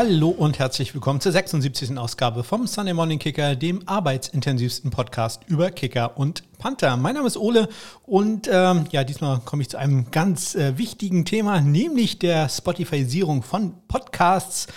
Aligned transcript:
Hallo 0.00 0.28
und 0.28 0.60
herzlich 0.60 0.94
willkommen 0.94 1.20
zur 1.20 1.32
76. 1.32 1.98
Ausgabe 1.98 2.44
vom 2.44 2.68
Sunday 2.68 2.94
Morning 2.94 3.18
Kicker, 3.18 3.56
dem 3.56 3.82
arbeitsintensivsten 3.88 4.92
Podcast 4.92 5.42
über 5.48 5.72
Kicker 5.72 6.16
und 6.16 6.44
Panther. 6.56 6.96
Mein 6.96 7.16
Name 7.16 7.26
ist 7.26 7.36
Ole 7.36 7.68
und 8.06 8.48
ähm, 8.48 8.84
ja, 8.92 9.02
diesmal 9.02 9.40
komme 9.40 9.62
ich 9.62 9.70
zu 9.70 9.76
einem 9.76 10.12
ganz 10.12 10.54
äh, 10.54 10.78
wichtigen 10.78 11.24
Thema, 11.24 11.60
nämlich 11.60 12.20
der 12.20 12.48
Spotifyisierung 12.48 13.42
von 13.42 13.74
Podcasts. 13.88 14.68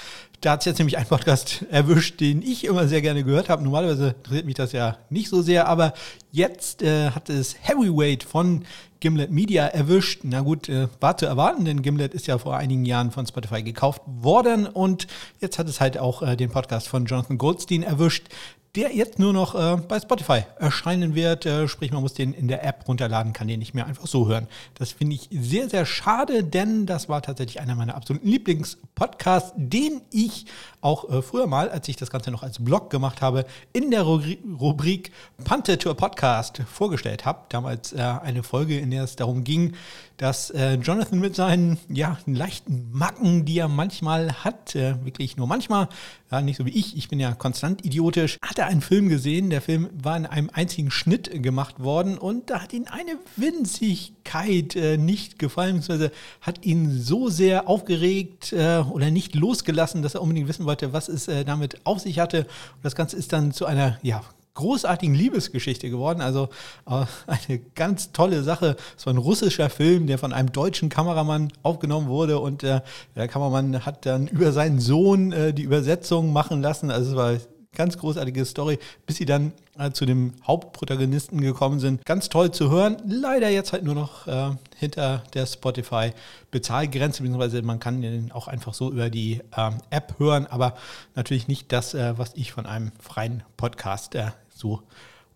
Da 0.42 0.54
hat 0.54 0.62
es 0.62 0.66
jetzt 0.66 0.80
nämlich 0.80 0.98
einen 0.98 1.06
Podcast 1.06 1.66
erwischt, 1.70 2.20
den 2.20 2.42
ich 2.42 2.64
immer 2.66 2.88
sehr 2.88 3.04
gerne 3.04 3.24
gehört 3.24 3.48
habe. 3.48 3.64
Normalerweise 3.64 4.16
interessiert 4.18 4.48
mich 4.48 4.56
das 4.56 4.72
ja 4.72 4.98
nicht 5.12 5.30
so 5.30 5.44
sehr, 5.44 5.68
aber 5.68 5.94
jetzt 6.32 6.82
äh, 6.82 7.12
hat 7.12 7.30
es 7.30 7.58
Heavyweight 7.62 8.24
von 8.24 8.66
Gimlet 9.02 9.32
Media 9.32 9.66
erwischt. 9.66 10.22
Na 10.24 10.40
gut, 10.40 10.70
äh, 10.70 10.88
war 11.02 11.18
zu 11.18 11.26
erwarten, 11.26 11.66
denn 11.66 11.82
Gimlet 11.82 12.14
ist 12.14 12.28
ja 12.28 12.38
vor 12.38 12.56
einigen 12.56 12.86
Jahren 12.86 13.12
von 13.12 13.28
Spotify 13.28 13.64
gekauft 13.64 14.02
worden 14.06 14.68
und 14.68 15.08
jetzt 15.42 15.60
hat 15.60 15.68
es 15.68 15.82
halt 15.82 15.98
auch 15.98 16.22
äh, 16.22 16.38
den 16.38 16.52
Podcast 16.52 16.88
von 16.88 17.06
Jonathan 17.06 17.38
Goldstein 17.38 17.84
erwischt, 17.84 18.28
der 18.76 18.96
jetzt 18.96 19.20
nur 19.20 19.34
noch 19.34 19.54
äh, 19.54 19.78
bei 19.82 20.00
Spotify 20.00 20.44
erscheinen 20.58 21.14
wird. 21.14 21.46
Äh, 21.46 21.68
sprich, 21.68 21.92
man 21.92 22.02
muss 22.02 22.14
den 22.14 22.34
in 22.34 22.48
der 22.48 22.64
App 22.64 22.88
runterladen, 22.88 23.34
kann 23.34 23.48
den 23.48 23.60
nicht 23.60 23.74
mehr 23.74 23.86
einfach 23.86 24.08
so 24.08 24.28
hören. 24.28 24.48
Das 24.76 24.92
finde 24.92 25.16
ich 25.16 25.28
sehr, 25.32 25.70
sehr 25.70 25.86
schade, 25.86 26.44
denn 26.44 26.86
das 26.86 27.10
war 27.10 27.22
tatsächlich 27.22 27.60
einer 27.60 27.76
meiner 27.76 27.96
absoluten 27.96 28.28
Lieblingspodcasts, 28.28 29.54
den 29.58 30.02
ich 30.12 30.46
auch 30.80 31.10
äh, 31.10 31.22
früher 31.22 31.48
mal, 31.48 31.70
als 31.70 31.88
ich 31.90 31.98
das 31.98 32.10
Ganze 32.10 32.32
noch 32.32 32.44
als 32.44 32.64
Blog 32.64 32.90
gemacht 32.90 33.22
habe, 33.22 33.46
in 33.74 33.92
der 33.92 34.04
Rubrik 34.04 35.12
Pante 35.44 35.78
to 35.78 35.92
a 35.92 35.94
Podcast 35.94 36.62
vorgestellt 36.72 37.26
habe. 37.26 37.42
Damals 37.50 37.92
äh, 37.92 38.00
eine 38.00 38.44
Folge, 38.44 38.80
in 38.80 38.92
der 38.92 39.04
es 39.04 39.18
darum 39.18 39.44
ging, 39.44 39.76
dass 40.22 40.52
äh, 40.52 40.76
Jonathan 40.76 41.20
mit 41.20 41.36
seinen 41.36 41.80
ja, 41.90 42.20
leichten 42.28 42.92
Macken, 42.92 43.44
die 43.44 43.58
er 43.58 43.68
manchmal 43.68 44.32
hat, 44.44 44.76
äh, 44.76 45.04
wirklich 45.04 45.36
nur 45.36 45.48
manchmal, 45.48 45.90
ja, 46.32 46.42
nicht 46.42 46.58
so 46.58 46.66
wie 46.68 46.78
ich, 46.78 46.96
ich 46.96 47.10
bin 47.10 47.20
ja 47.20 47.34
konstant 47.34 47.84
idiotisch, 47.84 48.38
hat 48.46 48.60
er 48.60 48.68
einen 48.68 48.82
Film 48.82 49.10
gesehen. 49.10 49.50
Der 49.50 49.62
Film 49.62 49.90
war 49.94 50.16
in 50.16 50.28
einem 50.28 50.52
einzigen 50.54 50.92
Schnitt 50.92 51.42
gemacht 51.42 51.80
worden 51.80 52.20
und 52.20 52.52
da 52.52 52.62
hat 52.62 52.72
ihn 52.72 52.88
eine 52.88 53.18
Winzigkeit 53.36 54.76
äh, 54.76 54.98
nicht 54.98 55.40
gefallen, 55.40 55.78
beziehungsweise 55.78 56.12
hat 56.40 56.64
ihn 56.64 56.92
so 56.92 57.30
sehr 57.30 57.68
aufgeregt 57.68 58.54
äh, 58.54 58.84
oder 58.92 59.10
nicht 59.10 59.34
losgelassen, 59.34 60.04
dass 60.04 60.14
er 60.14 60.22
unbedingt 60.22 60.48
wissen 60.48 60.68
wollte, 60.68 60.94
was 60.94 61.10
es 61.10 61.30
äh, 61.30 61.44
damit 61.46 61.84
auf 61.84 62.00
sich 62.00 62.20
hatte. 62.20 62.42
Und 62.42 62.84
das 62.84 62.94
Ganze 62.94 63.18
ist 63.18 63.34
dann 63.34 63.54
zu 63.54 63.66
einer, 63.66 63.98
ja, 64.04 64.22
großartigen 64.54 65.16
Liebesgeschichte 65.16 65.90
geworden. 65.90 66.22
Also 66.22 66.50
äh, 66.88 67.06
eine 67.48 67.60
ganz 67.76 68.12
tolle 68.12 68.44
Sache. 68.44 68.76
Es 68.98 69.06
war 69.06 69.14
ein 69.14 69.18
russischer 69.18 69.70
Film, 69.70 70.08
der 70.08 70.18
von 70.18 70.34
einem 70.34 70.52
deutschen 70.52 70.90
Kameramann 70.90 71.52
aufgenommen 71.64 72.08
wurde 72.08 72.40
und 72.40 72.64
äh, 72.64 72.82
der 73.16 73.28
Kameramann 73.28 73.86
hat 73.86 74.06
dann 74.06 74.28
über 74.28 74.52
seinen 74.52 74.80
Sohn 74.80 75.32
äh, 75.32 75.54
die 75.54 75.64
Übersetzung 75.64 76.34
machen 76.34 76.62
lassen. 76.62 76.92
Also 76.92 77.12
es 77.12 77.16
war 77.16 77.38
ganz 77.74 77.98
großartige 77.98 78.44
Story, 78.46 78.80
bis 79.06 79.18
sie 79.18 79.26
dann 79.26 79.54
äh, 79.78 79.92
zu 79.92 80.06
dem 80.06 80.34
Hauptprotagonisten 80.46 81.40
gekommen 81.40 81.80
sind. 81.80 82.04
Ganz 82.06 82.28
toll 82.30 82.52
zu 82.52 82.70
hören. 82.70 82.98
Leider 83.06 83.50
jetzt 83.50 83.72
halt 83.72 83.84
nur 83.84 83.96
noch 83.96 84.28
äh, 84.28 84.52
hinter 84.76 85.24
der 85.34 85.46
Spotify-Bezahlgrenze, 85.46 87.24
beziehungsweise 87.24 87.62
man 87.62 87.80
kann 87.80 88.02
den 88.02 88.32
auch 88.32 88.48
einfach 88.48 88.74
so 88.74 88.92
über 88.92 89.10
die 89.10 89.42
ähm, 89.56 89.78
App 89.90 90.16
hören, 90.20 90.48
aber 90.48 90.76
natürlich 91.16 91.48
nicht 91.48 91.72
das, 91.72 91.94
äh, 91.94 92.18
was 92.18 92.34
ich 92.36 92.52
von 92.52 92.66
einem 92.66 92.92
freien 93.00 93.44
Podcast 93.56 94.16
äh, 94.16 94.32
so 94.62 94.82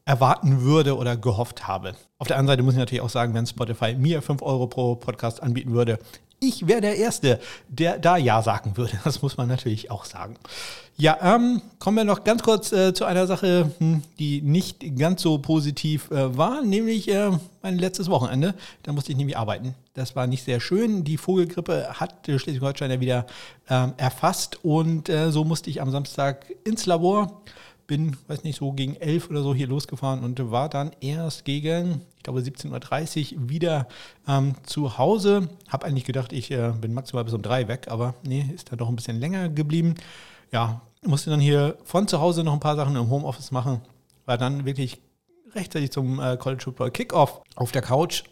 erwarten 0.06 0.62
würde 0.62 0.96
oder 0.96 1.18
gehofft 1.18 1.68
habe. 1.68 1.96
Auf 2.20 2.28
der 2.28 2.38
anderen 2.38 2.54
Seite 2.54 2.64
muss 2.64 2.76
ich 2.76 2.80
natürlich 2.80 3.02
auch 3.02 3.10
sagen, 3.10 3.34
wenn 3.34 3.48
Spotify 3.48 3.96
mir 3.96 4.22
5 4.22 4.42
Euro 4.44 4.68
pro 4.68 4.96
Podcast 4.96 5.42
anbieten 5.42 5.74
würde, 5.74 6.00
ich 6.40 6.68
wäre 6.68 6.82
der 6.82 6.98
Erste, 6.98 7.40
der 7.70 7.98
da 7.98 8.18
Ja 8.18 8.42
sagen 8.42 8.78
würde. 8.78 9.00
Das 9.04 9.22
muss 9.22 9.38
man 9.38 9.48
natürlich 9.48 9.90
auch 9.90 10.06
sagen. 10.06 10.36
Ja, 10.98 11.36
ähm, 11.36 11.62
kommen 11.80 11.98
wir 11.98 12.04
noch 12.06 12.24
ganz 12.24 12.42
kurz 12.42 12.72
äh, 12.72 12.94
zu 12.94 13.04
einer 13.04 13.28
Sache, 13.28 13.72
hm, 13.80 14.02
die 14.18 14.42
nicht 14.42 14.98
ganz 14.98 15.22
so 15.22 15.40
positiv 15.40 16.10
äh, 16.12 16.38
war, 16.38 16.62
nämlich 16.62 17.10
äh, 17.10 17.32
mein 17.62 17.78
letztes 17.78 18.10
Wochenende. 18.10 18.54
Da 18.84 18.94
musste 18.94 19.12
ich 19.12 19.18
nämlich 19.18 19.38
arbeiten. 19.38 19.76
Das 19.94 20.16
war 20.16 20.26
nicht 20.28 20.46
sehr 20.46 20.60
schön. 20.60 21.04
Die 21.04 21.18
Vogelgrippe 21.18 22.00
hat 22.00 22.26
Schleswig-Holstein 22.26 22.92
ja 22.92 23.00
wieder 23.02 23.26
ähm, 23.70 23.94
erfasst 23.98 24.64
und 24.64 25.10
äh, 25.10 25.32
so 25.32 25.44
musste 25.44 25.70
ich 25.70 25.82
am 25.82 25.92
Samstag 25.92 26.46
ins 26.64 26.86
Labor 26.86 27.42
bin, 27.88 28.18
weiß 28.28 28.44
nicht, 28.44 28.58
so 28.58 28.72
gegen 28.72 28.96
elf 28.96 29.30
oder 29.30 29.42
so 29.42 29.54
hier 29.54 29.68
losgefahren 29.68 30.24
und 30.24 30.52
war 30.52 30.70
dann 30.70 30.92
erst 31.02 31.46
gegen, 31.46 32.02
ich 32.18 32.24
glaube, 32.24 32.40
17.30 32.40 33.36
Uhr 33.36 33.50
wieder 33.50 33.88
ähm, 34.28 34.56
zu 34.64 34.98
Hause. 34.98 35.50
Habe 35.70 35.86
eigentlich 35.86 36.06
gedacht, 36.06 36.34
ich 36.34 36.52
äh, 36.52 36.74
bin 36.80 36.94
maximal 36.94 37.24
bis 37.24 37.34
um 37.34 37.42
drei 37.42 37.68
weg, 37.68 37.88
aber 37.90 38.16
nee, 38.24 38.50
ist 38.54 38.72
dann 38.72 38.80
doch 38.80 38.90
ein 38.90 38.96
bisschen 38.96 39.20
länger 39.20 39.50
geblieben. 39.50 39.96
Ja, 40.52 40.82
musste 41.04 41.30
dann 41.30 41.40
hier 41.40 41.78
von 41.84 42.08
zu 42.08 42.20
Hause 42.20 42.44
noch 42.44 42.54
ein 42.54 42.60
paar 42.60 42.76
Sachen 42.76 42.96
im 42.96 43.10
Homeoffice 43.10 43.52
machen. 43.52 43.82
War 44.26 44.38
dann 44.38 44.66
wirklich 44.66 45.02
rechtzeitig 45.54 45.92
zum 45.92 46.20
äh, 46.20 46.38
College 46.38 46.64
Football 46.64 46.92
Kickoff 46.92 47.42
auf 47.56 47.72
der 47.72 47.82
Couch 47.82 48.24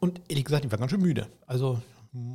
und 0.00 0.20
ehrlich 0.28 0.44
gesagt, 0.44 0.64
ich 0.64 0.70
war 0.70 0.78
ganz 0.78 0.90
schön 0.90 1.00
müde. 1.00 1.26
Also 1.46 1.80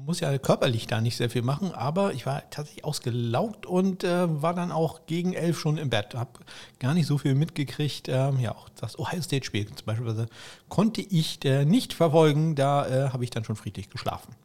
muss 0.05 0.19
ja 0.19 0.37
körperlich 0.37 0.87
da 0.87 1.01
nicht 1.01 1.17
sehr 1.17 1.29
viel 1.29 1.41
machen, 1.41 1.71
aber 1.71 2.13
ich 2.13 2.25
war 2.25 2.49
tatsächlich 2.49 2.85
ausgelaugt 2.85 3.65
und 3.65 4.03
äh, 4.03 4.41
war 4.41 4.53
dann 4.53 4.71
auch 4.71 5.05
gegen 5.05 5.33
elf 5.33 5.59
schon 5.59 5.77
im 5.77 5.89
Bett. 5.89 6.15
Habe 6.15 6.39
gar 6.79 6.93
nicht 6.93 7.07
so 7.07 7.17
viel 7.17 7.35
mitgekriegt. 7.35 8.07
Ähm, 8.09 8.39
ja, 8.39 8.51
auch 8.51 8.69
das 8.69 8.97
Ohio 8.97 9.21
State 9.21 9.45
Spiel 9.45 9.65
zum 9.67 9.85
Beispiel 9.85 10.27
konnte 10.69 11.01
ich 11.01 11.43
äh, 11.45 11.65
nicht 11.65 11.93
verfolgen. 11.93 12.55
Da 12.55 12.87
äh, 12.87 13.09
habe 13.09 13.23
ich 13.23 13.29
dann 13.29 13.43
schon 13.43 13.55
friedlich 13.55 13.89
geschlafen. 13.89 14.35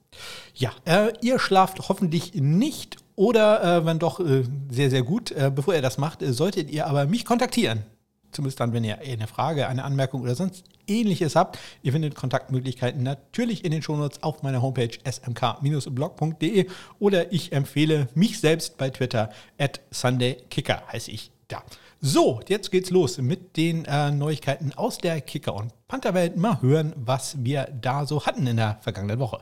Ja, 0.54 0.72
äh, 0.84 1.12
ihr 1.20 1.38
schlaft 1.38 1.88
hoffentlich 1.88 2.34
nicht 2.34 2.96
oder 3.16 3.78
äh, 3.78 3.86
wenn 3.86 3.98
doch 3.98 4.20
äh, 4.20 4.44
sehr, 4.70 4.90
sehr 4.90 5.02
gut. 5.02 5.34
bevor 5.54 5.74
ihr 5.74 5.82
das 5.82 5.98
macht, 5.98 6.20
solltet 6.22 6.70
ihr 6.70 6.86
aber 6.86 7.06
mich 7.06 7.24
kontaktieren 7.24 7.84
zumindest 8.32 8.60
dann, 8.60 8.72
wenn 8.72 8.84
ihr 8.84 8.98
eine 8.98 9.26
Frage, 9.26 9.68
eine 9.68 9.84
Anmerkung 9.84 10.22
oder 10.22 10.34
sonst 10.34 10.64
ähnliches 10.88 11.36
habt. 11.36 11.58
Ihr 11.82 11.92
findet 11.92 12.14
Kontaktmöglichkeiten 12.14 13.02
natürlich 13.02 13.64
in 13.64 13.70
den 13.70 13.82
Shownotes 13.82 14.22
auf 14.22 14.42
meiner 14.42 14.62
Homepage 14.62 14.90
smk-blog.de 15.04 16.66
oder 16.98 17.32
ich 17.32 17.52
empfehle 17.52 18.08
mich 18.14 18.40
selbst 18.40 18.76
bei 18.78 18.90
Twitter 18.90 19.30
at 19.58 19.80
SundayKicker 19.90 20.82
heiße 20.92 21.10
ich 21.10 21.30
da. 21.48 21.62
So, 22.00 22.40
jetzt 22.46 22.70
geht's 22.70 22.90
los 22.90 23.18
mit 23.18 23.56
den 23.56 23.84
äh, 23.84 24.12
Neuigkeiten 24.12 24.72
aus 24.74 24.98
der 24.98 25.20
Kicker- 25.20 25.54
und 25.54 25.72
Pantherwelt. 25.88 26.36
Mal 26.36 26.62
hören, 26.62 26.92
was 26.96 27.44
wir 27.44 27.68
da 27.80 28.06
so 28.06 28.24
hatten 28.24 28.46
in 28.46 28.56
der 28.56 28.78
vergangenen 28.82 29.18
Woche. 29.18 29.40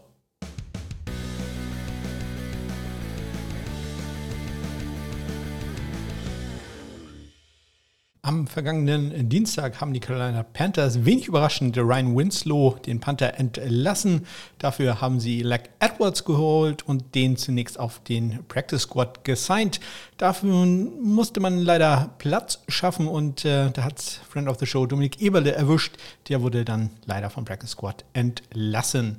Am 8.26 8.48
vergangenen 8.48 9.28
Dienstag 9.28 9.80
haben 9.80 9.92
die 9.92 10.00
Carolina 10.00 10.42
Panthers 10.42 11.04
wenig 11.04 11.28
überraschend 11.28 11.78
Ryan 11.78 12.16
Winslow, 12.16 12.76
den 12.84 12.98
Panther, 12.98 13.38
entlassen. 13.38 14.26
Dafür 14.58 15.00
haben 15.00 15.20
sie 15.20 15.42
Leck 15.42 15.70
Edwards 15.78 16.24
geholt 16.24 16.82
und 16.82 17.14
den 17.14 17.36
zunächst 17.36 17.78
auf 17.78 18.00
den 18.00 18.40
Practice 18.48 18.82
Squad 18.82 19.22
gesigned. 19.22 19.78
Dafür 20.16 20.50
musste 20.50 21.38
man 21.38 21.60
leider 21.60 22.16
Platz 22.18 22.64
schaffen 22.66 23.06
und 23.06 23.44
äh, 23.44 23.70
da 23.70 23.84
hat 23.84 24.00
Friend 24.00 24.48
of 24.48 24.58
the 24.58 24.66
Show 24.66 24.86
Dominik 24.86 25.22
Eberle 25.22 25.52
erwischt. 25.52 25.94
Der 26.28 26.42
wurde 26.42 26.64
dann 26.64 26.90
leider 27.04 27.30
vom 27.30 27.44
Practice 27.44 27.70
Squad 27.70 28.04
entlassen. 28.12 29.18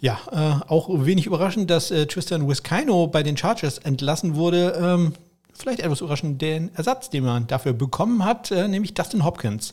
Ja, 0.00 0.18
äh, 0.32 0.68
auch 0.68 0.88
wenig 1.06 1.26
überraschend, 1.26 1.70
dass 1.70 1.92
äh, 1.92 2.06
Tristan 2.06 2.48
Wiskino 2.48 3.06
bei 3.06 3.22
den 3.22 3.36
Chargers 3.36 3.78
entlassen 3.78 4.34
wurde. 4.34 4.76
Ähm, 4.82 5.12
vielleicht 5.58 5.80
etwas 5.80 6.00
überraschend 6.00 6.40
den 6.40 6.74
Ersatz, 6.74 7.10
den 7.10 7.24
man 7.24 7.46
dafür 7.46 7.72
bekommen 7.72 8.24
hat, 8.24 8.50
äh, 8.50 8.68
nämlich 8.68 8.94
Dustin 8.94 9.24
Hopkins. 9.24 9.72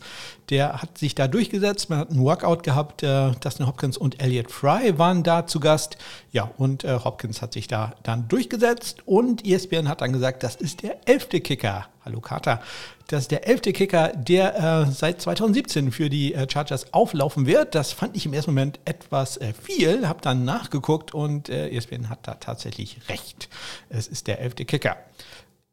Der 0.49 0.81
hat 0.81 0.97
sich 0.97 1.15
da 1.15 1.27
durchgesetzt, 1.27 1.89
man 1.89 1.99
hat 1.99 2.09
einen 2.09 2.23
Workout 2.23 2.63
gehabt, 2.63 3.03
äh, 3.03 3.31
Dustin 3.39 3.67
Hopkins 3.67 3.97
und 3.97 4.21
Elliot 4.21 4.51
Fry 4.51 4.97
waren 4.97 5.23
da 5.23 5.47
zu 5.47 5.59
Gast. 5.59 5.97
Ja, 6.31 6.51
und 6.57 6.83
äh, 6.83 6.99
Hopkins 7.03 7.41
hat 7.41 7.53
sich 7.53 7.67
da 7.67 7.93
dann 8.03 8.27
durchgesetzt 8.27 8.99
und 9.05 9.45
ESPN 9.45 9.87
hat 9.87 10.01
dann 10.01 10.13
gesagt, 10.13 10.43
das 10.43 10.55
ist 10.55 10.83
der 10.83 11.07
elfte 11.07 11.39
Kicker. 11.39 11.87
Hallo 12.03 12.19
Carter. 12.19 12.61
Das 13.07 13.21
ist 13.21 13.31
der 13.31 13.47
elfte 13.47 13.73
Kicker, 13.73 14.09
der 14.15 14.85
äh, 14.87 14.91
seit 14.91 15.21
2017 15.21 15.91
für 15.91 16.09
die 16.09 16.33
äh, 16.33 16.47
Chargers 16.49 16.93
auflaufen 16.93 17.45
wird. 17.45 17.73
Das 17.75 17.91
fand 17.91 18.15
ich 18.15 18.25
im 18.25 18.33
ersten 18.33 18.51
Moment 18.51 18.79
etwas 18.85 19.37
äh, 19.37 19.53
viel, 19.53 20.07
habe 20.07 20.21
dann 20.21 20.45
nachgeguckt 20.45 21.13
und 21.13 21.49
ESPN 21.49 22.09
hat 22.09 22.27
da 22.27 22.35
tatsächlich 22.35 22.97
recht. 23.09 23.49
Es 23.89 24.07
ist 24.07 24.27
der 24.27 24.39
elfte 24.39 24.65
Kicker. 24.65 24.97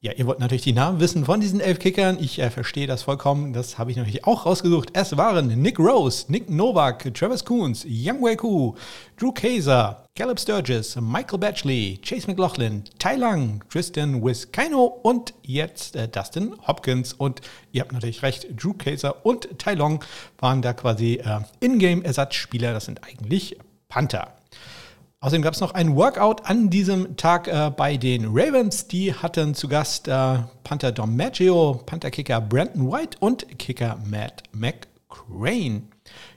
Ja, 0.04 0.10
ihr 0.10 0.26
wollt 0.26 0.40
natürlich 0.40 0.62
die 0.64 0.72
Namen 0.72 0.98
wissen 0.98 1.26
von 1.26 1.40
diesen 1.40 1.60
elf 1.60 1.78
Kickern. 1.78 2.18
Ich 2.20 2.40
äh, 2.40 2.50
verstehe 2.50 2.88
das 2.88 3.04
vollkommen. 3.04 3.52
Das 3.52 3.78
habe 3.78 3.92
ich 3.92 3.96
natürlich 3.96 4.24
auch 4.24 4.46
rausgesucht. 4.46 4.88
Es 4.94 5.16
waren 5.16 5.46
Nick 5.62 5.78
Rose, 5.78 6.24
Nick 6.26 6.50
Novak, 6.50 7.14
Travis 7.14 7.44
Coons, 7.44 7.86
Young 7.88 8.20
Wei 8.20 8.34
Koo, 8.34 8.74
Drew 9.16 9.30
Kayser, 9.30 10.04
Caleb 10.16 10.40
Sturgis, 10.40 10.96
Michael 10.96 11.38
Batchley, 11.38 12.00
Chase 12.04 12.26
McLaughlin, 12.26 12.82
Tai 12.98 13.14
Lang, 13.14 13.62
Tristan 13.70 14.20
Wiskino 14.20 14.86
und 14.86 15.34
jetzt 15.42 15.94
äh, 15.94 16.08
Dustin 16.08 16.52
Hopkins. 16.66 17.12
Und 17.12 17.40
ihr 17.70 17.82
habt 17.82 17.92
natürlich 17.92 18.24
recht, 18.24 18.48
Drew 18.60 18.72
Kayser 18.72 19.24
und 19.24 19.56
Tai 19.56 19.74
Long 19.74 20.04
waren 20.40 20.62
da 20.62 20.72
quasi 20.72 21.20
äh, 21.24 21.42
Ingame-Ersatzspieler. 21.60 22.72
Das 22.72 22.86
sind 22.86 23.04
eigentlich 23.04 23.56
Panther. 23.86 24.32
Außerdem 25.22 25.42
gab 25.42 25.54
es 25.54 25.60
noch 25.60 25.74
ein 25.74 25.94
Workout 25.94 26.46
an 26.46 26.68
diesem 26.68 27.16
Tag 27.16 27.46
äh, 27.46 27.70
bei 27.70 27.96
den 27.96 28.26
Ravens. 28.26 28.88
Die 28.88 29.14
hatten 29.14 29.54
zu 29.54 29.68
Gast 29.68 30.08
äh, 30.08 30.38
Panther 30.64 30.90
Dom 30.90 31.16
Maggio, 31.16 31.80
Panther-Kicker 31.86 32.40
Brandon 32.40 32.90
White 32.90 33.18
und 33.20 33.56
Kicker 33.56 34.00
Matt 34.04 34.42
McCrane. 34.50 35.84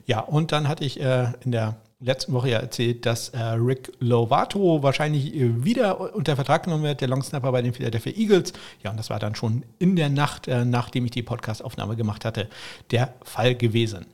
Ja, 0.06 0.20
und 0.20 0.52
dann 0.52 0.68
hatte 0.68 0.84
ich 0.84 1.00
äh, 1.00 1.32
in 1.44 1.50
der 1.50 1.78
letzten 1.98 2.32
Woche 2.32 2.50
ja 2.50 2.58
erzählt, 2.60 3.06
dass 3.06 3.30
äh, 3.30 3.40
Rick 3.40 3.92
Lovato 3.98 4.84
wahrscheinlich 4.84 5.34
äh, 5.34 5.64
wieder 5.64 6.14
unter 6.14 6.36
Vertrag 6.36 6.62
genommen 6.62 6.84
wird, 6.84 7.00
der 7.00 7.08
Longsnapper 7.08 7.50
bei 7.50 7.62
den 7.62 7.74
Philadelphia 7.74 8.12
Eagles. 8.12 8.52
Ja, 8.84 8.92
und 8.92 8.98
das 8.98 9.10
war 9.10 9.18
dann 9.18 9.34
schon 9.34 9.64
in 9.80 9.96
der 9.96 10.10
Nacht, 10.10 10.46
äh, 10.46 10.64
nachdem 10.64 11.06
ich 11.06 11.10
die 11.10 11.24
Podcast-Aufnahme 11.24 11.96
gemacht 11.96 12.24
hatte, 12.24 12.48
der 12.92 13.14
Fall 13.24 13.56
gewesen. 13.56 14.06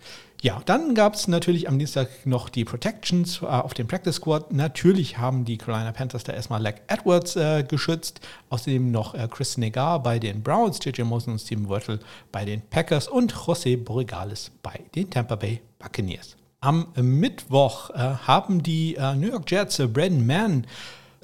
Ja, 0.43 0.61
dann 0.65 0.97
gab 0.97 1.15
es 1.15 1.29
natürlich 1.29 1.69
am 1.69 1.79
Dienstag 1.79 2.09
noch 2.25 2.49
die 2.49 2.65
Protections 2.65 3.43
äh, 3.43 3.47
auf 3.47 3.75
dem 3.75 3.87
Practice 3.87 4.17
Squad. 4.17 4.53
Natürlich 4.53 5.19
haben 5.19 5.45
die 5.45 5.57
Carolina 5.57 5.93
Panthers 5.93 6.25
da 6.25 6.33
erstmal 6.33 6.61
Leck 6.61 6.83
Edwards 6.89 7.37
äh, 7.37 7.63
geschützt. 7.63 8.21
Außerdem 8.51 8.91
noch 8.91 9.15
äh, 9.15 9.29
Chris 9.31 9.57
Negar 9.57 10.03
bei 10.03 10.19
den 10.19 10.43
Browns, 10.43 10.81
JJ 10.85 11.03
Mosen 11.03 11.35
und 11.35 11.39
Steven 11.39 11.69
Wirtle 11.69 12.01
bei 12.33 12.45
den 12.45 12.61
Packers 12.61 13.07
und 13.07 13.33
José 13.33 13.77
Borregales 13.77 14.51
bei 14.65 14.81
den 14.97 15.09
Tampa 15.09 15.37
Bay 15.37 15.61
Buccaneers. 15.79 16.37
Am 16.61 16.89
Mittwoch 16.97 17.91
äh, 17.91 17.99
haben 17.99 18.65
die 18.65 18.97
äh, 18.97 19.15
New 19.15 19.29
York 19.29 19.49
Jets 19.49 19.79
äh, 19.79 19.87
Brandon 19.87 20.27
Mann 20.27 20.67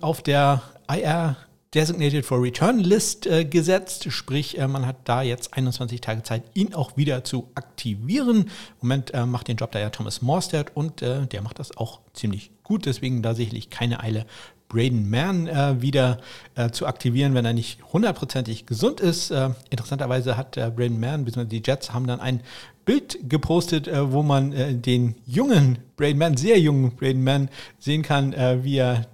auf 0.00 0.23
der 0.23 0.62
IR 0.88 1.37
Designated 1.75 2.25
for 2.25 2.43
Return 2.43 2.79
List 2.79 3.26
äh, 3.26 3.44
gesetzt, 3.44 4.11
sprich 4.11 4.56
äh, 4.56 4.67
man 4.67 4.87
hat 4.87 4.97
da 5.05 5.20
jetzt 5.20 5.53
21 5.53 6.00
Tage 6.00 6.23
Zeit, 6.23 6.44
ihn 6.55 6.73
auch 6.73 6.97
wieder 6.97 7.25
zu 7.25 7.50
aktivieren. 7.55 8.44
Im 8.44 8.49
Moment 8.81 9.12
äh, 9.12 9.26
macht 9.26 9.49
den 9.49 9.59
Job 9.59 9.73
da 9.73 9.79
ja 9.79 9.91
Thomas 9.91 10.23
Morstead 10.23 10.75
und 10.75 11.03
äh, 11.03 11.26
der 11.26 11.43
macht 11.43 11.59
das 11.59 11.76
auch 11.76 12.00
ziemlich 12.15 12.53
gut, 12.62 12.87
deswegen 12.87 13.20
da 13.23 13.35
sicherlich 13.35 13.69
keine 13.69 14.00
Eile, 14.00 14.25
Braden 14.70 15.11
Mann 15.11 15.47
äh, 15.47 15.82
wieder 15.82 16.19
äh, 16.55 16.70
zu 16.70 16.87
aktivieren, 16.87 17.35
wenn 17.35 17.44
er 17.44 17.53
nicht 17.53 17.82
hundertprozentig 17.93 18.64
gesund 18.64 19.00
ist. 19.00 19.31
interessanterweise 19.71 20.38
hat 20.38 20.53
Braden 20.53 21.00
Mann 21.00 21.25
bzw. 21.26 21.44
die 21.44 21.62
Jets 21.64 21.93
haben 21.93 22.06
dann 22.06 22.21
ein 22.21 22.41
Bild 22.87 23.19
gepostet, 23.29 23.91
wo 23.93 24.23
man 24.23 24.81
den 24.81 25.17
jungen 25.26 25.79
Braden 25.97 26.19
Mann, 26.19 26.37
sehr 26.38 26.59
jungen 26.59 26.97
Braden 26.97 27.23
Mann 27.23 27.50
sehen 27.79 28.03
kann, 28.03 28.32
wie 28.62 28.76
er 28.76 29.06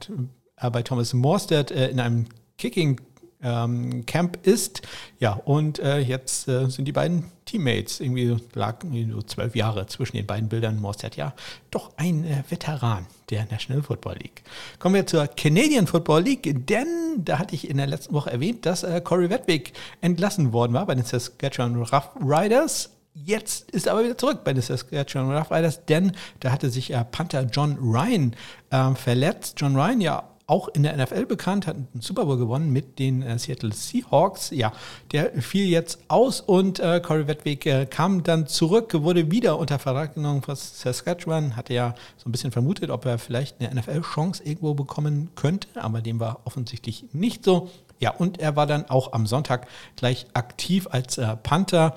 bei 0.70 0.82
Thomas 0.82 1.12
Morstead 1.12 1.72
in 1.72 1.98
einem 1.98 2.26
Kicking 2.64 2.98
ähm, 3.42 4.06
Camp 4.06 4.38
ist. 4.46 4.80
Ja, 5.18 5.34
und 5.34 5.78
äh, 5.80 5.98
jetzt 5.98 6.48
äh, 6.48 6.70
sind 6.70 6.86
die 6.86 6.92
beiden 6.92 7.30
Teammates, 7.44 8.00
irgendwie 8.00 8.38
lag 8.54 8.82
irgendwie 8.82 9.12
so 9.12 9.20
zwölf 9.20 9.54
Jahre 9.54 9.86
zwischen 9.86 10.16
den 10.16 10.24
beiden 10.24 10.48
Bildern. 10.48 10.80
Morstead 10.80 11.14
ja 11.16 11.34
doch 11.70 11.90
ein 11.98 12.24
äh, 12.24 12.42
Veteran 12.48 13.04
der 13.28 13.46
National 13.50 13.82
Football 13.82 14.14
League. 14.14 14.44
Kommen 14.78 14.94
wir 14.94 15.06
zur 15.06 15.26
Canadian 15.26 15.86
Football 15.86 16.22
League, 16.22 16.66
denn 16.66 16.86
da 17.18 17.38
hatte 17.38 17.54
ich 17.54 17.68
in 17.68 17.76
der 17.76 17.86
letzten 17.86 18.14
Woche 18.14 18.30
erwähnt, 18.30 18.64
dass 18.64 18.82
äh, 18.82 19.02
Corey 19.02 19.28
Wedwick 19.28 19.74
entlassen 20.00 20.54
worden 20.54 20.72
war 20.72 20.86
bei 20.86 20.94
den 20.94 21.04
Saskatchewan 21.04 21.76
Rough 21.76 22.12
Riders. 22.18 22.92
Jetzt 23.12 23.70
ist 23.72 23.86
er 23.86 23.92
aber 23.92 24.04
wieder 24.04 24.16
zurück 24.16 24.40
bei 24.42 24.54
den 24.54 24.62
Saskatchewan 24.62 25.30
Rough 25.30 25.50
Riders, 25.50 25.84
denn 25.84 26.12
da 26.40 26.50
hatte 26.50 26.70
sich 26.70 26.94
äh, 26.94 27.04
Panther 27.04 27.42
John 27.42 27.76
Ryan 27.78 28.34
äh, 28.70 28.94
verletzt. 28.94 29.56
John 29.58 29.76
Ryan, 29.76 30.00
ja 30.00 30.33
auch 30.46 30.68
in 30.68 30.82
der 30.82 30.96
NFL 30.96 31.26
bekannt, 31.26 31.66
hat 31.66 31.76
einen 31.76 32.00
Super 32.00 32.26
Bowl 32.26 32.36
gewonnen 32.36 32.70
mit 32.70 32.98
den 32.98 33.22
äh, 33.22 33.38
Seattle 33.38 33.72
Seahawks. 33.72 34.50
Ja, 34.50 34.72
der 35.12 35.30
fiel 35.42 35.66
jetzt 35.66 36.00
aus 36.08 36.40
und 36.40 36.80
äh, 36.80 37.00
Corey 37.00 37.26
Wedwig 37.26 37.64
äh, 37.66 37.86
kam 37.86 38.22
dann 38.22 38.46
zurück, 38.46 38.92
wurde 38.94 39.30
wieder 39.30 39.58
unter 39.58 39.78
Vertrag 39.78 40.14
genommen 40.14 40.42
von 40.42 40.54
Saskatchewan, 40.54 41.56
hatte 41.56 41.72
ja 41.72 41.94
so 42.18 42.28
ein 42.28 42.32
bisschen 42.32 42.52
vermutet, 42.52 42.90
ob 42.90 43.06
er 43.06 43.18
vielleicht 43.18 43.60
eine 43.60 43.74
NFL-Chance 43.74 44.42
irgendwo 44.44 44.74
bekommen 44.74 45.30
könnte, 45.34 45.68
aber 45.76 46.02
dem 46.02 46.20
war 46.20 46.40
offensichtlich 46.44 47.06
nicht 47.12 47.44
so. 47.44 47.70
Ja, 48.00 48.10
und 48.10 48.38
er 48.38 48.54
war 48.56 48.66
dann 48.66 48.90
auch 48.90 49.12
am 49.12 49.26
Sonntag 49.26 49.66
gleich 49.96 50.26
aktiv 50.34 50.88
als 50.90 51.16
äh, 51.16 51.36
Panther. 51.36 51.94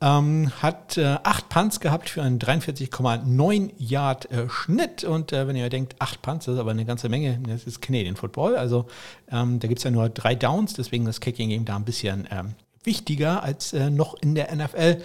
Ähm, 0.00 0.52
hat 0.60 0.98
äh, 0.98 1.16
acht 1.22 1.48
Punts 1.48 1.80
gehabt 1.80 2.10
für 2.10 2.22
einen 2.22 2.38
43,9 2.38 3.72
Yard 3.78 4.30
äh, 4.30 4.48
Schnitt. 4.48 5.04
Und 5.04 5.32
äh, 5.32 5.48
wenn 5.48 5.56
ihr 5.56 5.70
denkt, 5.70 5.96
acht 5.98 6.20
Punts, 6.20 6.44
das 6.44 6.56
ist 6.56 6.60
aber 6.60 6.72
eine 6.72 6.84
ganze 6.84 7.08
Menge, 7.08 7.38
das 7.46 7.64
ist 7.64 7.80
Canadian 7.80 8.16
Football. 8.16 8.56
Also 8.56 8.86
ähm, 9.30 9.58
da 9.58 9.68
gibt 9.68 9.78
es 9.78 9.84
ja 9.84 9.90
nur 9.90 10.10
drei 10.10 10.34
Downs, 10.34 10.74
deswegen 10.74 11.06
das 11.06 11.20
Kicking 11.20 11.48
Game 11.48 11.64
da 11.64 11.76
ein 11.76 11.84
bisschen 11.84 12.28
ähm, 12.30 12.54
wichtiger 12.84 13.42
als 13.42 13.72
äh, 13.72 13.88
noch 13.88 14.14
in 14.20 14.34
der 14.34 14.54
NFL. 14.54 15.02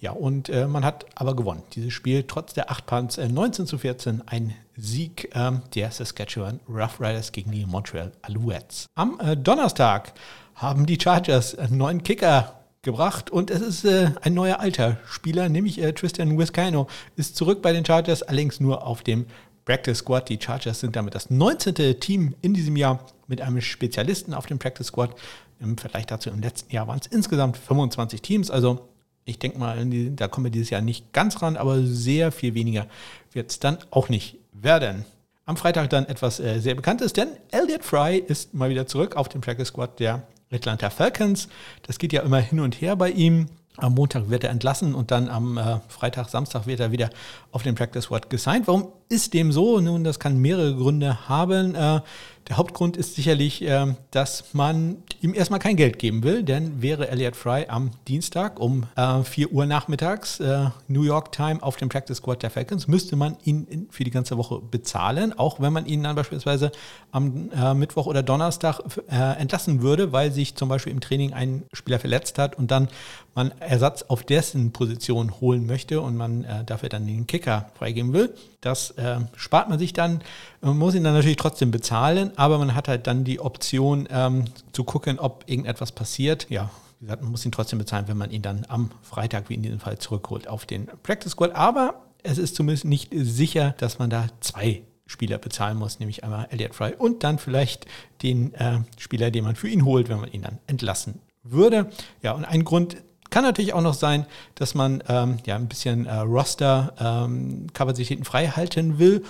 Ja, 0.00 0.10
und 0.12 0.50
äh, 0.50 0.66
man 0.66 0.84
hat 0.84 1.06
aber 1.14 1.34
gewonnen. 1.34 1.62
Dieses 1.72 1.94
Spiel 1.94 2.24
trotz 2.24 2.52
der 2.52 2.70
acht 2.70 2.84
Punts 2.84 3.16
19 3.16 3.64
äh, 3.64 3.68
zu 3.68 3.78
14 3.78 4.28
ein 4.28 4.54
Sieg 4.76 5.30
ähm, 5.34 5.62
der 5.74 5.90
Saskatchewan 5.90 6.60
Rough 6.68 7.00
Riders 7.00 7.32
gegen 7.32 7.50
die 7.50 7.64
Montreal 7.64 8.12
Alouettes. 8.20 8.86
Am 8.94 9.18
Donnerstag 9.42 10.12
haben 10.54 10.84
die 10.84 11.00
Chargers 11.00 11.56
einen 11.56 11.78
neuen 11.78 12.02
Kicker 12.02 12.63
gebracht 12.84 13.30
und 13.30 13.50
es 13.50 13.60
ist 13.60 13.84
äh, 13.84 14.10
ein 14.22 14.34
neuer 14.34 14.60
alter 14.60 14.98
Spieler, 15.06 15.48
nämlich 15.48 15.82
äh, 15.82 15.92
Tristan 15.92 16.38
Wiscano, 16.38 16.86
ist 17.16 17.36
zurück 17.36 17.62
bei 17.62 17.72
den 17.72 17.84
Chargers, 17.84 18.22
allerdings 18.22 18.60
nur 18.60 18.86
auf 18.86 19.02
dem 19.02 19.26
Practice 19.64 19.98
Squad. 19.98 20.28
Die 20.28 20.38
Chargers 20.40 20.80
sind 20.80 20.94
damit 20.94 21.14
das 21.14 21.30
19. 21.30 21.98
Team 21.98 22.34
in 22.42 22.54
diesem 22.54 22.76
Jahr 22.76 23.04
mit 23.26 23.40
einem 23.40 23.60
Spezialisten 23.60 24.34
auf 24.34 24.46
dem 24.46 24.58
Practice 24.58 24.88
Squad. 24.88 25.14
Im 25.60 25.78
Vergleich 25.78 26.06
dazu 26.06 26.30
im 26.30 26.40
letzten 26.40 26.72
Jahr 26.72 26.86
waren 26.86 27.00
es 27.00 27.06
insgesamt 27.06 27.56
25 27.56 28.22
Teams, 28.22 28.50
also 28.50 28.88
ich 29.24 29.38
denke 29.38 29.58
mal, 29.58 29.84
da 30.10 30.28
kommen 30.28 30.44
wir 30.44 30.50
dieses 30.50 30.70
Jahr 30.70 30.82
nicht 30.82 31.12
ganz 31.12 31.40
ran, 31.40 31.56
aber 31.56 31.82
sehr 31.82 32.30
viel 32.30 32.54
weniger 32.54 32.86
wird 33.32 33.50
es 33.50 33.58
dann 33.58 33.78
auch 33.90 34.10
nicht 34.10 34.36
werden. 34.52 35.06
Am 35.46 35.56
Freitag 35.56 35.90
dann 35.90 36.06
etwas 36.06 36.40
äh, 36.40 36.58
sehr 36.58 36.74
Bekanntes, 36.74 37.12
denn 37.12 37.28
Elliot 37.50 37.84
Fry 37.84 38.16
ist 38.18 38.54
mal 38.54 38.70
wieder 38.70 38.86
zurück 38.86 39.16
auf 39.16 39.28
dem 39.28 39.40
Practice 39.40 39.68
Squad 39.68 39.98
der 40.00 40.22
Atlanta 40.52 40.90
Falcons. 40.90 41.48
Das 41.82 41.98
geht 41.98 42.12
ja 42.12 42.22
immer 42.22 42.38
hin 42.40 42.60
und 42.60 42.80
her 42.80 42.96
bei 42.96 43.10
ihm. 43.10 43.46
Am 43.76 43.94
Montag 43.94 44.30
wird 44.30 44.44
er 44.44 44.50
entlassen 44.50 44.94
und 44.94 45.10
dann 45.10 45.28
am 45.28 45.58
äh, 45.58 45.80
Freitag, 45.88 46.28
Samstag 46.28 46.66
wird 46.66 46.78
er 46.78 46.92
wieder 46.92 47.10
auf 47.50 47.64
den 47.64 47.74
Practice 47.74 48.04
Squad 48.04 48.30
gesigned. 48.30 48.68
Warum 48.68 48.92
ist 49.14 49.32
dem 49.32 49.52
so? 49.52 49.80
Nun, 49.80 50.02
das 50.02 50.18
kann 50.18 50.38
mehrere 50.38 50.74
Gründe 50.74 51.28
haben. 51.28 51.76
Äh, 51.76 52.00
der 52.48 52.58
Hauptgrund 52.58 52.98
ist 52.98 53.14
sicherlich, 53.14 53.62
äh, 53.62 53.94
dass 54.10 54.52
man 54.52 54.98
ihm 55.22 55.32
erstmal 55.32 55.60
kein 55.60 55.76
Geld 55.76 55.98
geben 55.98 56.22
will, 56.24 56.42
denn 56.42 56.82
wäre 56.82 57.08
Elliot 57.08 57.36
Fry 57.36 57.66
am 57.68 57.92
Dienstag 58.06 58.60
um 58.60 58.84
äh, 58.96 59.22
4 59.22 59.52
Uhr 59.52 59.64
nachmittags 59.64 60.40
äh, 60.40 60.66
New 60.88 61.04
York 61.04 61.32
Time 61.32 61.62
auf 61.62 61.76
dem 61.76 61.88
Practice 61.88 62.18
Squad 62.18 62.42
der 62.42 62.50
Falcons, 62.50 62.86
müsste 62.86 63.16
man 63.16 63.36
ihn 63.44 63.88
für 63.90 64.04
die 64.04 64.10
ganze 64.10 64.36
Woche 64.36 64.60
bezahlen, 64.60 65.32
auch 65.38 65.60
wenn 65.60 65.72
man 65.72 65.86
ihn 65.86 66.02
dann 66.02 66.16
beispielsweise 66.16 66.70
am 67.12 67.50
äh, 67.50 67.72
Mittwoch 67.72 68.06
oder 68.06 68.22
Donnerstag 68.22 68.80
äh, 69.08 69.40
entlassen 69.40 69.80
würde, 69.80 70.12
weil 70.12 70.30
sich 70.30 70.54
zum 70.54 70.68
Beispiel 70.68 70.92
im 70.92 71.00
Training 71.00 71.32
ein 71.32 71.62
Spieler 71.72 71.98
verletzt 71.98 72.38
hat 72.38 72.58
und 72.58 72.70
dann 72.70 72.88
man 73.34 73.52
Ersatz 73.58 74.02
auf 74.02 74.22
dessen 74.22 74.72
Position 74.72 75.40
holen 75.40 75.66
möchte 75.66 76.00
und 76.00 76.16
man 76.16 76.44
äh, 76.44 76.64
dafür 76.64 76.88
dann 76.88 77.06
den 77.06 77.26
Kicker 77.26 77.70
freigeben 77.74 78.12
will. 78.12 78.34
Das 78.60 78.94
äh, 79.04 79.20
spart 79.36 79.68
man 79.68 79.78
sich 79.78 79.92
dann, 79.92 80.20
man 80.60 80.76
muss 80.76 80.94
ihn 80.94 81.04
dann 81.04 81.14
natürlich 81.14 81.36
trotzdem 81.36 81.70
bezahlen, 81.70 82.32
aber 82.36 82.58
man 82.58 82.74
hat 82.74 82.88
halt 82.88 83.06
dann 83.06 83.24
die 83.24 83.40
Option 83.40 84.08
ähm, 84.10 84.44
zu 84.72 84.84
gucken, 84.84 85.18
ob 85.18 85.44
irgendetwas 85.46 85.92
passiert. 85.92 86.46
Ja, 86.50 86.70
wie 86.98 87.06
gesagt, 87.06 87.22
man 87.22 87.30
muss 87.30 87.44
ihn 87.44 87.52
trotzdem 87.52 87.78
bezahlen, 87.78 88.08
wenn 88.08 88.16
man 88.16 88.30
ihn 88.30 88.42
dann 88.42 88.64
am 88.68 88.90
Freitag, 89.02 89.48
wie 89.48 89.54
in 89.54 89.62
diesem 89.62 89.80
Fall, 89.80 89.98
zurückholt 89.98 90.48
auf 90.48 90.66
den 90.66 90.86
Practice 91.02 91.32
Squad. 91.32 91.54
Aber 91.54 92.02
es 92.22 92.38
ist 92.38 92.56
zumindest 92.56 92.86
nicht 92.86 93.12
sicher, 93.14 93.74
dass 93.78 93.98
man 93.98 94.10
da 94.10 94.26
zwei 94.40 94.82
Spieler 95.06 95.38
bezahlen 95.38 95.76
muss, 95.76 95.98
nämlich 95.98 96.24
einmal 96.24 96.48
Elliot 96.50 96.74
Fry 96.74 96.94
und 96.96 97.22
dann 97.24 97.38
vielleicht 97.38 97.86
den 98.22 98.54
äh, 98.54 98.78
Spieler, 98.98 99.30
den 99.30 99.44
man 99.44 99.54
für 99.54 99.68
ihn 99.68 99.84
holt, 99.84 100.08
wenn 100.08 100.20
man 100.20 100.32
ihn 100.32 100.42
dann 100.42 100.58
entlassen 100.66 101.20
würde. 101.42 101.90
Ja, 102.22 102.32
und 102.32 102.44
ein 102.44 102.64
Grund 102.64 102.96
kann 103.34 103.42
natürlich 103.42 103.74
auch 103.74 103.80
noch 103.80 103.94
sein, 103.94 104.26
dass 104.54 104.76
man 104.76 105.02
ähm, 105.08 105.38
ja 105.44 105.56
ein 105.56 105.66
bisschen 105.66 106.06
äh, 106.06 106.18
Roster-Kapazitäten 106.18 108.20
ähm, 108.20 108.24
frei 108.24 108.46
halten 108.46 109.00
will. 109.00 109.24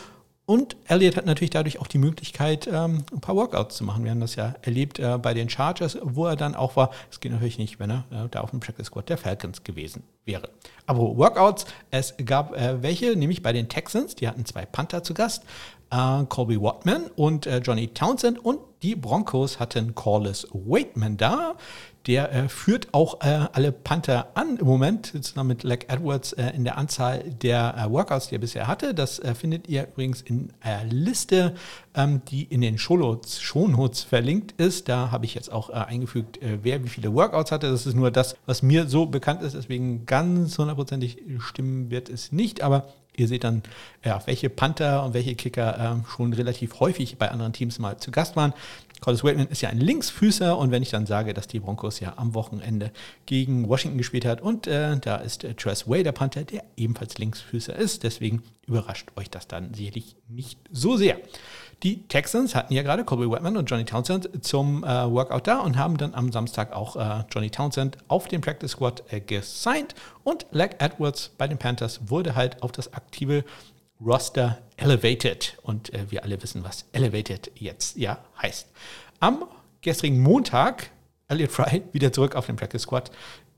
Und 0.45 0.77
Elliott 0.89 1.17
hat 1.17 1.25
natürlich 1.25 1.49
dadurch 1.49 1.81
auch 1.81 1.87
die 1.87 1.97
Möglichkeit, 1.97 2.67
ähm, 2.67 3.05
ein 3.11 3.21
paar 3.23 3.35
Workouts 3.35 3.77
zu 3.77 3.85
machen. 3.85 4.05
Wir 4.05 4.11
haben 4.11 4.21
das 4.21 4.35
ja 4.35 4.57
erlebt 4.61 4.99
äh, 4.99 5.17
bei 5.17 5.33
den 5.33 5.49
Chargers, 5.49 5.97
wo 6.03 6.27
er 6.27 6.37
dann 6.37 6.55
auch 6.55 6.77
war. 6.77 6.91
Das 7.09 7.21
geht 7.21 7.33
natürlich 7.33 7.57
nicht, 7.57 7.81
wenn 7.81 7.93
er 7.93 8.05
äh, 8.11 8.29
da 8.31 8.43
auf 8.43 8.51
dem 8.51 8.61
Practice 8.61 8.89
Squad 8.89 9.09
der 9.09 9.17
Falcons 9.17 9.65
gewesen 9.65 10.03
wäre. 10.27 10.51
Aber 10.85 11.17
Workouts, 11.17 11.65
es 11.91 12.13
gab 12.27 12.55
äh, 12.55 12.83
welche, 12.83 13.17
nämlich 13.17 13.43
bei 13.43 13.55
den 13.55 13.71
Texans, 13.71 14.17
die 14.17 14.29
hatten 14.29 14.45
zwei 14.45 14.67
Panther 14.67 15.03
zu 15.03 15.15
Gast, 15.15 15.45
äh, 15.91 16.25
Colby 16.29 16.61
Watman 16.61 17.07
und 17.17 17.47
äh, 17.47 17.61
Johnny 17.61 17.89
Townsend 17.89 18.45
und 18.45 18.59
die 18.83 18.97
Broncos 18.97 19.61
hatten 19.61 19.95
Corliss 19.95 20.47
Waitman 20.53 21.17
da. 21.17 21.55
Der 22.07 22.33
äh, 22.33 22.49
führt 22.49 22.93
auch 22.93 23.21
äh, 23.23 23.47
alle 23.53 23.73
Panther 23.73 24.29
an 24.35 24.59
im 24.59 24.67
Moment, 24.67 25.07
zusammen 25.25 25.49
mit 25.49 25.63
Leck 25.63 25.87
Edwards 25.89 26.33
äh, 26.35 26.51
in 26.51 26.65
der 26.65 26.77
Anzahl 26.77 27.25
der 27.43 27.75
äh, 27.79 27.91
Workouts, 27.91 28.29
die 28.29 28.37
er 28.37 28.41
bisher 28.41 28.67
hatte. 28.67 28.95
Das 28.95 29.19
äh, 29.19 29.35
findet 29.35 29.69
ihr 29.69 29.89
übrigens 29.89 30.21
in 30.21 30.53
einer 30.61 30.85
Liste, 30.85 31.55
ähm, 31.95 32.21
die 32.29 32.45
in 32.45 32.61
den 32.61 32.77
Shownotes, 32.77 33.41
Shownotes 33.41 34.03
verlinkt 34.03 34.53
ist. 34.61 34.89
Da 34.89 35.11
habe 35.11 35.25
ich 35.25 35.35
jetzt 35.35 35.51
auch 35.51 35.71
äh, 35.71 35.75
eingefügt, 35.75 36.39
wer 36.41 36.85
wie 36.85 36.89
viele 36.89 37.15
Workouts 37.15 37.53
hatte. 37.53 37.71
Das 37.71 37.87
ist 37.87 37.95
nur 37.95 38.11
das, 38.11 38.37
was 38.47 38.63
mir 38.63 38.87
so 38.87 39.07
bekannt 39.07 39.43
ist. 39.43 39.55
Deswegen 39.55 40.05
ganz 40.05 40.59
hundertprozentig 40.59 41.23
stimmen 41.39 41.91
wird 41.91 42.09
es 42.09 42.33
nicht. 42.33 42.63
Aber 42.63 42.89
Ihr 43.17 43.29
seht 43.29 43.45
dann, 43.45 43.63
ja, 44.05 44.21
welche 44.27 44.51
Panther 44.51 45.05
und 45.05 45.15
welche 45.15 45.35
Kicker 45.35 45.99
äh, 46.05 46.11
schon 46.11 46.33
relativ 46.33 46.81
häufig 46.81 47.17
bei 47.17 47.31
anderen 47.31 47.53
Teams 47.53 47.79
mal 47.79 47.97
zu 47.99 48.11
Gast 48.11 48.37
waren. 48.37 48.53
Collis 49.01 49.23
Waitman 49.23 49.49
ist 49.49 49.61
ja 49.61 49.69
ein 49.69 49.81
Linksfüßer 49.81 50.57
und 50.57 50.71
wenn 50.71 50.83
ich 50.83 50.91
dann 50.91 51.05
sage, 51.05 51.35
dass 51.35 51.47
die 51.47 51.61
Broncos 51.61 52.01
ja 52.01 52.15
am 52.17 52.35
Wochenende 52.35 52.91
gegen 53.27 53.69
Washington 53.69 53.99
gespielt 53.99 54.25
hat 54.25 54.41
und 54.41 54.67
äh, 54.67 54.97
da 54.99 55.17
ist 55.17 55.45
äh, 55.45 55.55
Tress 55.55 55.89
Way 55.89 56.03
der 56.05 56.13
Panther, 56.13 56.45
der 56.45 56.65
ebenfalls 56.77 57.19
Linksfüßer 57.19 57.77
ist, 57.77 58.03
deswegen 58.03 58.43
überrascht 58.67 59.09
euch 59.17 59.29
das 59.29 59.47
dann 59.47 59.75
sicherlich 59.75 60.17
nicht 60.29 60.59
so 60.71 60.97
sehr. 60.97 61.19
Die 61.85 62.03
Texans 62.09 62.55
hatten 62.55 62.73
ja 62.73 62.83
gerade 62.83 63.05
Kobe 63.05 63.31
Whitman 63.31 63.59
und 63.59 63.71
Johnny 63.71 63.85
Townsend 63.85 64.43
zum 64.43 64.85
äh, 64.85 64.87
Workout 64.87 65.47
da 65.47 65.59
und 65.59 65.77
haben 65.77 65.99
dann 65.99 66.15
am 66.15 66.33
Samstag 66.33 66.73
auch 66.73 66.97
äh, 66.97 67.25
Johnny 67.31 67.51
Townsend 67.51 67.99
auf 68.09 68.27
den 68.27 68.41
Practice 68.41 68.71
Squad 68.71 69.03
äh, 69.13 69.21
gesigned 69.21 69.95
und 70.23 70.47
Leg 70.51 70.77
Edwards 70.79 71.31
bei 71.37 71.47
den 71.47 71.59
Panthers 71.59 72.01
wurde 72.07 72.35
halt 72.35 72.63
auf 72.63 72.73
das 72.73 72.95
aktive 72.95 73.45
Roster 74.01 74.57
elevated 74.79 75.59
und 75.63 75.93
äh, 75.93 76.11
wir 76.11 76.25
alle 76.25 76.43
wissen, 76.43 76.65
was 76.65 76.87
elevated 76.93 77.51
jetzt 77.55 77.99
ja 77.99 78.17
heißt. 78.41 78.67
Am 79.21 79.45
gestrigen 79.83 80.23
Montag 80.23 80.91
Elliot 81.29 81.51
Fry 81.51 81.83
wieder 81.93 82.15
zurück 82.15 82.35
auf 82.35 82.47
den 82.47 82.57
Practice 82.57 82.81
Squad 82.81 83.11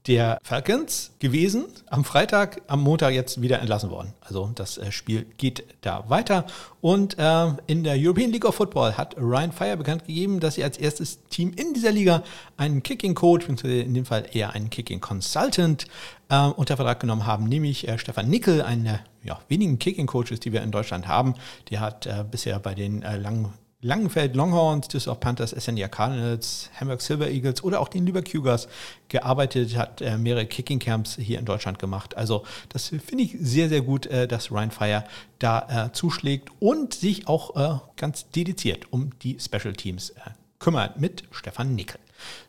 der 0.07 0.39
Falcons 0.43 1.13
gewesen. 1.19 1.67
Am 1.89 2.05
Freitag, 2.05 2.63
am 2.69 2.83
Montag 2.83 3.13
jetzt 3.13 3.43
wieder 3.43 3.61
entlassen 3.61 3.91
worden. 3.91 4.13
Also 4.21 4.51
das 4.55 4.79
äh, 4.79 4.93
Spiel 4.93 5.27
geht 5.37 5.65
da 5.81 6.05
weiter. 6.09 6.47
Und 6.81 7.19
äh, 7.19 7.49
in 7.67 7.83
der 7.85 7.97
European 7.97 8.31
League 8.31 8.45
of 8.45 8.55
Football 8.55 8.97
hat 8.97 9.17
Ryan 9.19 9.53
Fire 9.53 9.77
bekannt 9.77 10.07
gegeben, 10.07 10.41
dass 10.41 10.55
sie 10.55 10.65
als 10.65 10.79
erstes 10.79 11.25
Team 11.29 11.53
in 11.57 11.75
dieser 11.75 11.91
Liga 11.91 12.23
einen 12.57 12.83
Kicking 12.83 13.15
Coach, 13.15 13.49
in 13.49 13.95
dem 13.95 14.05
Fall 14.05 14.27
eher 14.33 14.53
einen 14.53 14.71
Kicking 14.71 15.01
Consultant, 15.01 15.87
äh, 16.29 16.39
unter 16.39 16.77
Vertrag 16.77 17.01
genommen 17.01 17.27
haben, 17.27 17.45
nämlich 17.45 17.89
äh, 17.89 17.99
Stefan 17.99 18.29
Nickel, 18.29 18.63
einer 18.63 18.83
der 18.85 19.01
ja, 19.25 19.41
wenigen 19.49 19.79
Kicking 19.79 20.07
Coaches, 20.07 20.41
die 20.41 20.53
wir 20.53 20.63
in 20.63 20.71
Deutschland 20.71 21.09
haben. 21.09 21.35
Der 21.71 21.81
hat 21.81 22.07
äh, 22.07 22.25
bisher 22.29 22.59
bei 22.61 22.75
den 22.75 23.03
äh, 23.03 23.17
langen 23.17 23.53
Langenfeld 23.87 24.35
Longhorns, 24.35 24.89
Düsseldorf 24.89 25.21
Panthers, 25.21 25.53
SNDA 25.53 25.87
Cardinals, 25.87 26.71
Hamburg 26.79 27.01
Silver 27.01 27.31
Eagles 27.31 27.63
oder 27.63 27.81
auch 27.81 27.89
den 27.89 28.05
Lübeck 28.05 28.33
Cougars 28.33 28.67
gearbeitet, 29.09 29.77
hat 29.77 30.01
äh, 30.01 30.19
mehrere 30.19 30.45
Kicking 30.45 30.81
Camps 30.81 31.17
hier 31.17 31.39
in 31.39 31.45
Deutschland 31.45 31.79
gemacht. 31.79 32.17
Also 32.17 32.45
das 32.69 32.89
finde 32.89 33.23
ich 33.23 33.37
sehr, 33.41 33.69
sehr 33.69 33.83
gut, 33.83 34.07
äh, 34.07 34.27
dass 34.27 34.51
Ryan 34.51 34.73
Fire 34.73 35.05
da 35.39 35.87
äh, 35.87 35.93
zuschlägt 35.93 36.51
und 36.59 36.95
sich 36.95 37.29
auch 37.29 37.55
äh, 37.57 37.79
ganz 37.97 38.29
dediziert 38.31 38.93
um 38.93 39.11
die 39.23 39.39
Special 39.39 39.73
Teams 39.73 40.11
äh, 40.11 40.31
kümmert 40.59 40.99
mit 40.99 41.23
Stefan 41.31 41.77
Nickel. 41.77 42.01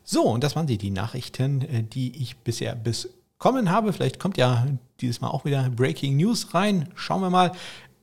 So, 0.04 0.24
und 0.24 0.44
das 0.44 0.56
waren 0.56 0.68
sie, 0.68 0.80
die 0.80 0.90
Nachrichten, 0.90 1.62
äh, 1.62 1.84
die 1.84 2.20
ich 2.20 2.38
bisher 2.38 2.76
bekommen 2.76 3.70
habe. 3.70 3.94
Vielleicht 3.94 4.20
kommt 4.20 4.38
ja 4.38 4.66
dieses 5.02 5.22
Mal 5.22 5.30
auch 5.30 5.46
wieder 5.46 5.70
Breaking 5.70 6.18
News 6.18 6.56
rein. 6.56 6.90
Schauen 6.96 7.22
wir 7.22 7.30
mal. 7.30 7.52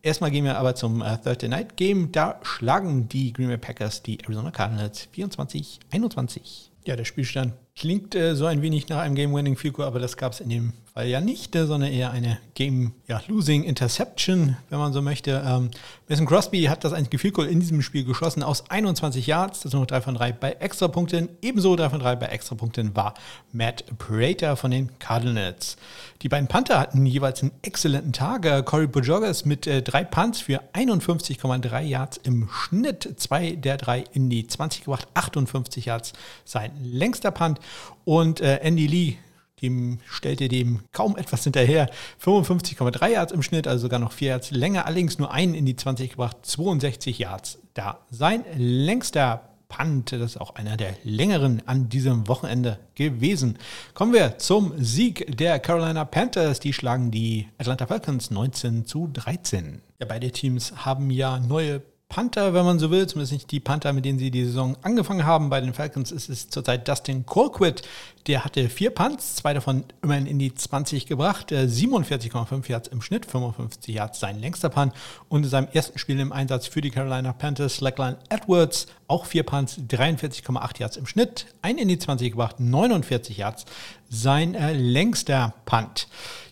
Erstmal 0.05 0.31
gehen 0.31 0.45
wir 0.45 0.59
aber 0.59 0.75
zum 0.75 1.01
äh, 1.01 1.17
Thursday 1.17 1.49
Night 1.49 1.79
Game. 1.79 2.13
Da 2.13 2.39
schlagen 2.43 3.09
die 3.09 3.33
Green 3.33 3.49
Bay 3.49 3.57
Packers 3.57 4.03
die 4.03 4.21
Arizona 4.21 4.51
Cardinals 4.51 5.09
24-21. 5.17 6.69
Ja, 6.85 6.95
der 6.95 7.07
Spielstand 7.07 7.55
klingt 7.77 8.15
äh, 8.15 8.37
so 8.37 8.47
ein 8.47 8.63
wenig 8.63 8.89
nach 8.89 8.99
einem 8.99 9.15
Game-Winning-Field 9.15 9.81
aber 9.81 9.99
das 9.99 10.17
gab 10.17 10.33
es 10.33 10.41
in 10.41 10.49
dem 10.49 10.73
Fall 10.95 11.09
ja 11.09 11.21
nicht, 11.21 11.55
äh, 11.57 11.67
sondern 11.67 11.91
eher 11.91 12.13
eine 12.13 12.39
Game-Losing-Interception, 12.55 14.57
wenn 14.71 14.79
man 14.79 14.93
so 14.93 15.03
möchte. 15.03 15.43
Ähm, 15.45 15.73
Mason 16.09 16.25
Crosby 16.25 16.63
hat 16.65 16.85
das 16.85 16.93
einzige 16.93 17.19
Field 17.19 17.35
Goal 17.35 17.49
in 17.49 17.59
diesem 17.59 17.83
Spiel 17.83 18.05
geschossen 18.05 18.45
aus 18.45 18.71
21 18.71 19.27
Yards, 19.27 19.63
das 19.63 19.73
noch 19.73 19.87
3 19.87 20.03
von 20.03 20.15
3 20.15 20.31
bei 20.31 20.53
Extrapunkten. 20.53 21.31
Ebenso 21.43 21.75
3 21.75 21.91
von 21.91 21.99
3 21.99 22.15
bei 22.15 22.27
Extrapunkten 22.27 22.95
war 22.95 23.15
Matt 23.53 23.85
Prater 23.99 24.57
von 24.57 24.71
den 24.71 24.97
Cardinals. 25.01 25.77
Die 26.23 26.29
beiden 26.29 26.47
Panther 26.47 26.79
hatten 26.79 27.05
jeweils 27.05 27.43
einen 27.43 27.51
exzellenten 27.63 28.13
Tag. 28.13 28.47
Äh, 28.47 28.63
Corey 28.63 28.87
Bojogas 28.87 29.45
mit 29.45 29.67
äh, 29.67 29.83
drei 29.83 30.05
Punts 30.05 30.43
für 30.43 30.61
51,3 30.75 31.81
Yards 31.81 32.19
im 32.19 32.49
Schnitt, 32.49 33.15
zwei 33.17 33.57
der 33.57 33.79
drei 33.79 34.05
in 34.13 34.31
die 34.31 34.47
20 34.47 34.85
gebracht, 34.85 35.09
58 35.15 35.87
Yards 35.87 36.13
sein 36.45 36.71
längster 36.81 37.33
Punt. 37.33 37.59
Und 38.05 38.41
äh, 38.41 38.59
Andy 38.59 38.87
Lee, 38.87 39.17
dem 39.63 40.01
stellte 40.07 40.49
dem 40.49 40.81
kaum 40.93 41.17
etwas 41.17 41.45
hinterher. 41.45 41.91
55,3 42.23 43.09
Yards 43.09 43.33
im 43.33 43.43
Schnitt, 43.43 43.67
also 43.67 43.83
sogar 43.83 43.99
noch 43.99 44.13
4 44.13 44.29
Yards 44.29 44.51
länger, 44.51 44.87
allerdings 44.87 45.19
nur 45.19 45.33
einen 45.33 45.55
in 45.55 45.67
die 45.67 45.77
20 45.77 46.11
gebracht, 46.11 46.39
62 46.43 47.19
Yards 47.19 47.59
da. 47.75 47.99
Sein 48.11 48.45
längster 48.57 49.49
Punt, 49.69 50.13
das 50.13 50.21
ist 50.21 50.41
auch 50.41 50.55
einer 50.55 50.77
der 50.77 50.95
längeren 51.03 51.63
an 51.67 51.89
diesem 51.89 52.29
Wochenende 52.29 52.79
gewesen. 52.95 53.59
Kommen 53.95 54.13
wir 54.13 54.39
zum 54.39 54.73
Sieg 54.77 55.37
der 55.37 55.59
Carolina 55.59 56.05
Panthers. 56.05 56.61
Die 56.61 56.73
schlagen 56.73 57.11
die 57.11 57.49
Atlanta 57.59 57.87
Falcons 57.87 58.31
19 58.31 58.87
zu 58.87 59.09
13. 59.13 59.81
Ja, 59.99 60.07
beide 60.07 60.31
Teams 60.31 60.85
haben 60.85 61.11
ja 61.11 61.41
neue 61.41 61.83
Panther, 62.15 62.55
wenn 62.55 62.65
man 62.65 62.79
so 62.79 62.93
will, 62.93 63.09
zumindest 63.09 63.33
nicht 63.33 63.51
die 63.51 63.59
Panther, 63.59 63.93
mit 63.93 64.05
denen 64.05 64.21
sie 64.21 64.31
die 64.31 64.45
Saison 64.45 64.77
angefangen 64.83 65.27
haben. 65.27 65.51
Bei 65.51 65.61
den 65.61 65.75
Falcons 65.75 66.13
ist 66.13 66.29
es 66.29 66.49
zurzeit 66.49 66.87
Dustin 66.87 67.27
Colquitt. 67.27 67.83
Der 68.29 68.45
hatte 68.45 68.69
vier 68.69 68.91
Punts, 68.91 69.35
zwei 69.35 69.53
davon 69.53 69.83
immerhin 70.01 70.27
in 70.27 70.39
die 70.39 70.55
20 70.55 71.07
gebracht, 71.07 71.51
47,5 71.51 72.71
Yards 72.71 72.87
im 72.87 73.03
Schnitt, 73.03 73.27
55 73.27 73.93
Yards 73.93 74.21
sein 74.21 74.39
längster 74.39 74.69
Punt. 74.69 74.93
Und 75.29 75.43
in 75.43 75.49
seinem 75.49 75.67
ersten 75.73 75.99
Spiel 75.99 76.21
im 76.21 76.33
Einsatz 76.33 76.69
für 76.69 76.81
die 76.81 76.91
Carolina 76.91 77.33
Panthers, 77.33 77.79
Slackline 77.79 78.19
Edwards, 78.29 78.87
auch 79.09 79.27
vier 79.27 79.43
Punts, 79.43 79.81
43,8 79.81 80.79
Yards 80.79 80.97
im 80.97 81.07
Schnitt, 81.07 81.47
ein 81.63 81.79
in 81.79 81.89
die 81.89 81.99
20 81.99 82.31
gebracht, 82.31 82.61
49 82.61 83.39
Yards 83.39 83.65
sein 84.09 84.55
äh, 84.55 84.73
längster 84.73 85.53
Punt. 85.65 86.07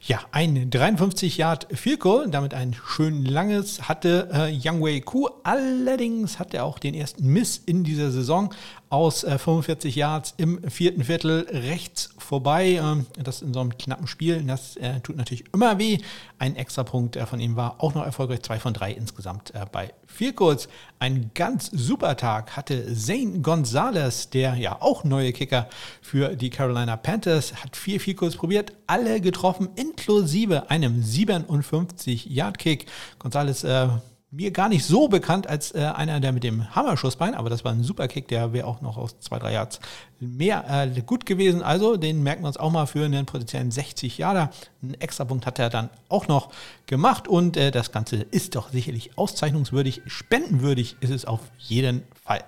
Ja, 0.04 0.18
ein 0.32 0.68
53 0.68 1.36
Yard 1.36 1.68
Field 1.70 2.00
Goal, 2.00 2.28
damit 2.28 2.54
ein 2.54 2.74
schön 2.74 3.24
langes 3.24 3.88
hatte 3.88 4.28
äh, 4.32 4.52
Young 4.52 4.82
Wei 4.82 4.98
Ku. 4.98 5.28
Allerdings 5.44 6.40
hat 6.40 6.54
er 6.54 6.64
auch 6.64 6.80
den 6.80 6.94
ersten 6.94 7.28
Miss 7.28 7.62
in 7.66 7.84
dieser 7.84 8.10
Saison 8.10 8.52
aus 8.92 9.24
äh, 9.24 9.38
45 9.38 9.96
Yards 9.96 10.34
im 10.36 10.70
vierten 10.70 11.02
Viertel 11.02 11.46
rechts 11.50 12.10
vorbei. 12.18 12.78
Ähm, 12.82 13.06
das 13.22 13.40
in 13.40 13.54
so 13.54 13.60
einem 13.60 13.78
knappen 13.78 14.06
Spiel, 14.06 14.42
das 14.42 14.76
äh, 14.76 15.00
tut 15.00 15.16
natürlich 15.16 15.44
immer 15.54 15.78
weh. 15.78 15.96
Ein 16.38 16.56
Extrapunkt 16.56 17.16
äh, 17.16 17.24
von 17.24 17.40
ihm 17.40 17.56
war 17.56 17.82
auch 17.82 17.94
noch 17.94 18.04
erfolgreich, 18.04 18.42
zwei 18.42 18.58
von 18.58 18.74
drei 18.74 18.92
insgesamt 18.92 19.54
äh, 19.54 19.64
bei 19.72 19.94
vier 20.06 20.34
Goals. 20.34 20.68
Ein 20.98 21.30
ganz 21.34 21.70
super 21.72 22.18
Tag 22.18 22.54
hatte 22.54 22.94
Zane 22.94 23.40
Gonzalez, 23.40 24.28
der 24.28 24.56
ja 24.56 24.82
auch 24.82 25.04
neue 25.04 25.32
Kicker 25.32 25.70
für 26.02 26.36
die 26.36 26.50
Carolina 26.50 26.98
Panthers, 26.98 27.54
hat 27.64 27.76
vier 27.76 27.98
vier 27.98 28.14
Goals 28.14 28.36
probiert, 28.36 28.74
alle 28.86 29.22
getroffen, 29.22 29.70
inklusive 29.74 30.68
einem 30.68 31.02
57 31.02 32.26
Yard 32.26 32.58
Kick. 32.58 32.84
Gonzalez 33.18 33.64
äh, 33.64 33.88
mir 34.32 34.50
gar 34.50 34.70
nicht 34.70 34.86
so 34.86 35.08
bekannt 35.08 35.46
als 35.46 35.74
äh, 35.74 35.80
einer, 35.80 36.18
der 36.18 36.32
mit 36.32 36.42
dem 36.42 36.74
Hammerschussbein, 36.74 37.34
aber 37.34 37.50
das 37.50 37.64
war 37.64 37.72
ein 37.72 37.84
super 37.84 38.08
Kick, 38.08 38.28
der 38.28 38.54
wäre 38.54 38.66
auch 38.66 38.80
noch 38.80 38.96
aus 38.96 39.20
zwei, 39.20 39.38
drei 39.38 39.52
Yards 39.52 39.78
mehr 40.20 40.64
äh, 40.68 41.02
gut 41.02 41.26
gewesen. 41.26 41.62
Also 41.62 41.98
den 41.98 42.22
merken 42.22 42.42
wir 42.42 42.48
uns 42.48 42.56
auch 42.56 42.70
mal 42.70 42.86
für 42.86 43.04
einen 43.04 43.26
potenziellen 43.26 43.70
60 43.70 44.16
Jahre. 44.16 44.48
Einen 44.82 44.94
extra 44.94 45.26
Punkt 45.26 45.44
hat 45.44 45.58
er 45.58 45.68
dann 45.68 45.90
auch 46.08 46.28
noch 46.28 46.48
gemacht 46.86 47.28
und 47.28 47.58
äh, 47.58 47.70
das 47.70 47.92
Ganze 47.92 48.16
ist 48.16 48.56
doch 48.56 48.70
sicherlich 48.70 49.18
auszeichnungswürdig. 49.18 50.00
Spendenwürdig 50.06 50.96
ist 51.00 51.10
es 51.10 51.26
auf 51.26 51.40
jeden 51.58 52.02
Fall. 52.24 52.42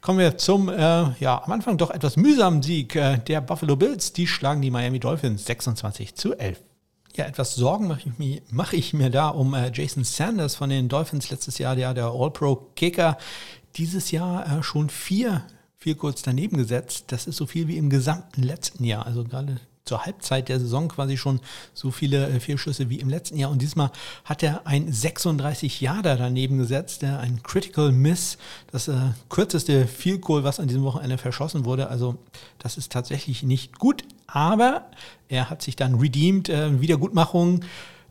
Kommen 0.00 0.20
wir 0.20 0.38
zum, 0.38 0.68
äh, 0.68 0.74
ja, 1.18 1.42
am 1.44 1.50
Anfang 1.50 1.76
doch 1.76 1.90
etwas 1.90 2.16
mühsamen 2.16 2.62
Sieg 2.62 2.94
äh, 2.94 3.18
der 3.18 3.40
Buffalo 3.40 3.74
Bills. 3.74 4.12
Die 4.12 4.28
schlagen 4.28 4.62
die 4.62 4.70
Miami 4.70 5.00
Dolphins 5.00 5.44
26 5.44 6.14
zu 6.14 6.38
11. 6.38 6.60
Ja, 7.16 7.24
etwas 7.24 7.56
Sorgen 7.56 7.88
mache 7.88 8.00
ich, 8.06 8.18
mir, 8.18 8.42
mache 8.50 8.76
ich 8.76 8.92
mir 8.94 9.10
da 9.10 9.28
um 9.28 9.54
äh, 9.54 9.70
Jason 9.74 10.04
Sanders 10.04 10.54
von 10.54 10.70
den 10.70 10.88
Dolphins 10.88 11.30
letztes 11.30 11.58
Jahr, 11.58 11.74
der, 11.74 11.92
der 11.92 12.06
All-Pro-Kicker. 12.06 13.18
Dieses 13.76 14.10
Jahr 14.12 14.58
äh, 14.58 14.62
schon 14.62 14.90
vier, 14.90 15.44
vier 15.76 15.96
kurz 15.96 16.22
daneben 16.22 16.56
gesetzt. 16.56 17.06
Das 17.08 17.26
ist 17.26 17.36
so 17.36 17.46
viel 17.46 17.66
wie 17.66 17.78
im 17.78 17.90
gesamten 17.90 18.42
letzten 18.42 18.84
Jahr. 18.84 19.06
Also 19.06 19.24
gerade 19.24 19.60
zur 19.84 20.06
Halbzeit 20.06 20.48
der 20.48 20.60
Saison 20.60 20.88
quasi 20.88 21.16
schon 21.16 21.40
so 21.74 21.90
viele 21.90 22.28
äh, 22.28 22.38
Fehlschüsse 22.38 22.90
wie 22.90 23.00
im 23.00 23.08
letzten 23.08 23.36
Jahr. 23.36 23.50
Und 23.50 23.60
diesmal 23.60 23.90
hat 24.24 24.44
er 24.44 24.66
ein 24.66 24.92
36 24.92 25.80
Jahre 25.80 26.16
daneben 26.16 26.58
gesetzt, 26.58 27.02
äh, 27.02 27.06
ein 27.06 27.42
Critical 27.42 27.90
Miss, 27.90 28.38
das 28.70 28.86
äh, 28.86 28.94
kürzeste 29.28 29.88
Field 29.88 30.20
Goal, 30.20 30.44
was 30.44 30.60
an 30.60 30.68
diesem 30.68 30.84
Wochenende 30.84 31.18
verschossen 31.18 31.64
wurde. 31.64 31.88
Also 31.88 32.18
das 32.58 32.76
ist 32.76 32.92
tatsächlich 32.92 33.42
nicht 33.42 33.80
gut, 33.80 34.04
aber 34.32 34.86
er 35.28 35.50
hat 35.50 35.62
sich 35.62 35.76
dann 35.76 35.94
redeemed, 35.94 36.48
äh, 36.48 36.80
Wiedergutmachung 36.80 37.64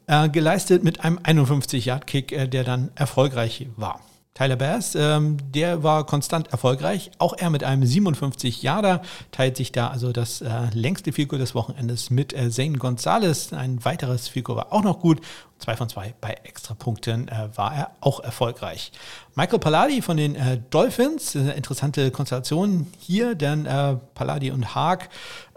äh, 0.08 0.30
geleistet 0.30 0.84
mit 0.84 1.02
einem 1.02 1.20
51-Yard-Kick, 1.20 2.32
äh, 2.32 2.48
der 2.48 2.64
dann 2.64 2.92
erfolgreich 2.96 3.68
war. 3.76 4.02
Tyler 4.40 4.56
Bass, 4.56 4.96
ähm, 4.96 5.36
der 5.52 5.84
war 5.84 6.06
konstant 6.06 6.48
erfolgreich. 6.54 7.12
Auch 7.18 7.34
er 7.38 7.50
mit 7.50 7.66
einem 7.66 7.86
57 7.86 8.64
Jahre 8.64 9.02
teilt 9.32 9.58
sich 9.58 9.74
da 9.74 9.90
also 9.90 10.14
das 10.14 10.40
äh, 10.40 10.48
längste 10.72 11.12
Figur 11.12 11.38
des 11.38 11.56
Wochenendes 11.56 12.10
mit 12.10 12.32
äh, 12.32 12.50
Zane 12.50 12.78
Gonzalez. 12.78 13.52
Ein 13.52 13.84
weiteres 13.84 14.30
Figur 14.30 14.56
war 14.56 14.72
auch 14.72 14.82
noch 14.82 15.02
gut. 15.02 15.20
Zwei 15.58 15.76
von 15.76 15.90
zwei 15.90 16.14
bei 16.22 16.38
Extrapunkten 16.46 17.28
äh, 17.28 17.50
war 17.56 17.76
er 17.76 17.92
auch 18.00 18.22
erfolgreich. 18.22 18.94
Michael 19.36 19.60
Palladi 19.60 20.02
von 20.02 20.16
den 20.16 20.36
äh, 20.36 20.58
Dolphins, 20.70 21.36
eine 21.36 21.52
interessante 21.52 22.10
Konstellation 22.10 22.88
hier, 22.98 23.36
denn 23.36 23.66
äh, 23.66 23.98
Palladi 24.16 24.52
und 24.52 24.74
Haag, 24.74 25.10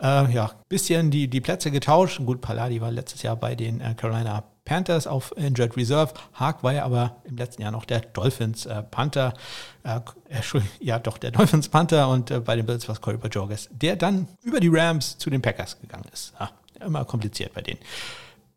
äh, 0.02 0.34
ja, 0.34 0.50
bisschen 0.68 1.12
die, 1.12 1.28
die 1.28 1.40
Plätze 1.40 1.70
getauscht. 1.70 2.20
Gut, 2.26 2.40
Palladi 2.40 2.80
war 2.80 2.90
letztes 2.90 3.22
Jahr 3.22 3.36
bei 3.36 3.54
den 3.54 3.80
äh, 3.80 3.94
Carolina 3.94 4.42
Panthers 4.64 5.06
auf 5.06 5.36
Injured 5.36 5.76
Reserve. 5.76 6.14
Haag 6.34 6.62
war 6.62 6.72
ja 6.72 6.84
aber 6.84 7.16
im 7.24 7.36
letzten 7.36 7.62
Jahr 7.62 7.72
noch 7.72 7.84
der 7.84 8.00
Dolphins 8.00 8.66
äh, 8.66 8.82
Panther. 8.82 9.34
Äh, 9.82 10.00
ja, 10.80 10.98
doch, 10.98 11.18
der 11.18 11.30
Dolphins 11.32 11.68
Panther 11.68 12.08
und 12.08 12.30
äh, 12.30 12.40
bei 12.40 12.56
den 12.56 12.66
Bills 12.66 12.88
war 12.88 12.94
es 12.94 13.00
Corey 13.00 13.18
Bajorges, 13.18 13.68
der 13.72 13.96
dann 13.96 14.28
über 14.42 14.60
die 14.60 14.68
Rams 14.68 15.18
zu 15.18 15.30
den 15.30 15.42
Packers 15.42 15.80
gegangen 15.80 16.06
ist. 16.12 16.32
Ja, 16.38 16.50
immer 16.84 17.04
kompliziert 17.04 17.52
bei 17.54 17.62
denen. 17.62 17.80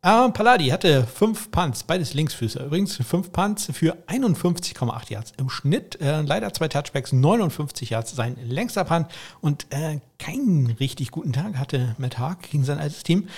Äh, 0.05 0.29
Palladi 0.29 0.67
hatte 0.67 1.07
fünf 1.07 1.49
Punts, 1.49 1.81
beides 1.81 2.13
Linksfüße. 2.13 2.63
Übrigens 2.63 2.95
fünf 2.97 3.31
Punts 3.31 3.71
für 3.73 3.97
51,8 4.05 5.11
Yards 5.11 5.33
im 5.37 5.49
Schnitt. 5.49 5.99
Äh, 5.99 6.21
leider 6.21 6.53
zwei 6.53 6.67
Touchbacks, 6.67 7.11
59 7.11 7.89
Yards 7.89 8.15
sein 8.15 8.37
längster 8.43 8.83
Punt 8.83 9.07
und 9.41 9.65
äh, 9.71 9.99
keinen 10.19 10.67
richtig 10.79 11.09
guten 11.09 11.33
Tag 11.33 11.57
hatte 11.57 11.95
Matt 11.97 12.19
Haag 12.19 12.43
gegen 12.51 12.63
sein 12.63 12.77
altes 12.77 13.01
Team. 13.01 13.29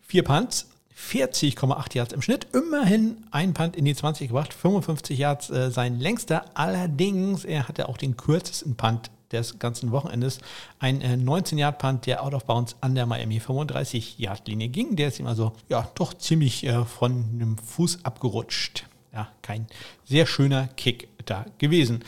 Vier 0.00 0.22
Punts, 0.22 0.68
40,8 1.10 1.96
Yards 1.96 2.12
im 2.12 2.22
Schnitt. 2.22 2.46
Immerhin 2.52 3.24
ein 3.30 3.54
Punt 3.54 3.76
in 3.76 3.84
die 3.84 3.94
20 3.94 4.28
gebracht, 4.28 4.54
55 4.54 5.18
Yards 5.18 5.50
äh, 5.50 5.70
sein 5.70 5.98
längster. 5.98 6.44
Allerdings, 6.54 7.44
er 7.44 7.68
hatte 7.68 7.88
auch 7.88 7.96
den 7.96 8.16
kürzesten 8.16 8.76
Punt 8.76 9.10
des 9.32 9.58
ganzen 9.58 9.90
Wochenendes. 9.90 10.38
Ein 10.78 11.00
äh, 11.00 11.14
19-Yard-Punt, 11.14 12.06
der 12.06 12.22
out 12.22 12.34
of 12.34 12.44
bounds 12.44 12.76
an 12.80 12.94
der 12.94 13.06
Miami 13.06 13.40
35-Yard-Linie 13.40 14.68
ging. 14.68 14.94
Der 14.96 15.08
ist 15.08 15.18
ihm 15.18 15.26
also 15.26 15.52
ja 15.68 15.90
doch 15.94 16.14
ziemlich 16.14 16.64
äh, 16.64 16.84
von 16.84 17.24
einem 17.32 17.58
Fuß 17.58 18.04
abgerutscht. 18.04 18.84
Ja, 19.12 19.28
kein 19.42 19.66
sehr 20.04 20.26
schöner 20.26 20.68
Kick 20.76 21.08
da 21.26 21.44
gewesen. 21.58 22.04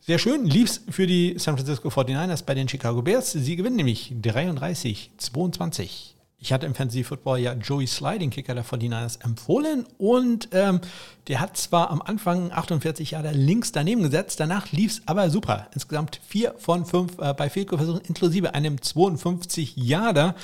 Sehr 0.00 0.18
schön 0.18 0.46
lief 0.46 0.70
es 0.70 0.80
für 0.88 1.06
die 1.06 1.34
San 1.38 1.56
Francisco 1.56 1.88
49ers 1.88 2.44
bei 2.44 2.54
den 2.54 2.66
Chicago 2.68 3.02
Bears. 3.02 3.32
Sie 3.32 3.56
gewinnen 3.56 3.76
nämlich 3.76 4.14
33-22. 4.22 6.14
Ich 6.40 6.52
hatte 6.52 6.66
im 6.66 6.74
Fantasy 6.74 7.02
Football 7.02 7.40
ja 7.40 7.52
Joey 7.54 7.88
Sliding 7.88 8.30
Kicker 8.30 8.54
der 8.54 8.64
49ers 8.64 9.24
empfohlen 9.24 9.86
und 9.98 10.48
ähm, 10.52 10.80
der 11.26 11.40
hat 11.40 11.56
zwar 11.56 11.90
am 11.90 12.00
Anfang 12.00 12.52
48 12.52 13.10
Jahre 13.10 13.32
links 13.32 13.72
daneben 13.72 14.04
gesetzt, 14.04 14.38
danach 14.38 14.70
lief 14.70 14.92
es 14.92 15.02
aber 15.06 15.30
super. 15.30 15.66
Insgesamt 15.74 16.20
vier 16.24 16.54
von 16.58 16.86
fünf 16.86 17.18
äh, 17.18 17.34
bei 17.34 17.50
Fehlkurversuchen 17.50 18.02
inklusive 18.02 18.54
einem 18.54 18.80
52 18.80 19.76
Jahre. 19.76 20.36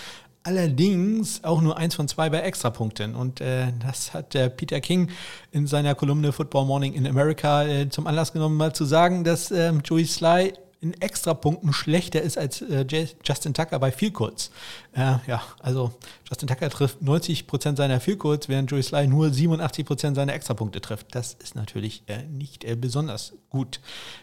Allerdings 0.42 1.42
auch 1.44 1.62
nur 1.62 1.78
eins 1.78 1.94
von 1.94 2.08
zwei 2.08 2.28
bei 2.28 2.40
Extrapunkten. 2.40 3.14
Und 3.14 3.40
äh, 3.40 3.72
das 3.80 4.12
hat 4.12 4.34
äh, 4.34 4.50
Peter 4.50 4.80
King 4.80 5.10
in 5.52 5.66
seiner 5.68 5.94
Kolumne 5.94 6.32
Football 6.32 6.66
Morning 6.66 6.92
in 6.92 7.06
America 7.06 7.64
äh, 7.64 7.88
zum 7.88 8.06
Anlass 8.08 8.32
genommen, 8.32 8.56
mal 8.56 8.74
zu 8.74 8.84
sagen, 8.84 9.22
dass 9.22 9.52
ähm, 9.52 9.80
Joey 9.82 10.04
Sly 10.04 10.52
in 10.84 11.00
Extrapunkten 11.00 11.72
schlechter 11.72 12.20
ist 12.20 12.36
als 12.36 12.60
äh, 12.60 12.84
Justin 13.24 13.54
Tucker 13.54 13.78
bei 13.78 13.90
viel 13.90 14.10
kurz. 14.10 14.50
Äh, 14.92 15.16
ja, 15.26 15.42
also 15.60 15.92
Justin 16.34 16.48
Tucker 16.48 16.68
trifft 16.68 17.00
90% 17.00 17.76
seiner 17.76 18.00
viel 18.00 18.16
kurz, 18.16 18.48
während 18.48 18.68
Joey 18.68 18.82
Sly 18.82 19.06
nur 19.06 19.28
87% 19.28 20.16
seiner 20.16 20.34
Extrapunkte 20.34 20.80
trifft. 20.80 21.14
Das 21.14 21.34
ist 21.34 21.54
natürlich 21.54 22.02
äh, 22.08 22.24
nicht 22.24 22.64
äh, 22.64 22.74
besonders 22.74 23.34
gut. 23.50 23.78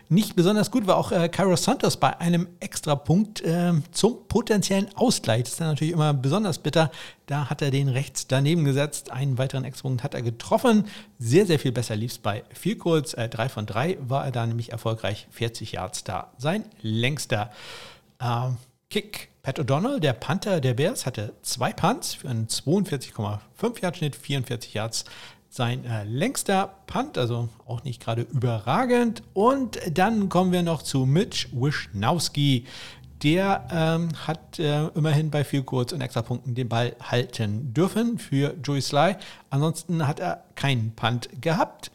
Nicht 0.09 0.35
besonders 0.35 0.71
gut 0.71 0.87
war 0.87 0.97
auch 0.97 1.13
äh, 1.13 1.29
Cairo 1.29 1.55
Santos 1.55 1.95
bei 1.95 2.19
einem 2.19 2.49
Extrapunkt 2.59 3.41
ähm, 3.45 3.83
zum 3.91 4.27
potenziellen 4.27 4.89
Ausgleich. 4.95 5.43
Das 5.43 5.53
ist 5.53 5.61
dann 5.61 5.69
natürlich 5.69 5.93
immer 5.93 6.13
besonders 6.13 6.57
bitter. 6.59 6.91
Da 7.27 7.49
hat 7.49 7.61
er 7.61 7.71
den 7.71 7.87
rechts 7.87 8.27
daneben 8.27 8.65
gesetzt. 8.65 9.09
Einen 9.09 9.37
weiteren 9.37 9.63
Extrapunkt 9.63 10.03
hat 10.03 10.13
er 10.13 10.21
getroffen. 10.21 10.87
Sehr, 11.17 11.45
sehr 11.45 11.59
viel 11.59 11.71
besser 11.71 11.95
lief 11.95 12.11
es 12.11 12.17
bei 12.17 12.43
kurz. 12.77 13.13
Äh, 13.13 13.29
drei 13.29 13.47
von 13.47 13.65
drei 13.65 13.97
war 14.01 14.25
er 14.25 14.31
da 14.31 14.45
nämlich 14.45 14.73
erfolgreich. 14.73 15.27
40 15.31 15.71
Yards 15.71 16.03
da. 16.03 16.33
Sein 16.37 16.65
längster 16.81 17.51
ähm, 18.21 18.57
Kick. 18.91 19.29
Pat 19.41 19.57
O'Donnell, 19.57 19.99
der 19.99 20.13
Panther 20.13 20.61
der 20.61 20.75
Bears, 20.75 21.07
hatte 21.07 21.33
zwei 21.41 21.73
Punts 21.73 22.13
für 22.13 22.29
einen 22.29 22.45
42,5 22.45 23.81
Yard 23.81 23.97
Schnitt, 23.97 24.15
44 24.15 24.73
Yards 24.75 25.05
sein 25.49 25.83
äh, 25.85 26.03
längster 26.03 26.75
Punt, 26.85 27.17
also 27.17 27.49
auch 27.65 27.83
nicht 27.83 28.03
gerade 28.03 28.21
überragend. 28.21 29.23
Und 29.33 29.79
dann 29.89 30.29
kommen 30.29 30.51
wir 30.51 30.61
noch 30.61 30.83
zu 30.83 31.05
Mitch 31.05 31.47
Wischnowski. 31.53 32.65
Der 33.23 33.67
ähm, 33.71 34.09
hat 34.27 34.59
äh, 34.59 34.87
immerhin 34.89 35.31
bei 35.31 35.43
viel 35.43 35.63
Kurz- 35.63 35.93
und 35.93 36.01
Extrapunkten 36.01 36.53
den 36.53 36.69
Ball 36.69 36.95
halten 37.01 37.73
dürfen 37.73 38.19
für 38.19 38.55
Joey 38.63 38.81
Sly. 38.81 39.15
Ansonsten 39.49 40.07
hat 40.07 40.19
er 40.19 40.43
keinen 40.55 40.91
Punt 40.95 41.29
gehabt. 41.41 41.91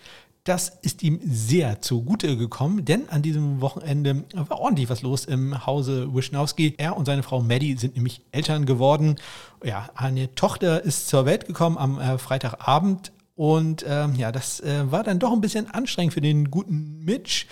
Das 0.46 0.68
ist 0.82 1.02
ihm 1.02 1.18
sehr 1.24 1.82
zugute 1.82 2.36
gekommen, 2.36 2.84
denn 2.84 3.08
an 3.08 3.20
diesem 3.20 3.60
Wochenende 3.60 4.22
war 4.32 4.60
ordentlich 4.60 4.88
was 4.88 5.02
los 5.02 5.24
im 5.24 5.66
Hause 5.66 6.14
Wischnowski. 6.14 6.74
Er 6.78 6.96
und 6.96 7.04
seine 7.04 7.24
Frau 7.24 7.42
Maddie 7.42 7.76
sind 7.76 7.96
nämlich 7.96 8.22
Eltern 8.30 8.64
geworden. 8.64 9.16
Ja, 9.64 9.90
eine 9.96 10.32
Tochter 10.36 10.84
ist 10.84 11.08
zur 11.08 11.26
Welt 11.26 11.46
gekommen 11.46 11.76
am 11.76 11.98
äh, 11.98 12.16
Freitagabend 12.16 13.10
und 13.34 13.84
ähm, 13.88 14.14
ja, 14.14 14.30
das 14.30 14.60
äh, 14.60 14.88
war 14.88 15.02
dann 15.02 15.18
doch 15.18 15.32
ein 15.32 15.40
bisschen 15.40 15.68
anstrengend 15.68 16.14
für 16.14 16.20
den 16.20 16.48
guten 16.48 17.04
Mitch. 17.04 17.46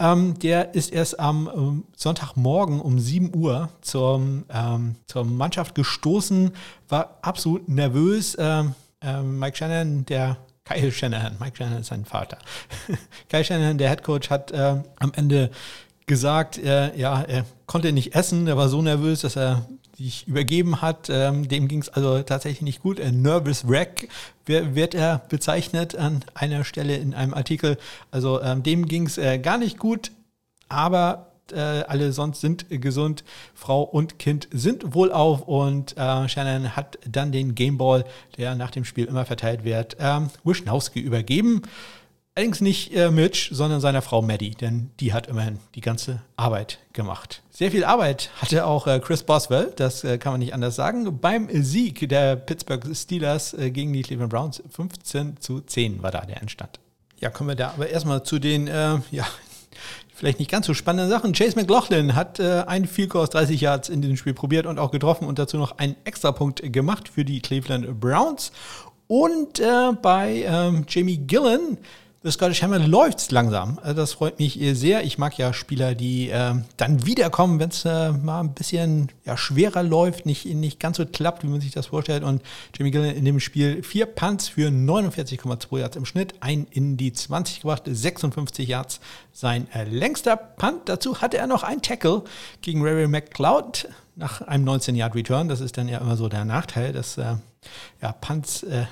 Ähm, 0.00 0.36
der 0.40 0.74
ist 0.74 0.92
erst 0.92 1.20
am 1.20 1.48
ähm, 1.54 1.84
Sonntagmorgen 1.94 2.80
um 2.80 2.98
7 2.98 3.32
Uhr 3.32 3.68
zum, 3.80 4.44
ähm, 4.50 4.96
zur 5.06 5.24
Mannschaft 5.24 5.76
gestoßen, 5.76 6.50
war 6.88 7.18
absolut 7.22 7.68
nervös. 7.68 8.36
Ähm, 8.40 8.74
ähm, 9.02 9.38
Mike 9.38 9.56
Shannon, 9.56 10.04
der 10.06 10.36
Kyle 10.64 10.92
Shanahan, 10.92 11.36
Mike 11.40 11.56
Shanahan 11.56 11.80
ist 11.80 11.88
sein 11.88 12.04
Vater. 12.04 12.38
Kyle 13.28 13.44
Shanahan, 13.44 13.78
der 13.78 13.90
Head 13.90 14.02
Coach, 14.02 14.30
hat 14.30 14.52
äh, 14.52 14.76
am 14.96 15.12
Ende 15.14 15.50
gesagt, 16.06 16.58
äh, 16.58 16.96
ja, 16.96 17.22
er 17.22 17.44
konnte 17.66 17.92
nicht 17.92 18.14
essen, 18.14 18.46
er 18.46 18.56
war 18.56 18.68
so 18.68 18.82
nervös, 18.82 19.20
dass 19.20 19.36
er 19.36 19.66
sich 19.96 20.26
übergeben 20.26 20.80
hat. 20.80 21.08
Ähm, 21.10 21.46
dem 21.46 21.68
ging 21.68 21.80
es 21.82 21.88
also 21.88 22.22
tatsächlich 22.22 22.62
nicht 22.62 22.82
gut. 22.82 23.00
Ein 23.00 23.22
Nervous 23.22 23.68
Wreck 23.68 24.08
wird 24.46 24.94
er 24.94 25.22
bezeichnet 25.28 25.94
an 25.94 26.24
einer 26.34 26.64
Stelle 26.64 26.96
in 26.96 27.14
einem 27.14 27.34
Artikel. 27.34 27.76
Also 28.10 28.40
ähm, 28.40 28.62
dem 28.62 28.86
ging 28.86 29.06
es 29.06 29.18
äh, 29.18 29.38
gar 29.38 29.58
nicht 29.58 29.78
gut, 29.78 30.10
aber 30.68 31.29
äh, 31.52 31.84
alle 31.86 32.12
sonst 32.12 32.40
sind 32.40 32.66
gesund. 32.68 33.24
Frau 33.54 33.82
und 33.82 34.18
Kind 34.18 34.48
sind 34.52 34.94
wohlauf 34.94 35.42
und 35.42 35.96
äh, 35.96 36.28
Shannon 36.28 36.76
hat 36.76 36.98
dann 37.06 37.32
den 37.32 37.54
Gameball, 37.54 38.04
der 38.36 38.54
nach 38.54 38.70
dem 38.70 38.84
Spiel 38.84 39.06
immer 39.06 39.24
verteilt 39.24 39.64
wird, 39.64 39.96
ähm, 40.00 40.30
Wischnowski 40.44 41.00
übergeben. 41.00 41.62
Allerdings 42.36 42.60
nicht 42.60 42.94
äh, 42.94 43.10
Mitch, 43.10 43.52
sondern 43.52 43.80
seiner 43.80 44.02
Frau 44.02 44.22
Maddie, 44.22 44.52
denn 44.52 44.90
die 45.00 45.12
hat 45.12 45.26
immerhin 45.26 45.58
die 45.74 45.80
ganze 45.80 46.22
Arbeit 46.36 46.78
gemacht. 46.92 47.42
Sehr 47.50 47.72
viel 47.72 47.84
Arbeit 47.84 48.30
hatte 48.40 48.66
auch 48.66 48.86
äh, 48.86 49.00
Chris 49.00 49.24
Boswell, 49.24 49.72
das 49.74 50.04
äh, 50.04 50.16
kann 50.16 50.32
man 50.32 50.38
nicht 50.38 50.54
anders 50.54 50.76
sagen. 50.76 51.18
Beim 51.20 51.48
Sieg 51.50 52.08
der 52.08 52.36
Pittsburgh 52.36 52.86
Steelers 52.94 53.52
äh, 53.54 53.70
gegen 53.70 53.92
die 53.92 54.02
Cleveland 54.02 54.30
Browns 54.30 54.62
15 54.70 55.38
zu 55.40 55.60
10 55.60 56.02
war 56.02 56.12
da 56.12 56.20
der 56.20 56.40
Endstand. 56.40 56.78
Ja, 57.18 57.30
kommen 57.30 57.50
wir 57.50 57.56
da 57.56 57.72
aber 57.72 57.90
erstmal 57.90 58.22
zu 58.22 58.38
den 58.38 58.68
äh, 58.68 59.00
ja, 59.10 59.26
vielleicht 60.20 60.38
nicht 60.38 60.50
ganz 60.50 60.66
so 60.66 60.74
spannende 60.74 61.10
Sachen. 61.10 61.32
Chase 61.32 61.56
McLaughlin 61.56 62.14
hat 62.14 62.38
äh, 62.38 62.62
einen 62.66 62.86
Field 62.86 63.14
aus 63.16 63.30
30 63.30 63.58
Yards 63.58 63.88
in 63.88 64.02
diesem 64.02 64.18
Spiel 64.18 64.34
probiert 64.34 64.66
und 64.66 64.78
auch 64.78 64.90
getroffen 64.90 65.26
und 65.26 65.38
dazu 65.38 65.56
noch 65.56 65.78
einen 65.78 65.96
Extrapunkt 66.04 66.62
gemacht 66.72 67.08
für 67.08 67.24
die 67.24 67.40
Cleveland 67.40 67.98
Browns. 67.98 68.52
Und 69.08 69.58
äh, 69.60 69.92
bei 70.00 70.44
ähm, 70.46 70.84
Jamie 70.86 71.16
Gillen 71.16 71.78
The 72.22 72.30
Scottish 72.30 72.62
Hammer 72.62 72.78
läuft 72.78 73.32
langsam. 73.32 73.78
Also 73.82 73.94
das 73.94 74.12
freut 74.12 74.38
mich 74.38 74.60
sehr. 74.72 75.04
Ich 75.04 75.16
mag 75.16 75.38
ja 75.38 75.54
Spieler, 75.54 75.94
die 75.94 76.28
äh, 76.28 76.52
dann 76.76 77.06
wiederkommen, 77.06 77.58
wenn 77.58 77.70
es 77.70 77.86
äh, 77.86 78.12
mal 78.12 78.40
ein 78.40 78.52
bisschen 78.52 79.10
ja, 79.24 79.38
schwerer 79.38 79.82
läuft, 79.82 80.26
nicht, 80.26 80.44
nicht 80.44 80.78
ganz 80.78 80.98
so 80.98 81.06
klappt, 81.06 81.44
wie 81.44 81.46
man 81.46 81.62
sich 81.62 81.70
das 81.70 81.86
vorstellt. 81.86 82.22
Und 82.22 82.42
Jimmy 82.76 82.90
Gillen 82.90 83.16
in 83.16 83.24
dem 83.24 83.40
Spiel 83.40 83.82
vier 83.82 84.04
Punts 84.04 84.48
für 84.48 84.68
49,2 84.68 85.78
Yards 85.78 85.96
im 85.96 86.04
Schnitt, 86.04 86.34
ein 86.40 86.66
in 86.70 86.98
die 86.98 87.14
20 87.14 87.62
gebracht, 87.62 87.84
56 87.86 88.68
Yards 88.68 89.00
sein 89.32 89.66
äh, 89.72 89.84
längster 89.84 90.36
Punt. 90.36 90.90
Dazu 90.90 91.22
hatte 91.22 91.38
er 91.38 91.46
noch 91.46 91.62
ein 91.62 91.80
Tackle 91.80 92.24
gegen 92.60 92.82
Ray 92.82 93.08
McCloud 93.08 93.88
nach 94.16 94.42
einem 94.42 94.68
19-Yard-Return. 94.68 95.48
Das 95.48 95.62
ist 95.62 95.78
dann 95.78 95.88
ja 95.88 95.96
immer 95.96 96.18
so 96.18 96.28
der 96.28 96.44
Nachteil, 96.44 96.92
dass 96.92 97.16
äh, 97.16 97.36
ja, 98.02 98.12
Punts, 98.12 98.62
äh, 98.62 98.84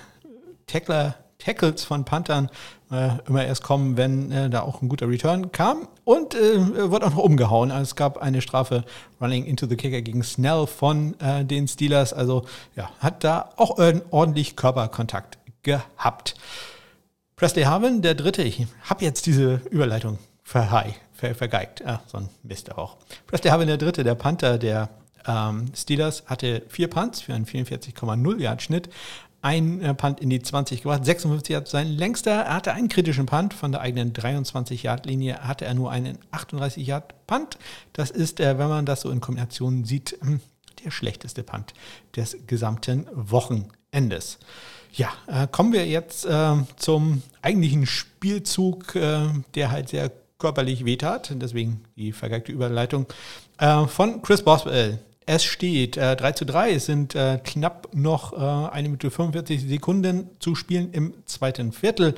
Tackler 0.66 1.16
Tackles 1.38 1.84
von 1.84 2.04
Panthern 2.04 2.50
äh, 2.90 3.10
immer 3.26 3.44
erst 3.44 3.62
kommen, 3.62 3.96
wenn 3.96 4.32
äh, 4.32 4.50
da 4.50 4.62
auch 4.62 4.82
ein 4.82 4.88
guter 4.88 5.08
Return 5.08 5.52
kam. 5.52 5.88
Und 6.04 6.34
äh, 6.34 6.90
wird 6.90 7.04
auch 7.04 7.10
noch 7.10 7.18
umgehauen. 7.18 7.70
Also 7.70 7.82
es 7.82 7.96
gab 7.96 8.18
eine 8.18 8.40
Strafe 8.40 8.84
Running 9.20 9.44
into 9.44 9.66
the 9.66 9.76
Kicker 9.76 10.00
gegen 10.00 10.22
Snell 10.22 10.66
von 10.66 11.18
äh, 11.20 11.44
den 11.44 11.68
Steelers. 11.68 12.12
Also 12.12 12.46
ja, 12.76 12.90
hat 12.98 13.24
da 13.24 13.50
auch 13.56 13.78
ordentlich 14.10 14.56
Körperkontakt 14.56 15.38
gehabt. 15.62 16.34
Presley 17.36 17.64
Harvin, 17.64 18.02
der 18.02 18.14
Dritte. 18.14 18.42
Ich 18.42 18.66
habe 18.82 19.04
jetzt 19.04 19.26
diese 19.26 19.60
Überleitung 19.70 20.18
verhei, 20.42 20.96
ver, 21.12 21.34
vergeigt. 21.34 21.86
Ah, 21.86 22.00
so 22.06 22.18
ein 22.18 22.28
Mist 22.42 22.76
auch. 22.76 22.96
Presley 23.26 23.50
Harvin, 23.50 23.68
der 23.68 23.76
Dritte, 23.76 24.02
der 24.02 24.14
Panther 24.14 24.58
der 24.58 24.88
ähm, 25.26 25.66
Steelers, 25.76 26.24
hatte 26.26 26.62
vier 26.68 26.88
Punts 26.88 27.20
für 27.20 27.34
einen 27.34 27.46
44,0 27.46 28.40
Yard 28.40 28.62
Schnitt 28.62 28.88
ein 29.40 29.96
Punt 29.96 30.20
in 30.20 30.30
die 30.30 30.42
20 30.42 30.82
gebracht, 30.82 31.04
56 31.04 31.52
Yard 31.52 31.68
sein 31.68 31.88
längster. 31.88 32.32
Er 32.32 32.54
hatte 32.54 32.72
einen 32.72 32.88
kritischen 32.88 33.26
Punt 33.26 33.54
von 33.54 33.72
der 33.72 33.80
eigenen 33.80 34.12
23 34.12 34.82
Yard 34.82 35.06
Linie, 35.06 35.40
hatte 35.46 35.64
er 35.64 35.74
nur 35.74 35.90
einen 35.90 36.18
38 36.32 36.86
Yard 36.86 37.26
Punt. 37.26 37.58
Das 37.92 38.10
ist, 38.10 38.40
äh, 38.40 38.58
wenn 38.58 38.68
man 38.68 38.86
das 38.86 39.02
so 39.02 39.10
in 39.10 39.20
Kombination 39.20 39.84
sieht, 39.84 40.18
hm, 40.20 40.40
der 40.84 40.90
schlechteste 40.90 41.42
Punt 41.42 41.74
des 42.16 42.36
gesamten 42.46 43.06
Wochenendes. 43.12 44.38
Ja, 44.92 45.10
äh, 45.26 45.46
kommen 45.46 45.72
wir 45.72 45.86
jetzt 45.86 46.24
äh, 46.24 46.54
zum 46.76 47.22
eigentlichen 47.42 47.86
Spielzug, 47.86 48.94
äh, 48.94 49.28
der 49.54 49.70
halt 49.70 49.90
sehr 49.90 50.10
körperlich 50.38 50.84
wehtat. 50.84 51.32
Deswegen 51.34 51.84
die 51.96 52.12
vergeigte 52.12 52.52
Überleitung 52.52 53.06
von 53.88 54.22
Chris 54.22 54.42
Boswell. 54.42 55.00
Es 55.30 55.44
steht 55.44 55.98
äh, 55.98 56.16
3 56.16 56.32
zu 56.32 56.46
3. 56.46 56.72
Es 56.72 56.86
sind 56.86 57.14
äh, 57.14 57.38
knapp 57.44 57.90
noch 57.92 58.32
äh, 58.32 58.70
1 58.72 58.84
Minute 58.84 59.10
45 59.10 59.62
Sekunden 59.62 60.30
zu 60.38 60.54
spielen 60.54 60.90
im 60.92 61.12
zweiten 61.26 61.72
Viertel. 61.72 62.14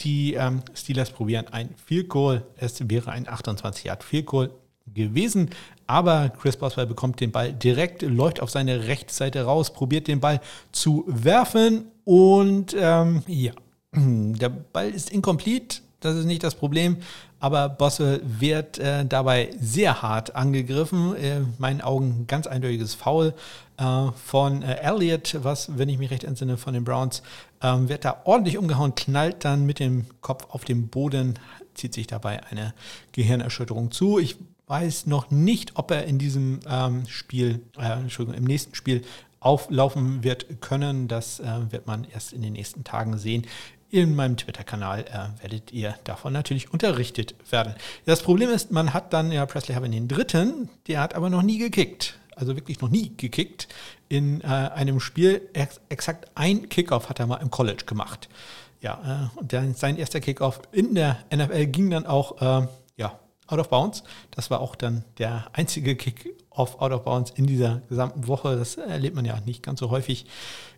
Die 0.00 0.34
ähm, 0.34 0.62
Steelers 0.74 1.10
probieren 1.10 1.46
ein 1.52 1.72
Field 1.76 2.08
Goal. 2.08 2.42
Es 2.56 2.88
wäre 2.88 3.12
ein 3.12 3.28
28 3.28 3.84
Yard 3.84 4.02
Field 4.02 4.26
Goal 4.26 4.50
gewesen. 4.92 5.50
Aber 5.86 6.30
Chris 6.30 6.56
Boswell 6.56 6.86
bekommt 6.86 7.20
den 7.20 7.30
Ball 7.30 7.52
direkt, 7.52 8.02
läuft 8.02 8.42
auf 8.42 8.50
seine 8.50 8.88
rechte 8.88 9.14
Seite 9.14 9.42
raus, 9.44 9.72
probiert 9.72 10.08
den 10.08 10.18
Ball 10.18 10.40
zu 10.72 11.04
werfen 11.06 11.84
und 12.02 12.74
ähm, 12.76 13.22
ja, 13.28 13.52
der 13.92 14.48
Ball 14.48 14.90
ist 14.90 15.10
incomplete. 15.10 15.78
Das 16.00 16.16
ist 16.16 16.24
nicht 16.24 16.42
das 16.42 16.56
Problem, 16.56 16.96
aber 17.40 17.68
Boswell 17.68 18.20
wird 18.24 18.78
äh, 18.78 19.04
dabei 19.04 19.50
sehr 19.60 20.02
hart 20.02 20.34
angegriffen. 20.34 21.14
Äh, 21.16 21.38
in 21.38 21.54
meinen 21.58 21.80
Augen 21.80 22.26
ganz 22.26 22.46
eindeutiges 22.46 22.94
Foul 22.94 23.34
äh, 23.76 24.06
von 24.24 24.62
äh, 24.62 24.76
Elliott, 24.80 25.38
was, 25.42 25.78
wenn 25.78 25.88
ich 25.88 25.98
mich 25.98 26.10
recht 26.10 26.24
entsinne, 26.24 26.56
von 26.56 26.74
den 26.74 26.84
Browns, 26.84 27.22
ähm, 27.62 27.88
wird 27.88 28.04
da 28.04 28.22
ordentlich 28.24 28.58
umgehauen, 28.58 28.94
knallt 28.94 29.44
dann 29.44 29.66
mit 29.66 29.78
dem 29.78 30.06
Kopf 30.20 30.46
auf 30.50 30.64
den 30.64 30.88
Boden, 30.88 31.38
zieht 31.74 31.94
sich 31.94 32.06
dabei 32.06 32.44
eine 32.50 32.74
Gehirnerschütterung 33.12 33.90
zu. 33.90 34.18
Ich 34.18 34.36
weiß 34.66 35.06
noch 35.06 35.30
nicht, 35.30 35.72
ob 35.76 35.90
er 35.90 36.04
in 36.04 36.18
diesem 36.18 36.60
ähm, 36.68 37.06
Spiel, 37.06 37.62
äh, 37.78 37.92
Entschuldigung, 37.92 38.38
im 38.38 38.44
nächsten 38.44 38.74
Spiel 38.74 39.04
auflaufen 39.40 40.24
wird 40.24 40.60
können. 40.60 41.08
Das 41.08 41.40
äh, 41.40 41.44
wird 41.70 41.86
man 41.86 42.04
erst 42.04 42.32
in 42.32 42.42
den 42.42 42.54
nächsten 42.54 42.84
Tagen 42.84 43.16
sehen. 43.18 43.46
In 43.90 44.14
meinem 44.14 44.36
Twitter-Kanal 44.36 45.00
äh, 45.00 45.42
werdet 45.42 45.72
ihr 45.72 45.94
davon 46.04 46.34
natürlich 46.34 46.72
unterrichtet 46.72 47.34
werden. 47.50 47.74
Das 48.04 48.22
Problem 48.22 48.50
ist, 48.50 48.70
man 48.70 48.92
hat 48.92 49.14
dann 49.14 49.32
ja 49.32 49.46
Presley 49.46 49.74
Harvin 49.74 49.92
den 49.92 50.08
dritten, 50.08 50.68
der 50.88 51.00
hat 51.00 51.14
aber 51.14 51.30
noch 51.30 51.42
nie 51.42 51.58
gekickt. 51.58 52.18
Also 52.36 52.54
wirklich 52.54 52.80
noch 52.80 52.90
nie 52.90 53.12
gekickt. 53.16 53.66
In 54.08 54.42
äh, 54.42 54.46
einem 54.46 55.00
Spiel 55.00 55.48
ex 55.54 55.80
exakt 55.88 56.30
ein 56.34 56.68
Kickoff 56.68 57.08
hat 57.08 57.18
er 57.18 57.26
mal 57.26 57.36
im 57.36 57.50
College 57.50 57.84
gemacht. 57.86 58.28
Ja, 58.80 59.30
äh, 59.34 59.38
und 59.38 59.52
der, 59.52 59.72
sein 59.74 59.96
erster 59.96 60.20
Kickoff 60.20 60.60
in 60.70 60.94
der 60.94 61.18
NFL 61.34 61.66
ging 61.66 61.90
dann 61.90 62.06
auch 62.06 62.40
äh, 62.62 62.68
ja, 62.96 63.18
out 63.48 63.58
of 63.58 63.68
bounds. 63.68 64.04
Das 64.30 64.50
war 64.50 64.60
auch 64.60 64.74
dann 64.74 65.04
der 65.18 65.46
einzige 65.52 65.96
Kick-off 65.96 66.80
out 66.80 66.92
of 66.92 67.04
bounds 67.04 67.32
in 67.32 67.46
dieser 67.46 67.82
gesamten 67.88 68.28
Woche. 68.28 68.56
Das 68.56 68.76
erlebt 68.76 69.16
man 69.16 69.24
ja 69.24 69.40
nicht 69.44 69.62
ganz 69.62 69.80
so 69.80 69.90
häufig. 69.90 70.26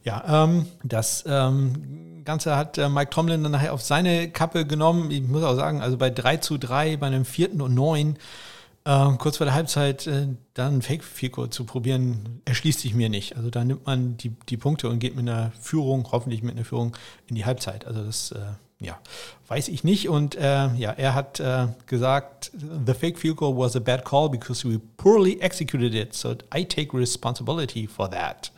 Ja, 0.04 0.44
ähm, 0.44 0.66
das 0.82 1.24
ähm, 1.26 2.22
Ganze 2.24 2.56
hat 2.56 2.78
äh, 2.78 2.88
Mike 2.88 3.10
Tomlin 3.10 3.42
dann 3.42 3.52
nachher 3.52 3.74
auf 3.74 3.82
seine 3.82 4.30
Kappe 4.30 4.66
genommen. 4.66 5.10
Ich 5.10 5.22
muss 5.22 5.42
auch 5.42 5.56
sagen, 5.56 5.82
also 5.82 5.96
bei 5.96 6.10
3 6.10 6.38
zu 6.38 6.58
3, 6.58 6.96
bei 6.96 7.06
einem 7.06 7.24
vierten 7.24 7.60
und 7.60 7.74
neun, 7.74 8.16
äh, 8.84 9.12
kurz 9.18 9.36
vor 9.38 9.46
der 9.46 9.54
Halbzeit 9.54 10.06
äh, 10.06 10.28
dann 10.54 10.82
Fake 10.82 11.04
Fico 11.04 11.46
zu 11.48 11.64
probieren, 11.64 12.40
erschließt 12.44 12.80
sich 12.80 12.94
mir 12.94 13.08
nicht. 13.08 13.36
Also 13.36 13.50
da 13.50 13.64
nimmt 13.64 13.86
man 13.86 14.16
die, 14.16 14.32
die 14.48 14.56
Punkte 14.56 14.88
und 14.88 15.00
geht 15.00 15.16
mit 15.16 15.28
einer 15.28 15.52
Führung, 15.60 16.08
hoffentlich 16.12 16.42
mit 16.42 16.56
einer 16.56 16.64
Führung 16.64 16.96
in 17.26 17.34
die 17.34 17.44
Halbzeit. 17.44 17.86
Also 17.86 18.04
das 18.04 18.32
äh, 18.32 18.38
ja, 18.80 18.98
weiß 19.48 19.68
ich 19.68 19.84
nicht. 19.84 20.08
Und 20.08 20.34
äh, 20.34 20.74
ja, 20.74 20.90
er 20.90 21.14
hat 21.14 21.38
äh, 21.38 21.68
gesagt, 21.86 22.50
the 22.54 22.94
fake 22.94 23.18
field 23.18 23.36
goal 23.36 23.56
was 23.56 23.76
a 23.76 23.80
bad 23.80 24.04
call 24.04 24.28
because 24.28 24.68
we 24.68 24.80
poorly 24.96 25.38
executed 25.40 25.94
it. 25.94 26.14
So 26.14 26.34
I 26.54 26.64
take 26.64 26.96
responsibility 26.96 27.86
for 27.86 28.10
that. 28.10 28.50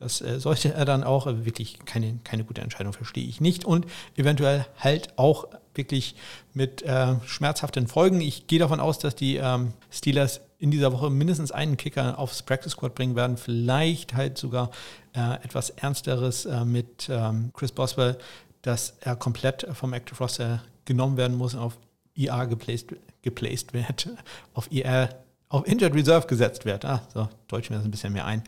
Das 0.00 0.20
äh, 0.20 0.40
sollte 0.40 0.74
er 0.74 0.84
dann 0.84 1.04
auch 1.04 1.26
äh, 1.26 1.46
wirklich 1.46 1.78
keine, 1.84 2.18
keine 2.24 2.44
gute 2.44 2.60
Entscheidung, 2.60 2.92
verstehe 2.92 3.26
ich 3.26 3.40
nicht. 3.40 3.64
Und 3.64 3.86
eventuell 4.16 4.66
halt 4.78 5.16
auch 5.18 5.46
wirklich 5.74 6.16
mit 6.52 6.82
äh, 6.82 7.14
schmerzhaften 7.26 7.86
Folgen. 7.86 8.20
Ich 8.20 8.46
gehe 8.46 8.58
davon 8.58 8.80
aus, 8.80 8.98
dass 8.98 9.14
die 9.14 9.36
ähm, 9.36 9.72
Steelers 9.90 10.40
in 10.58 10.70
dieser 10.70 10.92
Woche 10.92 11.10
mindestens 11.10 11.52
einen 11.52 11.76
Kicker 11.76 12.18
aufs 12.18 12.42
Practice 12.42 12.72
Squad 12.72 12.94
bringen 12.94 13.16
werden. 13.16 13.36
Vielleicht 13.36 14.14
halt 14.14 14.38
sogar 14.38 14.70
äh, 15.14 15.34
etwas 15.44 15.70
Ernsteres 15.70 16.44
äh, 16.44 16.64
mit 16.64 17.08
ähm, 17.10 17.50
Chris 17.54 17.72
Boswell, 17.72 18.16
dass 18.64 18.94
er 19.00 19.14
komplett 19.14 19.66
vom 19.74 19.92
Active 19.92 20.18
Roster 20.18 20.62
genommen 20.86 21.16
werden 21.16 21.36
muss 21.36 21.54
und 21.54 21.60
auf 21.60 21.78
IR 22.14 22.46
geplaced, 22.46 22.94
geplaced 23.22 23.74
wird, 23.74 24.08
auf 24.54 24.70
IR, 24.72 25.10
auf 25.48 25.66
Injured 25.66 25.94
Reserve 25.94 26.26
gesetzt 26.26 26.64
wird. 26.64 26.84
Ah, 26.84 27.02
so, 27.12 27.28
deutsch 27.48 27.70
mir 27.70 27.76
das 27.76 27.84
ein 27.84 27.90
bisschen 27.90 28.12
mehr 28.12 28.24
ein. 28.24 28.42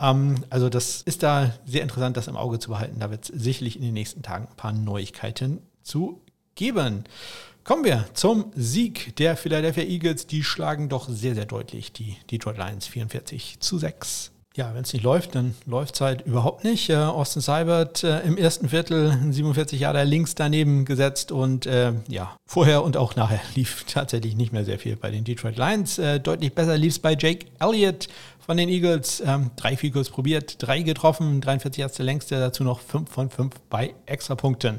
Ähm, 0.00 0.44
also 0.50 0.68
das 0.68 1.02
ist 1.02 1.22
da 1.22 1.54
sehr 1.64 1.82
interessant, 1.82 2.16
das 2.16 2.28
im 2.28 2.36
Auge 2.36 2.58
zu 2.58 2.68
behalten. 2.68 3.00
Da 3.00 3.10
wird 3.10 3.24
es 3.24 3.42
sicherlich 3.42 3.76
in 3.76 3.82
den 3.82 3.94
nächsten 3.94 4.22
Tagen 4.22 4.48
ein 4.48 4.56
paar 4.56 4.72
Neuigkeiten 4.72 5.60
zu 5.82 6.20
geben. 6.54 7.04
Kommen 7.64 7.84
wir 7.84 8.04
zum 8.12 8.52
Sieg 8.54 9.16
der 9.16 9.38
Philadelphia 9.38 9.84
Eagles. 9.84 10.26
Die 10.26 10.44
schlagen 10.44 10.90
doch 10.90 11.08
sehr, 11.08 11.34
sehr 11.34 11.46
deutlich 11.46 11.92
die 11.92 12.18
Detroit 12.30 12.58
Lions 12.58 12.86
44 12.86 13.60
zu 13.60 13.78
6. 13.78 14.33
Ja, 14.56 14.72
wenn 14.72 14.82
es 14.84 14.92
nicht 14.92 15.02
läuft, 15.02 15.34
dann 15.34 15.56
läuft 15.66 15.96
es 15.96 16.00
halt 16.00 16.26
überhaupt 16.26 16.62
nicht. 16.62 16.88
Äh, 16.88 16.94
Austin 16.94 17.42
Seibert 17.42 18.04
äh, 18.04 18.20
im 18.20 18.36
ersten 18.36 18.68
Viertel 18.68 19.18
47 19.30 19.80
Jahre 19.80 20.04
links 20.04 20.36
daneben 20.36 20.84
gesetzt 20.84 21.32
und 21.32 21.66
äh, 21.66 21.92
ja, 22.06 22.36
vorher 22.46 22.84
und 22.84 22.96
auch 22.96 23.16
nachher 23.16 23.40
lief 23.56 23.82
tatsächlich 23.88 24.36
nicht 24.36 24.52
mehr 24.52 24.64
sehr 24.64 24.78
viel 24.78 24.94
bei 24.94 25.10
den 25.10 25.24
Detroit 25.24 25.56
Lions. 25.56 25.98
Äh, 25.98 26.20
deutlich 26.20 26.54
besser 26.54 26.78
lief 26.78 26.92
es 26.92 26.98
bei 27.00 27.16
Jake 27.18 27.46
Elliott 27.58 28.06
von 28.38 28.56
den 28.56 28.68
Eagles. 28.68 29.20
Ähm, 29.26 29.50
drei 29.56 29.76
Field 29.76 29.94
probiert, 30.12 30.62
drei 30.62 30.82
getroffen, 30.82 31.40
43 31.40 31.80
Yards 31.80 31.96
der 31.96 32.06
längste, 32.06 32.38
dazu 32.38 32.62
noch 32.62 32.78
5 32.78 33.10
von 33.10 33.30
5 33.30 33.54
bei 33.70 33.94
Extrapunkten. 34.06 34.78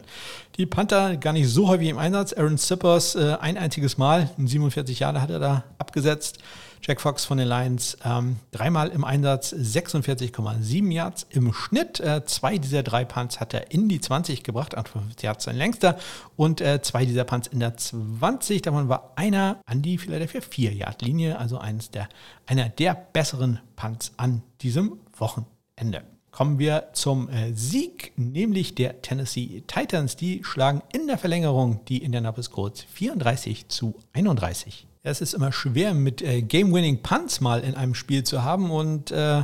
Die 0.57 0.65
Panther 0.65 1.17
gar 1.17 1.33
nicht 1.33 1.49
so 1.49 1.67
häufig 1.67 1.89
im 1.89 1.97
Einsatz. 1.97 2.31
Aaron 2.31 2.57
Sippers 2.57 3.15
äh, 3.15 3.35
ein 3.41 3.57
einziges 3.57 3.97
Mal, 3.97 4.29
47 4.37 4.99
Jahre 4.99 5.21
hat 5.21 5.29
er 5.29 5.39
da 5.39 5.63
abgesetzt. 5.79 6.39
Jack 6.81 7.01
Fox 7.01 7.25
von 7.25 7.37
den 7.37 7.47
Lions 7.47 7.97
ähm, 8.05 8.37
dreimal 8.51 8.89
im 8.89 9.03
Einsatz, 9.03 9.53
46,7 9.53 10.91
Yards 10.93 11.25
im 11.29 11.51
Schnitt. 11.51 11.99
Äh, 11.99 12.23
zwei 12.25 12.57
dieser 12.57 12.83
drei 12.83 13.03
Punts 13.03 13.41
hat 13.41 13.53
er 13.53 13.71
in 13.71 13.89
die 13.89 13.99
20 13.99 14.43
gebracht, 14.43 14.77
58 14.77 15.23
Yards 15.23 15.43
sein 15.43 15.57
längster. 15.57 15.97
Und 16.37 16.61
äh, 16.61 16.81
zwei 16.81 17.05
dieser 17.05 17.25
Punts 17.25 17.47
in 17.47 17.59
der 17.59 17.75
20. 17.75 18.61
Davon 18.61 18.87
war 18.87 19.11
einer 19.15 19.59
an 19.65 19.81
die 19.81 19.97
Philadelphia 19.97 20.39
4-Yard-Linie, 20.39 21.37
also 21.37 21.57
eines 21.57 21.91
der, 21.91 22.07
einer 22.45 22.69
der 22.69 22.93
besseren 22.93 23.59
Punts 23.75 24.13
an 24.15 24.41
diesem 24.61 24.99
Wochenende 25.17 26.03
kommen 26.35 26.59
wir 26.59 26.89
zum 26.91 27.29
äh, 27.29 27.53
Sieg, 27.53 28.11
nämlich 28.17 28.75
der 28.75 29.01
Tennessee 29.01 29.63
Titans. 29.67 30.17
Die 30.17 30.43
schlagen 30.43 30.81
in 30.91 31.07
der 31.07 31.17
Verlängerung 31.17 31.79
die 31.87 32.03
Indianapolis 32.03 32.51
Colts 32.51 32.85
34 32.93 33.69
zu 33.69 33.95
31 34.11 34.85
es 35.07 35.21
ist 35.21 35.35
immer 35.35 35.51
schwer, 35.51 35.93
mit 35.93 36.23
äh, 36.23 36.41
Game-Winning 36.41 37.03
Punts 37.03 37.39
mal 37.39 37.63
in 37.63 37.75
einem 37.75 37.93
Spiel 37.93 38.23
zu 38.23 38.43
haben 38.43 38.71
und 38.71 39.11
äh, 39.11 39.43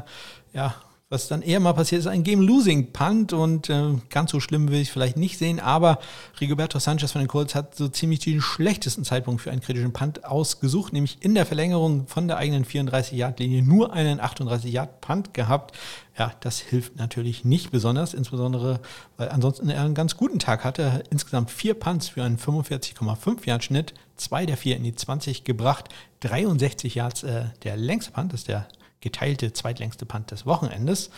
ja, 0.54 0.76
was 1.12 1.28
dann 1.28 1.42
eher 1.42 1.60
mal 1.60 1.74
passiert, 1.74 2.00
ist 2.00 2.08
ein 2.08 2.24
Game-Losing-Punt 2.24 3.34
und 3.34 3.70
äh, 3.70 3.96
ganz 4.10 4.32
so 4.32 4.40
schlimm 4.40 4.72
will 4.72 4.80
ich 4.80 4.94
vielleicht 4.94 5.18
nicht 5.18 5.38
sehen, 5.38 5.60
aber 5.60 6.00
Rigoberto 6.40 6.80
Sanchez 6.80 7.12
von 7.12 7.20
den 7.20 7.28
Colts 7.28 7.54
hat 7.54 7.76
so 7.76 7.90
ziemlich 7.90 8.20
den 8.20 8.40
schlechtesten 8.40 9.04
Zeitpunkt 9.04 9.42
für 9.42 9.52
einen 9.52 9.60
kritischen 9.60 9.92
Punt 9.92 10.24
ausgesucht, 10.24 10.94
nämlich 10.94 11.18
in 11.20 11.36
der 11.36 11.46
Verlängerung 11.46 12.08
von 12.08 12.30
der 12.30 12.38
eigenen 12.38 12.64
34-Yard-Linie 12.64 13.62
nur 13.62 13.92
einen 13.92 14.22
38-Yard-Punt 14.22 15.34
gehabt. 15.34 15.78
Ja, 16.18 16.32
das 16.40 16.60
hilft 16.60 16.96
natürlich 16.96 17.44
nicht 17.44 17.72
besonders, 17.72 18.14
insbesondere 18.14 18.80
weil 19.18 19.28
ansonsten 19.30 19.70
er 19.70 19.84
einen 19.84 19.96
ganz 19.96 20.16
guten 20.16 20.40
Tag 20.40 20.64
hatte. 20.64 21.04
Insgesamt 21.10 21.52
vier 21.52 21.74
Punts 21.74 22.08
für 22.08 22.24
einen 22.24 22.38
45,5 22.38 23.46
Yard 23.46 23.66
Schnitt, 23.66 23.94
zwei 24.16 24.46
der 24.46 24.56
vier 24.56 24.78
in 24.78 24.84
die 24.84 24.96
20 24.96 25.44
gebracht, 25.44 25.90
63 26.22 26.96
Yards 26.96 27.24
äh, 27.24 27.48
der 27.64 27.76
längste 27.76 28.14
Punt, 28.14 28.32
das 28.32 28.42
ist 28.42 28.48
der 28.48 28.70
geteilte 29.02 29.52
zweitlängste 29.52 30.06
Punt 30.06 30.32
des 30.32 30.46
Wochenendes. 30.46 31.10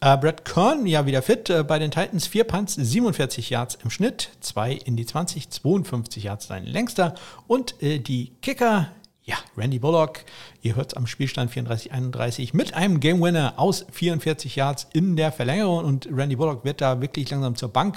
Äh, 0.00 0.16
Brad 0.16 0.44
Kern, 0.44 0.86
ja 0.86 1.06
wieder 1.06 1.22
fit 1.22 1.48
äh, 1.48 1.62
bei 1.62 1.78
den 1.78 1.90
Titans, 1.90 2.26
vier 2.26 2.44
Punts, 2.44 2.74
47 2.74 3.50
Yards 3.50 3.78
im 3.82 3.90
Schnitt, 3.90 4.30
zwei 4.40 4.72
in 4.72 4.96
die 4.96 5.06
20, 5.06 5.50
52 5.50 6.24
Yards 6.24 6.46
sein 6.48 6.64
längster. 6.64 7.14
Und 7.46 7.80
äh, 7.82 7.98
die 7.98 8.32
Kicker, 8.42 8.88
ja, 9.22 9.36
Randy 9.56 9.78
Bullock, 9.78 10.24
ihr 10.62 10.76
hört 10.76 10.92
es 10.92 10.96
am 10.96 11.06
Spielstand 11.06 11.52
34-31 11.52 12.50
mit 12.52 12.74
einem 12.74 13.00
Game 13.00 13.20
Winner 13.20 13.54
aus 13.56 13.86
44 13.90 14.56
Yards 14.56 14.88
in 14.92 15.16
der 15.16 15.32
Verlängerung. 15.32 15.84
Und 15.84 16.08
Randy 16.10 16.36
Bullock 16.36 16.64
wird 16.64 16.80
da 16.80 17.00
wirklich 17.00 17.30
langsam 17.30 17.56
zur 17.56 17.70
Bank 17.72 17.96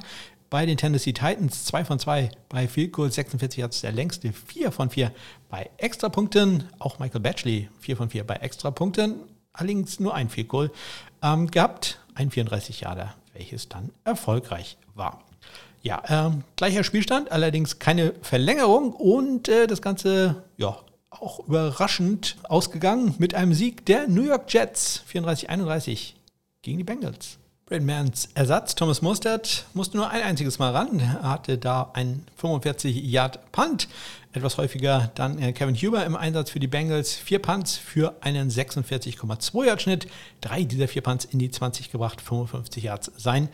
bei 0.50 0.66
den 0.66 0.78
Tennessee 0.78 1.14
Titans 1.14 1.66
2 1.66 1.86
von 1.86 2.00
2 2.00 2.32
bei 2.50 2.68
Field 2.68 2.94
Goal 2.94 3.12
46 3.12 3.60
Yards 3.60 3.82
der 3.82 3.92
längste, 3.92 4.34
4 4.34 4.72
von 4.72 4.90
4 4.90 5.12
bei 5.50 5.70
Extrapunkten. 5.78 6.64
Auch 6.80 7.00
Michael 7.00 7.22
Batchley 7.22 7.70
4 7.80 7.98
von 7.98 8.10
4 8.10 8.26
bei 8.26 8.36
Extrapunkten, 8.36 9.20
allerdings 9.54 10.00
nur 10.00 10.14
ein 10.16 10.30
Field 10.30 10.48
Goal 10.48 10.72
ähm, 11.22 11.50
gehabt, 11.52 12.00
ein 12.16 12.32
34 12.32 12.82
Jahre, 12.82 13.14
welches 13.34 13.70
dann 13.70 13.92
erfolgreich 14.04 14.78
war. 14.96 15.24
Ja, 15.82 16.04
ähm, 16.08 16.44
gleicher 16.58 16.84
Spielstand, 16.84 17.32
allerdings 17.32 17.80
keine 17.80 18.14
Verlängerung 18.22 18.94
und 18.94 19.48
äh, 19.48 19.66
das 19.66 19.82
Ganze, 19.82 20.44
ja, 20.58 20.78
auch 21.10 21.48
überraschend 21.48 22.38
ausgegangen 22.44 23.16
mit 23.18 23.34
einem 23.34 23.54
Sieg 23.54 23.86
der 23.86 24.08
New 24.08 24.24
York 24.24 24.54
Jets 24.54 25.04
34-31 25.12 26.14
gegen 26.62 26.78
die 26.78 26.84
Bengals. 26.84 27.39
Brainmans 27.70 28.30
Ersatz, 28.34 28.74
Thomas 28.74 29.04
Mustard, 29.04 29.66
musste 29.74 29.96
nur 29.96 30.10
ein 30.10 30.24
einziges 30.24 30.58
Mal 30.58 30.72
ran. 30.76 31.00
Er 31.00 31.30
hatte 31.30 31.60
da 31.60 31.92
einen 31.94 32.26
45-Yard-Punt. 32.42 33.88
Etwas 34.34 34.58
häufiger 34.58 35.12
dann 35.14 35.40
äh, 35.40 35.54
Kevin 35.54 35.76
Huber 35.76 36.04
im 36.04 36.16
Einsatz 36.16 36.50
für 36.50 36.60
die 36.60 36.68
Bengals. 36.68 37.14
Vier 37.14 37.40
Punts 37.40 37.78
für 37.78 38.16
einen 38.22 38.50
46,2 38.50 39.66
Yard 39.66 39.82
Schnitt. 39.84 40.08
Drei 40.42 40.64
dieser 40.64 40.88
vier 40.88 41.04
Punts 41.04 41.26
in 41.26 41.38
die 41.38 41.52
20 41.52 41.92
gebracht, 41.92 42.22
55 42.22 42.84
Yards 42.84 43.12
sein 43.18 43.50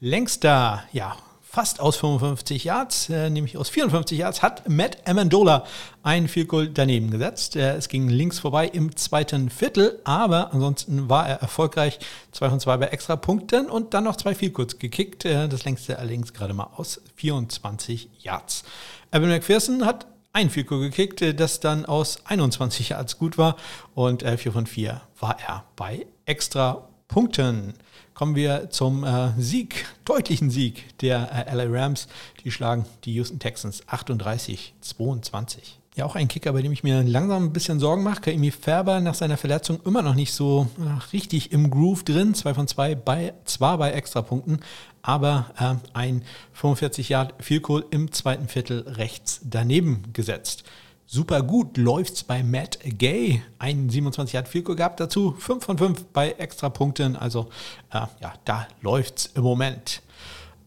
längster, 0.00 0.82
ja, 0.92 1.16
fast 1.50 1.80
aus 1.80 1.96
55 1.96 2.62
Yards, 2.62 3.08
äh, 3.10 3.28
nämlich 3.28 3.56
aus 3.56 3.68
54 3.68 4.18
Yards, 4.18 4.40
hat 4.40 4.68
Matt 4.68 4.98
Amendola 5.08 5.64
ein 6.04 6.30
Goal 6.46 6.68
daneben 6.68 7.10
gesetzt. 7.10 7.56
Äh, 7.56 7.74
es 7.74 7.88
ging 7.88 8.08
links 8.08 8.38
vorbei 8.38 8.68
im 8.68 8.94
zweiten 8.94 9.50
Viertel, 9.50 9.98
aber 10.04 10.54
ansonsten 10.54 11.08
war 11.08 11.28
er 11.28 11.40
erfolgreich. 11.40 11.98
2 12.30 12.50
von 12.50 12.60
2 12.60 12.76
bei 12.76 12.86
extra 12.86 13.16
Punkten 13.16 13.68
und 13.68 13.94
dann 13.94 14.04
noch 14.04 14.14
zwei 14.14 14.34
Goals 14.34 14.78
gekickt. 14.78 15.24
Äh, 15.24 15.48
das 15.48 15.64
längste 15.64 15.98
allerdings 15.98 16.32
gerade 16.32 16.54
mal 16.54 16.70
aus 16.76 17.00
24 17.16 18.08
Yards. 18.20 18.62
Evan 19.10 19.30
McPherson 19.30 19.84
hat 19.84 20.06
ein 20.32 20.50
Goal 20.50 20.82
gekickt, 20.82 21.20
äh, 21.20 21.34
das 21.34 21.58
dann 21.58 21.84
aus 21.84 22.24
21 22.26 22.90
Yards 22.90 23.18
gut 23.18 23.38
war 23.38 23.56
und 23.94 24.22
4 24.22 24.30
äh, 24.30 24.50
von 24.52 24.66
4 24.66 25.00
war 25.18 25.36
er 25.40 25.64
bei 25.74 26.06
extra 26.26 26.89
Punkten 27.10 27.74
kommen 28.14 28.36
wir 28.36 28.70
zum 28.70 29.02
äh, 29.02 29.30
Sieg, 29.36 29.86
deutlichen 30.04 30.48
Sieg 30.48 30.96
der 31.00 31.48
äh, 31.48 31.54
LA 31.54 31.64
Rams. 31.68 32.06
Die 32.44 32.52
schlagen 32.52 32.86
die 33.04 33.14
Houston 33.14 33.40
Texans 33.40 33.82
38-22. 33.88 35.58
Ja, 35.96 36.04
auch 36.04 36.14
ein 36.14 36.28
Kicker, 36.28 36.52
bei 36.52 36.62
dem 36.62 36.70
ich 36.70 36.84
mir 36.84 37.02
langsam 37.02 37.46
ein 37.46 37.52
bisschen 37.52 37.80
Sorgen 37.80 38.04
mache. 38.04 38.20
Kaimi 38.20 38.52
Färber 38.52 39.00
nach 39.00 39.14
seiner 39.14 39.36
Verletzung 39.36 39.80
immer 39.84 40.02
noch 40.02 40.14
nicht 40.14 40.32
so 40.32 40.68
ach, 40.88 41.12
richtig 41.12 41.50
im 41.50 41.68
Groove 41.68 42.04
drin. 42.04 42.32
Zwei 42.34 42.54
von 42.54 42.68
zwei, 42.68 42.94
bei, 42.94 43.34
zwar 43.44 43.76
bei 43.78 43.90
Extrapunkten, 43.90 44.60
aber 45.02 45.50
äh, 45.58 45.74
ein 45.98 46.22
45 46.52 47.08
Yard 47.08 47.34
Field 47.42 47.66
im 47.90 48.12
zweiten 48.12 48.46
Viertel 48.46 48.86
rechts 48.86 49.40
daneben 49.42 50.04
gesetzt 50.12 50.62
super 51.10 51.42
gut 51.42 51.76
läuft 51.76 52.14
es 52.14 52.24
bei 52.24 52.44
Matt 52.44 52.78
Gay. 52.84 53.42
Ein 53.58 53.90
27 53.90 54.36
hat 54.36 54.46
viel 54.46 54.62
gehabt 54.62 55.00
dazu, 55.00 55.32
5 55.32 55.64
von 55.64 55.76
5 55.76 56.04
bei 56.12 56.30
Extrapunkten. 56.30 57.16
Also 57.16 57.50
äh, 57.90 58.06
ja, 58.20 58.34
da 58.44 58.68
läuft 58.80 59.18
es 59.18 59.26
im 59.34 59.42
Moment. 59.42 60.02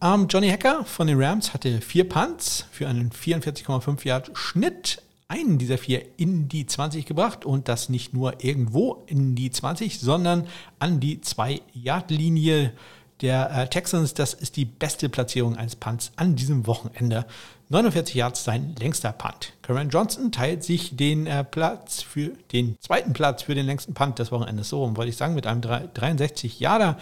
Ähm, 0.02 0.26
Johnny 0.28 0.50
Hacker 0.50 0.84
von 0.84 1.06
den 1.06 1.20
Rams 1.20 1.54
hatte 1.54 1.80
vier 1.80 2.06
Punts 2.06 2.66
für 2.70 2.86
einen 2.86 3.10
44,5 3.10 4.06
Yard 4.06 4.30
Schnitt. 4.34 5.00
Einen 5.28 5.56
dieser 5.56 5.78
vier 5.78 6.04
in 6.18 6.48
die 6.48 6.66
20 6.66 7.06
gebracht 7.06 7.46
und 7.46 7.68
das 7.68 7.88
nicht 7.88 8.12
nur 8.12 8.44
irgendwo 8.44 9.02
in 9.06 9.34
die 9.34 9.50
20, 9.50 9.98
sondern 9.98 10.46
an 10.78 11.00
die 11.00 11.20
2-Yard-Linie 11.20 12.74
der 13.20 13.50
äh, 13.50 13.68
Texans. 13.68 14.14
Das 14.14 14.34
ist 14.34 14.56
die 14.56 14.64
beste 14.64 15.08
Platzierung 15.08 15.56
eines 15.56 15.76
Punts 15.76 16.12
an 16.16 16.36
diesem 16.36 16.66
Wochenende. 16.66 17.26
49 17.70 18.14
Yards 18.14 18.44
sein 18.44 18.74
längster 18.78 19.12
Punt. 19.12 19.54
Karen 19.62 19.88
Johnson 19.88 20.30
teilt 20.30 20.62
sich 20.62 20.96
den 20.96 21.26
äh, 21.26 21.42
Platz 21.44 22.02
für 22.02 22.32
den 22.52 22.76
zweiten 22.78 23.14
Platz 23.14 23.42
für 23.42 23.54
den 23.54 23.64
längsten 23.64 23.94
Punt 23.94 24.18
des 24.18 24.30
Wochenendes 24.30 24.68
so, 24.68 24.96
wollte 24.96 25.08
ich 25.08 25.16
sagen, 25.16 25.34
mit 25.34 25.46
einem 25.46 25.62
63 25.62 26.60
Yarder. 26.60 26.98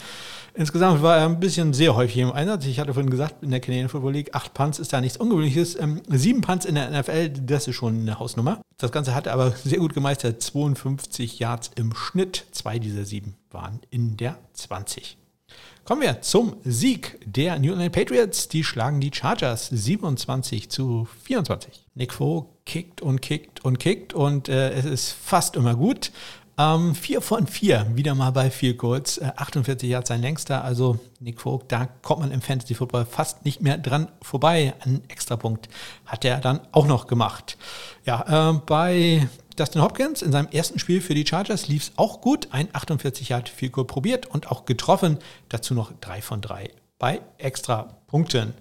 Insgesamt 0.55 1.03
war 1.03 1.16
er 1.16 1.27
ein 1.27 1.40
bisschen 1.40 1.72
sehr 1.72 1.96
häufig 1.96 2.18
im 2.18 2.33
Einsatz. 2.33 2.66
Ich 2.66 2.79
hatte 2.79 2.94
vorhin 2.94 3.11
gesagt, 3.11 3.42
in 3.42 3.51
der 3.51 3.61
Canadian 3.61 3.88
Football 3.88 4.12
League 4.12 4.35
acht 4.35 4.55
Punts 4.55 4.79
ist 4.79 4.92
da 4.92 5.01
nichts 5.01 5.16
Ungewöhnliches. 5.16 5.79
Ähm, 5.81 6.01
sieben 6.09 6.42
Punts 6.42 6.64
in 6.64 6.77
der 6.77 6.90
NFL, 6.90 7.31
das 7.31 7.66
ist 7.66 7.75
schon 7.75 8.01
eine 8.01 8.18
Hausnummer. 8.18 8.62
Das 8.79 8.92
Ganze 8.92 9.14
hat 9.14 9.27
er 9.27 9.33
aber 9.33 9.51
sehr 9.51 9.79
gut 9.79 9.94
gemeistert. 9.94 10.42
52 10.42 11.38
Yards 11.38 11.70
im 11.75 11.94
Schnitt. 11.94 12.46
Zwei 12.53 12.79
dieser 12.79 13.05
sieben 13.05 13.35
waren 13.51 13.81
in 13.90 14.16
der 14.16 14.38
20. 14.55 15.18
Kommen 15.85 16.03
wir 16.03 16.23
zum 16.23 16.59
Sieg 16.62 17.18
der 17.27 17.59
New 17.59 17.73
England 17.73 17.92
Patriots. 17.92 18.47
Die 18.47 18.62
schlagen 18.62 19.01
die 19.01 19.11
Chargers 19.12 19.66
27 19.66 20.71
zu 20.71 21.09
24. 21.25 21.87
Nick 21.97 22.12
Foe 22.12 22.47
kickt 22.64 23.01
und 23.01 23.21
kickt 23.21 23.64
und 23.64 23.81
kickt 23.81 24.14
und 24.14 24.49
äh, 24.49 24.71
es 24.75 24.85
ist 24.85 25.11
fast 25.11 25.57
immer 25.57 25.75
gut. 25.75 26.12
Ähm, 26.59 26.95
vier 26.95 27.23
von 27.23 27.47
vier, 27.47 27.87
wieder 27.95 28.15
mal 28.15 28.31
bei 28.31 28.51
vier 28.51 28.77
Goals. 28.77 29.19
Äh, 29.19 29.33
48 29.37 29.88
Yards 29.88 30.09
sein 30.09 30.21
längster. 30.21 30.62
Also 30.62 30.99
Nick 31.19 31.41
Vogt, 31.41 31.73
da 31.73 31.87
kommt 31.87 32.21
man 32.21 32.31
im 32.31 32.43
Fantasy 32.43 32.75
Football 32.75 33.07
fast 33.07 33.45
nicht 33.45 33.62
mehr 33.62 33.79
dran 33.79 34.09
vorbei. 34.21 34.75
Einen 34.81 35.03
Extrapunkt 35.09 35.69
hat 36.05 36.25
er 36.25 36.38
dann 36.41 36.61
auch 36.73 36.87
noch 36.87 37.07
gemacht. 37.07 37.57
Ja, 38.05 38.51
äh, 38.51 38.61
bei 38.67 39.29
Dustin 39.57 39.83
Hopkins 39.83 40.23
in 40.23 40.33
seinem 40.33 40.49
ersten 40.49 40.79
Spiel 40.79 41.01
für 41.01 41.15
die 41.15 41.27
Chargers 41.27 41.69
lief 41.69 41.85
es 41.85 41.93
auch 41.97 42.21
gut. 42.21 42.49
Ein 42.51 42.69
48 42.73 43.31
Yard 43.31 43.49
Field 43.49 43.73
Goal 43.73 43.87
probiert 43.87 44.27
und 44.27 44.51
auch 44.51 44.67
getroffen. 44.67 45.19
Dazu 45.49 45.75
noch 45.75 45.93
drei 46.01 46.21
von 46.21 46.41
drei 46.41 46.71
bei 46.99 47.21
extra 47.38 47.97
Punkten. 48.07 48.55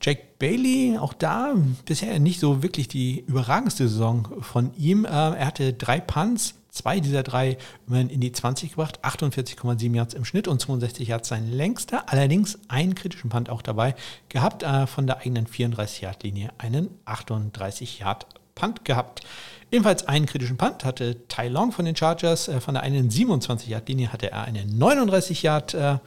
Jake 0.00 0.22
Bailey, 0.38 0.96
auch 0.98 1.12
da 1.12 1.54
bisher 1.84 2.18
nicht 2.18 2.40
so 2.40 2.62
wirklich 2.62 2.88
die 2.88 3.20
überragendste 3.20 3.86
Saison 3.86 4.28
von 4.40 4.74
ihm. 4.76 5.04
Äh, 5.04 5.08
er 5.08 5.46
hatte 5.46 5.72
drei 5.74 6.00
Punts, 6.00 6.54
zwei 6.72 6.98
dieser 6.98 7.22
drei 7.22 7.58
immerhin 7.86 8.08
in 8.08 8.20
die 8.20 8.32
20 8.32 8.70
gebracht, 8.70 9.04
48,7 9.04 9.94
Yards 9.94 10.14
im 10.14 10.24
Schnitt 10.24 10.48
und 10.48 10.60
62 10.60 11.06
Yards 11.06 11.28
sein 11.28 11.48
längster. 11.48 12.08
Allerdings 12.08 12.58
einen 12.66 12.96
kritischen 12.96 13.30
Punt 13.30 13.48
auch 13.50 13.62
dabei 13.62 13.94
gehabt, 14.28 14.64
äh, 14.64 14.88
von 14.88 15.06
der 15.06 15.18
eigenen 15.18 15.46
34 15.46 16.00
Yard 16.00 16.22
Linie 16.24 16.50
einen 16.58 16.88
38 17.04 18.00
Yard 18.00 18.26
Punt 18.54 18.84
gehabt. 18.84 19.22
Ebenfalls 19.70 20.06
einen 20.06 20.26
kritischen 20.26 20.58
Punt 20.58 20.84
hatte 20.84 21.26
Tai 21.28 21.48
Long 21.48 21.72
von 21.72 21.84
den 21.84 21.96
Chargers. 21.96 22.48
Äh, 22.48 22.60
von 22.60 22.74
der 22.74 22.82
einen 22.82 23.10
27-Yard-Linie 23.10 24.12
hatte 24.12 24.30
er 24.30 24.42
einen 24.42 24.78
39-Yard 24.78 25.74
äh, 25.74 25.98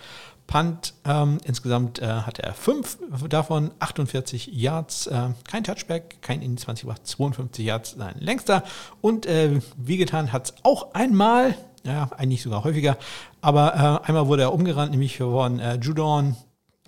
Punt. 0.48 0.94
Ähm, 1.06 1.40
insgesamt 1.44 2.00
äh, 2.00 2.08
hatte 2.08 2.44
er 2.44 2.54
fünf 2.54 2.98
davon, 3.30 3.72
48 3.80 4.48
Yards, 4.48 5.08
äh, 5.08 5.30
kein 5.48 5.64
Touchback, 5.64 6.22
kein 6.22 6.42
in 6.42 6.56
die 6.56 6.62
20 6.62 6.84
gebracht, 6.84 7.06
52 7.06 7.66
Yards 7.66 7.92
sein 7.92 8.16
längster. 8.20 8.64
Und 9.02 9.26
äh, 9.26 9.60
wie 9.78 9.98
getan 9.98 10.32
hat 10.32 10.46
es 10.46 10.56
auch 10.64 10.94
einmal, 10.94 11.56
ja, 11.84 12.10
eigentlich 12.18 12.42
sogar 12.42 12.64
häufiger, 12.64 12.98
aber 13.42 14.02
äh, 14.04 14.08
einmal 14.08 14.28
wurde 14.28 14.44
er 14.44 14.54
umgerannt, 14.54 14.92
nämlich 14.92 15.18
von 15.18 15.60
äh, 15.60 15.76
Judon 15.76 16.36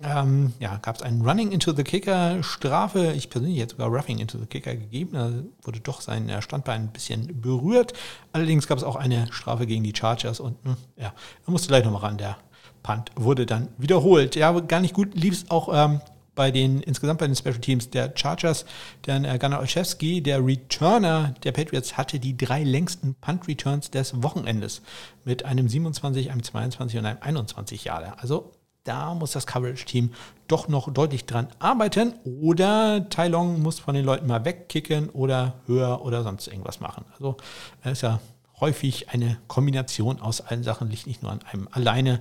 ähm, 0.00 0.52
ja, 0.60 0.76
gab 0.76 0.96
es 0.96 1.02
einen 1.02 1.22
Running 1.22 1.50
into 1.50 1.72
the 1.72 1.82
Kicker 1.82 2.40
Strafe. 2.44 3.12
Ich 3.16 3.30
persönlich 3.30 3.58
hätte 3.60 3.72
sogar 3.72 3.88
Roughing 3.88 4.18
into 4.18 4.38
the 4.38 4.46
Kicker 4.46 4.76
gegeben. 4.76 5.10
Da 5.14 5.32
wurde 5.62 5.80
doch 5.80 6.00
sein 6.00 6.28
äh, 6.28 6.40
Standbein 6.40 6.82
ein 6.82 6.92
bisschen 6.92 7.40
berührt. 7.40 7.94
Allerdings 8.32 8.68
gab 8.68 8.78
es 8.78 8.84
auch 8.84 8.94
eine 8.94 9.26
Strafe 9.32 9.66
gegen 9.66 9.82
die 9.82 9.94
Chargers 9.94 10.38
und 10.38 10.56
hm, 10.64 10.76
ja, 10.96 11.12
er 11.46 11.50
musste 11.50 11.68
gleich 11.68 11.84
nochmal 11.84 12.02
ran. 12.02 12.16
Der 12.16 12.36
Punt 12.82 13.10
wurde 13.16 13.46
dann 13.46 13.68
wiederholt. 13.78 14.36
Ja, 14.36 14.52
gar 14.60 14.80
nicht 14.80 14.94
gut 14.94 15.14
lief 15.14 15.34
es 15.34 15.50
auch 15.50 15.68
ähm, 15.72 16.00
bei 16.38 16.52
den, 16.52 16.80
insgesamt 16.82 17.18
bei 17.18 17.26
den 17.26 17.34
Special 17.34 17.58
Teams 17.58 17.90
der 17.90 18.12
Chargers. 18.14 18.64
Denn 19.06 19.24
äh, 19.24 19.38
Gunnar 19.40 19.58
Olszewski, 19.58 20.22
der 20.22 20.46
Returner 20.46 21.34
der 21.42 21.50
Patriots, 21.50 21.96
hatte 21.96 22.20
die 22.20 22.36
drei 22.36 22.62
längsten 22.62 23.16
Punt-Returns 23.16 23.90
des 23.90 24.22
Wochenendes 24.22 24.82
mit 25.24 25.44
einem 25.44 25.68
27, 25.68 26.30
einem 26.30 26.44
22 26.44 27.00
und 27.00 27.06
einem 27.06 27.18
21 27.20 27.84
Jahre. 27.84 28.20
Also 28.20 28.52
da 28.84 29.14
muss 29.14 29.32
das 29.32 29.48
Coverage-Team 29.48 30.12
doch 30.46 30.68
noch 30.68 30.92
deutlich 30.92 31.26
dran 31.26 31.48
arbeiten 31.58 32.14
oder 32.24 33.08
Tai 33.10 33.28
Long 33.28 33.60
muss 33.60 33.80
von 33.80 33.96
den 33.96 34.04
Leuten 34.04 34.28
mal 34.28 34.44
wegkicken 34.44 35.10
oder 35.10 35.54
höher 35.66 36.02
oder 36.04 36.22
sonst 36.22 36.46
irgendwas 36.46 36.78
machen. 36.78 37.04
Also 37.12 37.36
ist 37.84 38.02
ja 38.02 38.20
häufig 38.60 39.10
eine 39.10 39.38
Kombination 39.46 40.20
aus 40.20 40.40
allen 40.40 40.62
Sachen, 40.62 40.90
liegt 40.90 41.06
nicht 41.06 41.22
nur 41.22 41.32
an 41.32 41.40
einem 41.50 41.68
alleine. 41.70 42.18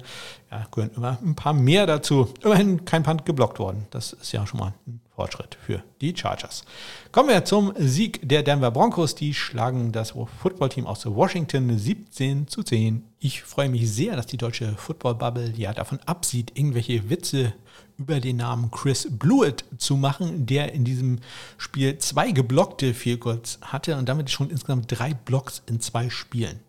Ja, 0.51 0.65
gehören 0.71 0.91
immer 0.95 1.17
ein 1.23 1.35
paar 1.35 1.53
mehr 1.53 1.85
dazu. 1.85 2.33
Immerhin 2.41 2.85
kein 2.85 3.03
Punt 3.03 3.25
geblockt 3.25 3.59
worden. 3.59 3.87
Das 3.89 4.13
ist 4.13 4.31
ja 4.31 4.45
schon 4.45 4.59
mal 4.59 4.73
ein 4.87 5.01
Fortschritt 5.15 5.57
für 5.65 5.83
die 5.99 6.15
Chargers. 6.15 6.63
Kommen 7.11 7.29
wir 7.29 7.43
zum 7.43 7.73
Sieg 7.77 8.27
der 8.27 8.43
Denver 8.43 8.71
Broncos. 8.71 9.15
Die 9.15 9.33
schlagen 9.33 9.91
das 9.91 10.13
Footballteam 10.41 10.85
aus 10.85 11.05
Washington 11.05 11.77
17 11.77 12.47
zu 12.47 12.63
10. 12.63 13.03
Ich 13.19 13.41
freue 13.41 13.69
mich 13.69 13.91
sehr, 13.91 14.15
dass 14.15 14.27
die 14.27 14.37
deutsche 14.37 14.73
Football-Bubble 14.75 15.53
ja 15.57 15.73
davon 15.73 15.99
absieht, 16.05 16.51
irgendwelche 16.55 17.09
Witze 17.09 17.53
über 17.97 18.19
den 18.19 18.37
Namen 18.37 18.71
Chris 18.71 19.07
Blewett 19.09 19.65
zu 19.77 19.97
machen, 19.97 20.45
der 20.45 20.73
in 20.73 20.83
diesem 20.83 21.19
Spiel 21.57 21.97
zwei 21.97 22.31
geblockte 22.31 22.93
Field 22.93 23.21
Goals 23.21 23.59
hatte 23.61 23.97
und 23.97 24.07
damit 24.07 24.29
schon 24.29 24.49
insgesamt 24.49 24.85
drei 24.89 25.13
Blocks 25.13 25.61
in 25.67 25.79
zwei 25.79 26.09
Spielen. 26.09 26.59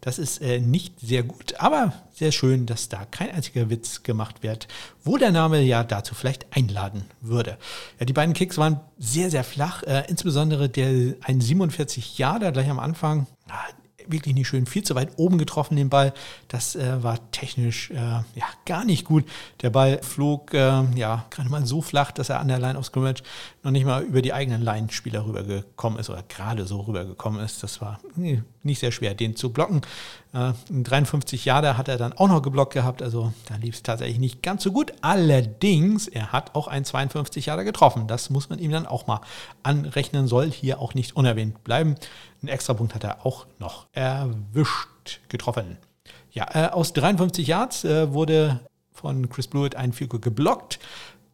Das 0.00 0.18
ist 0.18 0.42
äh, 0.42 0.58
nicht 0.58 0.98
sehr 1.00 1.22
gut, 1.22 1.54
aber 1.60 1.92
sehr 2.12 2.32
schön, 2.32 2.66
dass 2.66 2.88
da 2.88 3.04
kein 3.04 3.30
einziger 3.30 3.70
Witz 3.70 4.02
gemacht 4.02 4.42
wird, 4.42 4.66
wo 5.04 5.16
der 5.16 5.30
Name 5.30 5.62
ja 5.62 5.84
dazu 5.84 6.14
vielleicht 6.14 6.46
einladen 6.56 7.04
würde. 7.20 7.56
Ja, 8.00 8.06
die 8.06 8.12
beiden 8.12 8.34
Kicks 8.34 8.58
waren 8.58 8.80
sehr, 8.98 9.30
sehr 9.30 9.44
flach, 9.44 9.84
äh, 9.84 10.04
insbesondere 10.08 10.68
der 10.68 11.14
ein 11.22 11.40
47 11.40 12.18
Jahre 12.18 12.50
gleich 12.52 12.68
am 12.68 12.80
Anfang. 12.80 13.26
Wirklich 14.06 14.34
nicht 14.34 14.48
schön, 14.48 14.66
viel 14.66 14.82
zu 14.82 14.94
weit 14.94 15.10
oben 15.16 15.38
getroffen, 15.38 15.76
den 15.76 15.88
Ball. 15.88 16.12
Das 16.48 16.76
äh, 16.76 17.02
war 17.02 17.18
technisch 17.30 17.90
äh, 17.90 17.94
ja, 17.94 18.46
gar 18.64 18.84
nicht 18.84 19.04
gut. 19.04 19.24
Der 19.62 19.70
Ball 19.70 20.00
flog 20.02 20.54
äh, 20.54 20.82
ja 20.94 21.26
gerade 21.30 21.48
mal 21.48 21.66
so 21.66 21.82
flach, 21.82 22.10
dass 22.12 22.28
er 22.28 22.40
an 22.40 22.48
der 22.48 22.58
Line 22.58 22.78
of 22.78 22.86
Scrimmage 22.86 23.22
noch 23.62 23.70
nicht 23.70 23.84
mal 23.84 24.02
über 24.02 24.22
die 24.22 24.32
eigenen 24.32 24.62
Line-Spieler 24.62 25.26
rübergekommen 25.26 25.98
ist 25.98 26.10
oder 26.10 26.22
gerade 26.22 26.66
so 26.66 26.80
rübergekommen 26.80 27.40
ist. 27.44 27.62
Das 27.62 27.80
war 27.80 28.00
nee, 28.16 28.42
nicht 28.64 28.80
sehr 28.80 28.92
schwer, 28.92 29.14
den 29.14 29.36
zu 29.36 29.52
blocken. 29.52 29.82
Äh, 30.32 30.52
53 30.70 31.44
Jahre 31.44 31.76
hat 31.76 31.88
er 31.88 31.98
dann 31.98 32.12
auch 32.12 32.28
noch 32.28 32.42
geblockt 32.42 32.72
gehabt, 32.72 33.02
also 33.02 33.32
da 33.48 33.56
lief 33.56 33.76
es 33.76 33.82
tatsächlich 33.82 34.18
nicht 34.18 34.42
ganz 34.42 34.62
so 34.62 34.72
gut. 34.72 34.92
Allerdings, 35.00 36.08
er 36.08 36.32
hat 36.32 36.54
auch 36.54 36.68
ein 36.68 36.84
52 36.84 37.46
Jahre 37.46 37.64
getroffen. 37.64 38.06
Das 38.06 38.30
muss 38.30 38.48
man 38.48 38.58
ihm 38.58 38.70
dann 38.70 38.86
auch 38.86 39.06
mal 39.06 39.20
anrechnen, 39.62 40.26
soll 40.26 40.50
hier 40.50 40.80
auch 40.80 40.94
nicht 40.94 41.16
unerwähnt 41.16 41.64
bleiben. 41.64 41.96
Einen 42.40 42.48
Extrapunkt 42.48 42.94
hat 42.94 43.04
er 43.04 43.26
auch 43.26 43.46
noch 43.58 43.86
erwischt, 43.92 45.20
getroffen. 45.28 45.78
Ja, 46.30 46.48
äh, 46.54 46.68
aus 46.70 46.92
53 46.92 47.46
Yards 47.46 47.84
äh, 47.84 48.12
wurde 48.12 48.60
von 48.92 49.28
Chris 49.28 49.48
Blewett 49.48 49.74
ein 49.74 49.92
Field 49.92 50.22
geblockt. 50.22 50.78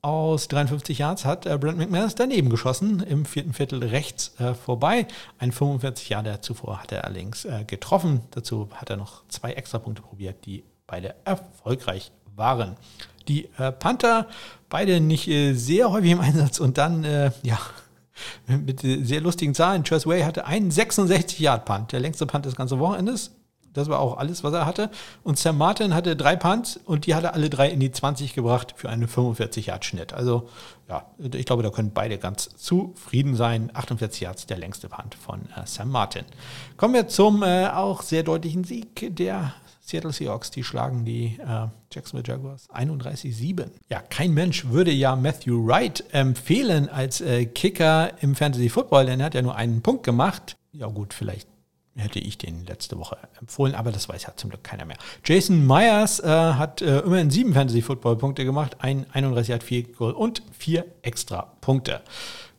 Aus 0.00 0.46
53 0.48 0.98
Yards 0.98 1.24
hat 1.24 1.44
äh, 1.46 1.58
Brent 1.58 1.76
McManus 1.76 2.14
daneben 2.14 2.50
geschossen, 2.50 3.00
im 3.00 3.24
vierten 3.24 3.52
Viertel 3.52 3.82
rechts 3.82 4.38
äh, 4.38 4.54
vorbei. 4.54 5.06
Ein 5.38 5.50
45 5.50 6.08
Jahre 6.08 6.40
zuvor 6.40 6.82
hat 6.82 6.92
er 6.92 7.04
allerdings 7.04 7.44
äh, 7.44 7.64
getroffen. 7.66 8.20
Dazu 8.30 8.68
hat 8.74 8.90
er 8.90 8.96
noch 8.96 9.26
zwei 9.28 9.52
Extrapunkte 9.52 10.02
probiert, 10.02 10.46
die 10.46 10.62
beide 10.86 11.16
erfolgreich 11.24 12.12
waren. 12.36 12.76
Die 13.26 13.48
äh, 13.58 13.72
Panther, 13.72 14.28
beide 14.68 15.00
nicht 15.00 15.26
äh, 15.26 15.52
sehr 15.54 15.90
häufig 15.90 16.12
im 16.12 16.20
Einsatz 16.20 16.60
und 16.60 16.78
dann, 16.78 17.02
äh, 17.02 17.32
ja, 17.42 17.58
mit 18.46 18.80
sehr 18.80 19.20
lustigen 19.20 19.54
Zahlen. 19.54 19.82
Chase 19.82 20.06
Way 20.08 20.22
hatte 20.22 20.46
einen 20.46 20.70
66-Yard-Punt, 20.70 21.92
der 21.92 22.00
längste 22.00 22.26
Punt 22.26 22.46
des 22.46 22.54
ganzen 22.54 22.78
Wochenendes. 22.78 23.32
Das 23.72 23.88
war 23.88 24.00
auch 24.00 24.16
alles, 24.16 24.44
was 24.44 24.52
er 24.52 24.66
hatte. 24.66 24.90
Und 25.22 25.38
Sam 25.38 25.58
Martin 25.58 25.94
hatte 25.94 26.16
drei 26.16 26.36
Punts 26.36 26.78
und 26.84 27.06
die 27.06 27.14
hat 27.14 27.24
er 27.24 27.34
alle 27.34 27.50
drei 27.50 27.68
in 27.68 27.80
die 27.80 27.90
20 27.90 28.34
gebracht 28.34 28.74
für 28.76 28.88
einen 28.88 29.08
45 29.08 29.66
Yard 29.66 29.84
Schnitt. 29.84 30.12
Also 30.12 30.48
ja, 30.88 31.06
ich 31.18 31.46
glaube, 31.46 31.62
da 31.62 31.70
können 31.70 31.92
beide 31.92 32.18
ganz 32.18 32.48
zufrieden 32.56 33.36
sein. 33.36 33.70
48 33.74 34.20
Yards 34.20 34.46
der 34.46 34.58
längste 34.58 34.88
Punt 34.88 35.14
von 35.14 35.40
äh, 35.56 35.66
Sam 35.66 35.90
Martin. 35.90 36.24
Kommen 36.76 36.94
wir 36.94 37.08
zum 37.08 37.42
äh, 37.42 37.68
auch 37.68 38.02
sehr 38.02 38.22
deutlichen 38.22 38.64
Sieg 38.64 39.14
der 39.16 39.52
Seattle 39.88 40.12
Seahawks, 40.12 40.50
die 40.50 40.62
schlagen 40.64 41.06
die 41.06 41.38
äh, 41.38 41.66
Jacksonville 41.90 42.24
Jaguars 42.26 42.68
31-7. 42.70 43.70
Ja, 43.88 44.00
kein 44.00 44.34
Mensch 44.34 44.66
würde 44.66 44.90
ja 44.90 45.16
Matthew 45.16 45.66
Wright 45.66 46.04
empfehlen 46.12 46.90
als 46.90 47.22
äh, 47.22 47.46
Kicker 47.46 48.12
im 48.22 48.34
Fantasy 48.34 48.68
Football, 48.68 49.06
denn 49.06 49.20
er 49.20 49.26
hat 49.26 49.34
ja 49.34 49.40
nur 49.40 49.56
einen 49.56 49.80
Punkt 49.80 50.02
gemacht. 50.02 50.58
Ja 50.72 50.88
gut, 50.88 51.14
vielleicht 51.14 51.48
hätte 51.98 52.18
ich 52.18 52.38
den 52.38 52.64
letzte 52.66 52.98
Woche 52.98 53.18
empfohlen, 53.40 53.74
aber 53.74 53.92
das 53.92 54.08
weiß 54.08 54.22
ja 54.24 54.36
zum 54.36 54.50
Glück 54.50 54.64
keiner 54.64 54.84
mehr. 54.84 54.96
Jason 55.24 55.66
Myers 55.66 56.20
äh, 56.20 56.26
hat 56.26 56.80
äh, 56.82 57.00
immerhin 57.00 57.30
sieben 57.30 57.54
Fantasy-Football-Punkte 57.54 58.44
gemacht, 58.44 58.76
ein 58.80 59.06
31 59.12 59.54
hat 59.54 59.62
vier 59.62 59.82
Goal 59.82 60.12
und 60.12 60.42
vier 60.56 60.84
extra 61.02 61.54
Punkte. 61.60 62.00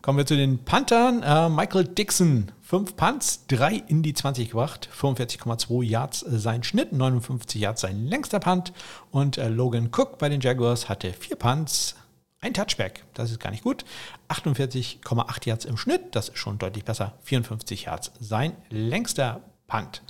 Kommen 0.02 0.18
wir 0.18 0.26
zu 0.26 0.38
den 0.38 0.60
Panthern. 0.64 1.24
Äh, 1.24 1.50
Michael 1.50 1.84
Dixon, 1.84 2.52
fünf 2.62 2.96
Punts, 2.96 3.46
drei 3.48 3.84
in 3.88 4.02
die 4.02 4.14
20 4.14 4.52
gebracht, 4.52 4.90
45,2 4.98 5.84
Yards 5.84 6.24
äh, 6.24 6.40
sein 6.40 6.64
Schnitt, 6.64 6.94
59 6.94 7.62
Yards 7.62 7.82
sein 7.82 8.08
längster 8.08 8.40
Punt 8.40 8.72
und 9.12 9.38
äh, 9.38 9.50
Logan 9.50 9.90
Cook 9.96 10.18
bei 10.18 10.30
den 10.30 10.40
Jaguars 10.40 10.88
hatte 10.88 11.12
vier 11.12 11.36
Punts, 11.36 11.96
ein 12.42 12.54
Touchback, 12.54 13.04
das 13.14 13.32
ist 13.32 13.40
gar 13.40 13.52
nicht 13.52 13.64
gut. 13.64 13.84
48,8 14.30 15.48
Yards 15.48 15.66
im 15.66 15.78
Schnitt, 15.78 16.16
das 16.16 16.30
ist 16.30 16.38
schon 16.38 16.58
deutlich 16.58 16.86
besser. 16.86 17.18
54 17.24 17.86
Yards 17.86 18.12
sein 18.20 18.56
längster 18.70 19.42
Punt. 19.68 20.02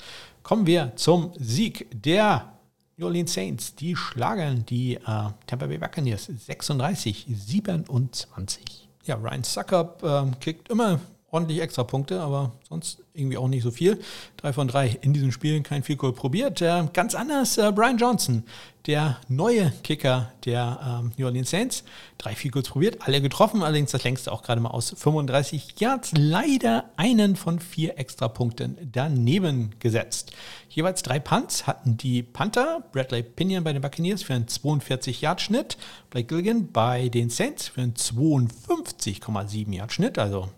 Kommen 0.43 0.67
wir 0.67 0.95
zum 0.95 1.33
Sieg 1.37 1.87
der 1.91 2.53
New 2.97 3.07
Orleans 3.07 3.33
Saints. 3.33 3.75
Die 3.75 3.95
schlagen 3.95 4.65
die 4.65 4.95
äh, 4.95 4.99
Tampa 5.47 5.67
Bay 5.67 5.77
Buccaneers 5.77 6.25
36, 6.25 7.25
27. 7.29 8.89
Ja, 9.05 9.15
Ryan 9.15 9.43
Suckup 9.43 10.03
äh, 10.03 10.31
kriegt 10.39 10.69
immer 10.69 10.99
ordentlich 11.31 11.61
extra 11.61 11.83
Punkte, 11.83 12.21
aber 12.21 12.51
sonst 12.67 12.99
irgendwie 13.13 13.37
auch 13.37 13.47
nicht 13.47 13.63
so 13.63 13.71
viel. 13.71 13.99
Drei 14.37 14.53
von 14.53 14.67
drei 14.67 14.97
in 15.01 15.13
diesem 15.13 15.31
Spiel, 15.31 15.61
kein 15.61 15.83
viel 15.83 15.95
Goal 15.95 16.13
probiert. 16.13 16.61
Äh, 16.61 16.87
ganz 16.93 17.15
anders 17.15 17.57
äh, 17.57 17.71
Brian 17.73 17.97
Johnson, 17.97 18.43
der 18.87 19.17
neue 19.27 19.71
Kicker 19.83 20.31
der 20.45 21.01
ähm, 21.01 21.11
New 21.17 21.25
Orleans 21.25 21.49
Saints. 21.49 21.83
Drei 22.17 22.35
viel 22.35 22.51
Goals 22.51 22.69
probiert, 22.69 22.97
alle 23.01 23.21
getroffen, 23.21 23.63
allerdings 23.63 23.91
das 23.91 24.03
längste 24.03 24.31
auch 24.31 24.41
gerade 24.41 24.61
mal 24.61 24.69
aus 24.69 24.93
35 24.97 25.79
Yards. 25.79 26.11
Leider 26.15 26.85
einen 26.95 27.35
von 27.35 27.59
vier 27.59 27.99
extra 27.99 28.27
Punkten 28.27 28.77
daneben 28.91 29.71
gesetzt. 29.79 30.31
Jeweils 30.69 31.03
drei 31.03 31.19
Punts 31.19 31.67
hatten 31.67 31.97
die 31.97 32.23
Panther, 32.23 32.83
Bradley 32.91 33.23
Pinion 33.23 33.63
bei 33.63 33.73
den 33.73 33.81
Buccaneers 33.81 34.23
für 34.23 34.33
einen 34.33 34.45
42-Yard-Schnitt, 34.45 35.77
Blake 36.09 36.27
Gilligan 36.27 36.71
bei 36.71 37.09
den 37.09 37.29
Saints 37.29 37.67
für 37.67 37.81
einen 37.81 37.95
52,7-Yard-Schnitt, 37.95 40.17
also 40.17 40.49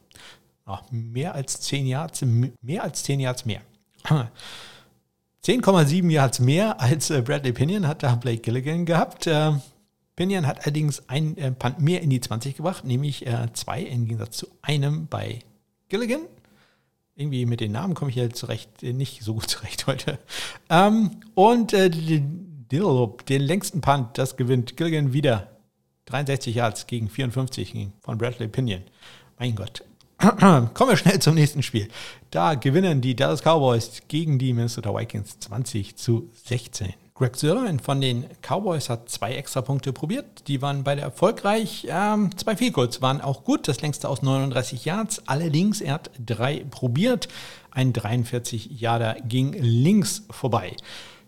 Ach, 0.72 0.84
mehr 0.90 1.36
als 1.36 1.60
10 1.62 1.86
Yards, 1.86 2.24
mehr 2.62 2.84
als 2.84 3.04
10 3.04 3.20
Yards 3.20 3.46
mehr. 3.46 3.62
10,7 5.44 6.12
Yards 6.12 6.40
mehr 6.40 6.80
als 6.80 7.10
äh, 7.10 7.22
Bradley 7.22 7.52
Pinion 7.52 7.88
hat 7.88 8.04
da 8.04 8.14
Blake 8.16 8.42
Gilligan 8.42 8.86
gehabt. 8.86 9.26
Äh, 9.26 9.54
Pinion 10.16 10.46
hat 10.46 10.62
allerdings 10.62 11.10
ein 11.10 11.36
äh, 11.38 11.52
Punt 11.52 11.80
mehr 11.80 12.02
in 12.02 12.12
die 12.12 12.22
20 12.22 12.58
gebracht, 12.58 12.86
nämlich 12.86 13.26
zwei 13.54 13.82
im 13.82 14.06
Gegensatz 14.06 14.38
zu 14.38 14.48
einem 14.62 15.08
bei 15.08 15.40
Gilligan. 15.90 16.22
Irgendwie 17.16 17.46
mit 17.48 17.60
den 17.60 17.72
Namen 17.72 17.96
komme 17.96 18.10
ich 18.12 18.16
hier 18.16 18.30
zurecht, 18.30 18.84
nicht 18.84 19.24
so 19.24 19.34
gut 19.34 19.50
zurecht 19.50 19.88
heute. 19.88 20.20
Ähm, 20.70 21.12
und 21.34 21.72
den 21.72 23.42
längsten 23.42 23.82
Punt, 23.82 24.18
das 24.18 24.38
gewinnt 24.38 24.78
Gilligan 24.78 25.12
wieder. 25.12 25.48
63 26.06 26.56
Yards 26.56 26.88
gegen 26.88 27.10
54 27.10 27.88
von 28.02 28.18
Bradley 28.18 28.48
Pinion. 28.48 28.84
Mein 29.40 29.56
Gott, 29.56 29.84
Kommen 30.74 30.90
wir 30.92 30.98
schnell 30.98 31.18
zum 31.18 31.34
nächsten 31.34 31.64
Spiel. 31.64 31.88
Da 32.30 32.54
gewinnen 32.54 33.02
die 33.02 33.16
Dallas 33.16 33.42
Cowboys 33.42 34.04
gegen 34.08 34.38
die 34.38 34.54
Minnesota 34.54 34.94
Vikings 34.94 35.40
20 35.40 35.96
zu 35.96 36.30
16. 36.46 36.94
Greg 37.16 37.36
Sirlein 37.36 37.80
von 37.80 38.02
den 38.02 38.26
Cowboys 38.42 38.90
hat 38.90 39.10
zwei 39.10 39.34
extra 39.34 39.62
Punkte 39.62 39.94
probiert. 39.94 40.48
Die 40.48 40.62
waren 40.62 40.84
beide 40.84 41.02
erfolgreich. 41.02 41.88
Ähm, 41.90 42.30
zwei 42.38 42.56
Vielkurz 42.56 43.02
waren 43.02 43.20
auch 43.20 43.44
gut. 43.44 43.68
Das 43.68 43.82
längste 43.82 44.10
aus 44.10 44.22
39 44.22 44.86
Yards. 44.86 45.24
Allerdings, 45.28 45.82
er 45.82 45.96
hat 45.96 46.12
drei 46.24 46.66
probiert. 46.70 47.28
Ein 47.72 47.92
43 47.92 48.80
Yarder 48.80 49.16
ging 49.28 49.54
links 49.54 50.24
vorbei. 50.30 50.76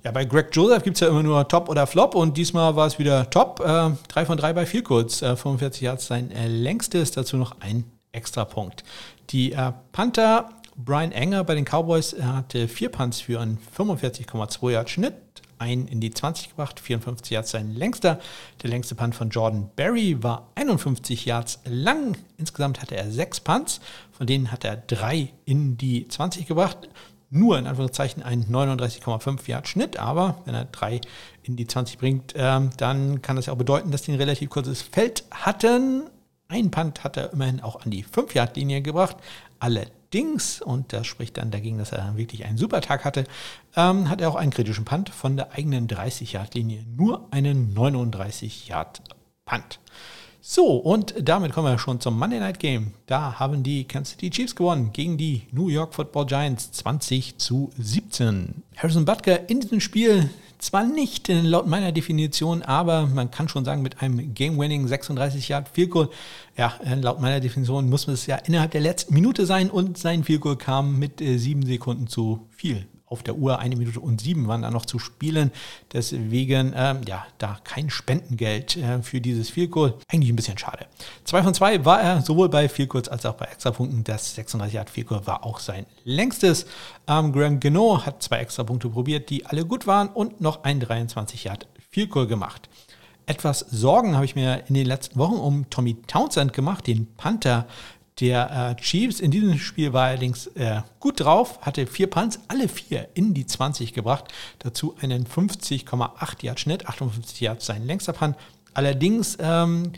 Ja, 0.03 0.12
bei 0.12 0.25
Greg 0.25 0.49
Joseph 0.51 0.84
gibt 0.84 0.97
es 0.97 1.01
ja 1.01 1.08
immer 1.08 1.23
nur 1.23 1.47
Top 1.47 1.67
oder 1.67 1.88
Flop 1.88 2.13
und 2.13 2.38
diesmal 2.38 2.75
war 2.75 2.86
es 2.86 2.99
wieder 2.99 3.29
Top. 3.32 3.60
Äh, 3.60 3.91
drei 4.08 4.25
von 4.25 4.38
drei 4.38 4.53
bei 4.53 4.67
Vielkurz. 4.67 5.23
Äh, 5.23 5.36
45 5.36 5.82
Yards 5.82 6.06
sein 6.06 6.29
äh, 6.29 6.47
längstes. 6.47 7.10
Dazu 7.12 7.38
noch 7.38 7.56
ein 7.60 7.86
Extrapunkt. 8.13 8.84
Die 9.30 9.52
äh, 9.52 9.73
Panther 9.91 10.49
Brian 10.76 11.12
Enger 11.12 11.43
bei 11.43 11.56
den 11.56 11.65
Cowboys 11.65 12.15
hatte 12.19 12.67
vier 12.67 12.89
Punts 12.89 13.21
für 13.21 13.39
einen 13.39 13.60
45,2 13.78 14.71
Yard 14.71 14.89
Schnitt, 14.89 15.13
einen 15.60 15.88
in 15.88 15.99
die 15.99 16.12
20 16.12 16.49
gebracht, 16.49 16.80
54 16.80 17.32
Yards 17.32 17.52
sein 17.52 17.73
längster. 17.76 18.19
Der 18.62 18.69
längste 18.69 18.95
Punt 18.95 19.15
von 19.15 19.30
Jordan 19.30 19.69
Berry 19.76 20.21
war 20.23 20.49
51 20.56 21.26
Yards 21.26 21.60
lang. 21.65 22.17
Insgesamt 22.38 22.82
hatte 22.82 22.95
er 22.95 23.12
sechs 23.12 23.39
Punts, 23.39 23.82
von 24.12 24.26
denen 24.26 24.52
hat 24.52 24.65
er 24.65 24.78
drei 24.78 25.32
in 25.45 25.78
die 25.78 26.08
20 26.08 26.47
gebracht. 26.47 26.89
Nur 27.30 27.58
in 27.58 27.65
Anführungszeichen 27.65 28.21
ein 28.21 28.45
39,5 28.45 29.47
Yard 29.47 29.67
Schnitt, 29.67 29.97
aber 29.97 30.41
wenn 30.45 30.54
er 30.54 30.65
drei 30.65 31.02
in 31.41 31.56
die 31.56 31.65
20 31.65 31.97
bringt, 31.97 32.36
äh, 32.36 32.62
dann 32.78 33.21
kann 33.21 33.36
das 33.36 33.47
ja 33.47 33.54
auch 33.54 33.58
bedeuten, 33.58 33.91
dass 33.91 34.04
die 34.04 34.12
ein 34.12 34.19
relativ 34.19 34.49
kurzes 34.49 34.82
Feld 34.82 35.23
hatten. 35.32 36.04
Ein 36.53 36.69
Punt 36.69 37.03
hat 37.03 37.17
er 37.17 37.33
immerhin 37.33 37.61
auch 37.61 37.83
an 37.83 37.89
die 37.89 38.05
5-Yard-Linie 38.05 38.83
gebracht. 38.83 39.17
Allerdings, 39.57 40.61
und 40.61 40.93
das 40.93 41.07
spricht 41.07 41.37
dann 41.37 41.49
dagegen, 41.49 41.79
dass 41.79 41.91
er 41.91 42.15
wirklich 42.15 42.45
einen 42.45 42.59
super 42.59 42.79
Tag 42.79 43.05
hatte, 43.05 43.23
ähm, 43.75 44.07
hat 44.07 44.21
er 44.21 44.29
auch 44.29 44.35
einen 44.35 44.51
kritischen 44.51 44.85
Punt 44.85 45.09
von 45.09 45.35
der 45.35 45.53
eigenen 45.53 45.87
30-Yard-Linie. 45.87 46.85
Nur 46.95 47.27
einen 47.31 47.73
39-Yard-Punt. 47.73 49.79
So, 50.41 50.75
und 50.75 51.15
damit 51.17 51.53
kommen 51.53 51.73
wir 51.73 51.79
schon 51.79 51.99
zum 51.99 52.19
Monday 52.19 52.39
Night 52.39 52.59
Game. 52.59 52.93
Da 53.07 53.39
haben 53.39 53.63
die 53.63 53.85
Kansas 53.85 54.11
City 54.11 54.29
Chiefs 54.29 54.55
gewonnen 54.55 54.93
gegen 54.93 55.17
die 55.17 55.47
New 55.51 55.69
York 55.69 55.95
Football 55.95 56.27
Giants 56.27 56.71
20 56.73 57.39
zu 57.39 57.71
17. 57.79 58.61
Harrison 58.77 59.05
Butker 59.05 59.49
in 59.49 59.59
diesem 59.59 59.79
Spiel 59.79 60.29
zwar 60.63 60.84
nicht 60.86 61.28
laut 61.28 61.67
meiner 61.67 61.91
Definition, 61.91 62.61
aber 62.61 63.07
man 63.07 63.32
kann 63.32 63.49
schon 63.49 63.66
sagen, 63.66 63.82
mit 63.82 64.01
einem 64.01 64.34
Game-Winning 64.34 64.88
36 64.88 65.49
Yard 65.49 65.70
Field 65.70 65.91
Goal, 65.91 66.09
ja, 66.57 66.74
äh, 66.86 66.95
laut 66.95 67.22
meiner 67.22 67.39
Definition 67.39 67.89
muss 67.89 68.07
es 68.07 68.26
ja 68.26 68.38
innerhalb 68.38 68.72
der 68.72 68.82
letzten 68.82 69.14
Minute 69.14 69.45
sein 69.45 69.70
und 69.70 69.97
sein 69.97 70.24
Field 70.24 70.41
Goal 70.41 70.55
kam 70.57 70.99
mit 70.99 71.22
äh, 71.22 71.38
sieben 71.38 71.66
Sekunden 71.66 72.07
zu 72.07 72.47
viel 72.49 72.88
auf 73.08 73.24
der 73.24 73.36
Uhr. 73.36 73.60
Eine 73.60 73.76
Minute 73.76 73.99
und 73.99 74.22
sieben 74.22 74.47
waren 74.47 74.62
da 74.62 74.72
noch 74.72 74.86
zu 74.86 74.99
spielen. 74.99 75.51
Deswegen, 75.91 76.74
ähm, 76.76 77.01
ja, 77.08 77.26
da 77.38 77.60
kein 77.64 77.89
Spendengeld 77.89 78.78
äh, 78.78 79.01
für 79.01 79.22
dieses 79.22 79.54
Goal. 79.70 79.95
Eigentlich 80.08 80.30
ein 80.30 80.36
bisschen 80.36 80.58
schade. 80.58 80.88
Zwei 81.24 81.43
von 81.43 81.54
zwei 81.54 81.86
war 81.86 82.01
er 82.01 82.22
sowohl 82.22 82.49
bei 82.49 82.68
Goals 82.68 83.10
als 83.10 83.26
auch 83.26 83.36
bei 83.36 83.45
Extrapunkten. 83.45 84.04
Das 84.04 84.36
36 84.36 84.74
Yard 84.74 85.08
Goal 85.08 85.26
war 85.28 85.45
auch 85.45 85.60
sein 85.60 85.86
längstes. 86.04 86.66
Ähm, 87.08 87.32
Graham 87.32 87.60
Geno 87.60 88.06
hat 88.06 88.24
zwei 88.24 88.38
Extrapunkte 88.38 88.89
probiert, 88.89 89.30
die 89.30 89.45
alle 89.45 89.66
gut 89.66 89.88
waren 89.88 90.10
und 90.10 90.41
noch 90.41 90.64
ein 90.64 90.80
23 90.80 91.43
Yard 91.43 91.68
Goal 92.10 92.28
gemacht. 92.28 92.70
Etwas 93.26 93.60
Sorgen 93.60 94.16
habe 94.16 94.26
ich 94.26 94.36
mir 94.36 94.64
in 94.68 94.74
den 94.74 94.86
letzten 94.86 95.18
Wochen 95.18 95.36
um 95.36 95.70
Tommy 95.70 95.95
Townsend 96.08 96.51
gemacht, 96.51 96.88
den 96.88 97.08
Panther 97.16 97.68
der 98.20 98.76
äh, 98.78 98.82
Chiefs. 98.82 99.20
In 99.20 99.32
diesem 99.32 99.57
Spiel 99.57 99.93
war 99.93 100.05
er 100.05 100.09
allerdings 100.11 100.47
äh, 100.47 100.82
gut 100.99 101.20
drauf, 101.20 101.59
hatte 101.61 101.88
vier 101.88 102.07
Punts, 102.07 102.39
alle 102.47 102.68
vier 102.68 103.09
in 103.14 103.34
die 103.34 103.45
20 103.45 103.93
gebracht. 103.93 104.26
Dazu 104.59 104.95
einen 105.01 105.26
50,8 105.26 106.43
Yard 106.43 106.59
Schnitt, 106.59 106.88
58 106.88 107.41
Yards 107.41 107.66
sein 107.66 107.86
längster 107.86 108.14
Punt. 108.14 108.36
Allerdings 108.74 109.38
ähm, 109.39 109.93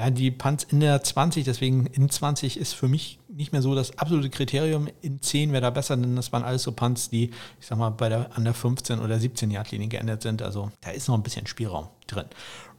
ja, 0.00 0.08
die 0.08 0.30
Punts 0.30 0.64
in 0.64 0.80
der 0.80 1.02
20, 1.02 1.44
deswegen 1.44 1.86
in 1.86 2.08
20 2.08 2.56
ist 2.58 2.72
für 2.72 2.88
mich 2.88 3.18
nicht 3.28 3.52
mehr 3.52 3.60
so 3.60 3.74
das 3.74 3.98
absolute 3.98 4.30
Kriterium. 4.30 4.88
In 5.02 5.20
10 5.20 5.52
wäre 5.52 5.60
da 5.60 5.70
besser, 5.70 5.96
denn 5.96 6.16
das 6.16 6.32
waren 6.32 6.42
alles 6.42 6.62
so 6.62 6.72
Punts, 6.72 7.10
die, 7.10 7.30
ich 7.60 7.66
sag 7.66 7.76
mal, 7.76 7.90
bei 7.90 8.08
der, 8.08 8.34
an 8.34 8.44
der 8.44 8.54
15 8.54 8.98
oder 8.98 9.18
17 9.18 9.50
Yard 9.50 9.70
Linie 9.72 9.88
geändert 9.88 10.22
sind. 10.22 10.40
Also 10.40 10.70
da 10.80 10.90
ist 10.90 11.08
noch 11.08 11.16
ein 11.16 11.22
bisschen 11.22 11.46
Spielraum 11.46 11.88
drin. 12.06 12.24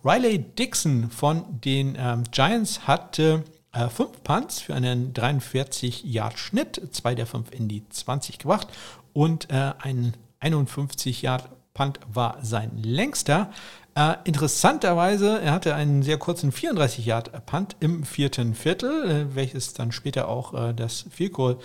Riley 0.04 0.40
Dixon 0.40 1.12
von 1.12 1.44
den 1.62 1.96
ähm, 1.96 2.24
Giants 2.32 2.88
hatte 2.88 3.44
äh, 3.74 3.88
fünf 3.90 4.24
Punts 4.24 4.62
für 4.62 4.76
einen 4.76 5.14
43 5.14 6.04
Yard 6.04 6.38
Schnitt, 6.40 6.82
zwei 6.92 7.16
der 7.16 7.26
fünf 7.26 7.52
in 7.52 7.68
die 7.68 7.88
20 7.90 8.40
gebracht 8.40 8.68
und 9.14 9.50
äh, 9.50 9.74
ein 9.80 10.14
51 10.40 11.22
Yard 11.22 11.50
Punt 11.74 12.00
war 12.12 12.38
sein 12.42 12.72
längster. 12.78 13.52
Äh, 13.96 14.16
interessanterweise, 14.24 15.42
er 15.42 15.52
hatte 15.52 15.76
einen 15.76 16.02
sehr 16.02 16.18
kurzen 16.18 16.52
34-Yard-Punt 16.52 17.76
im 17.80 18.04
vierten 18.04 18.56
Viertel, 18.56 19.10
äh, 19.10 19.36
welches 19.36 19.74
dann 19.74 19.92
später 19.92 20.28
auch 20.28 20.54
äh, 20.54 20.74
das 20.74 21.06
Field 21.10 21.34
Goal, 21.34 21.58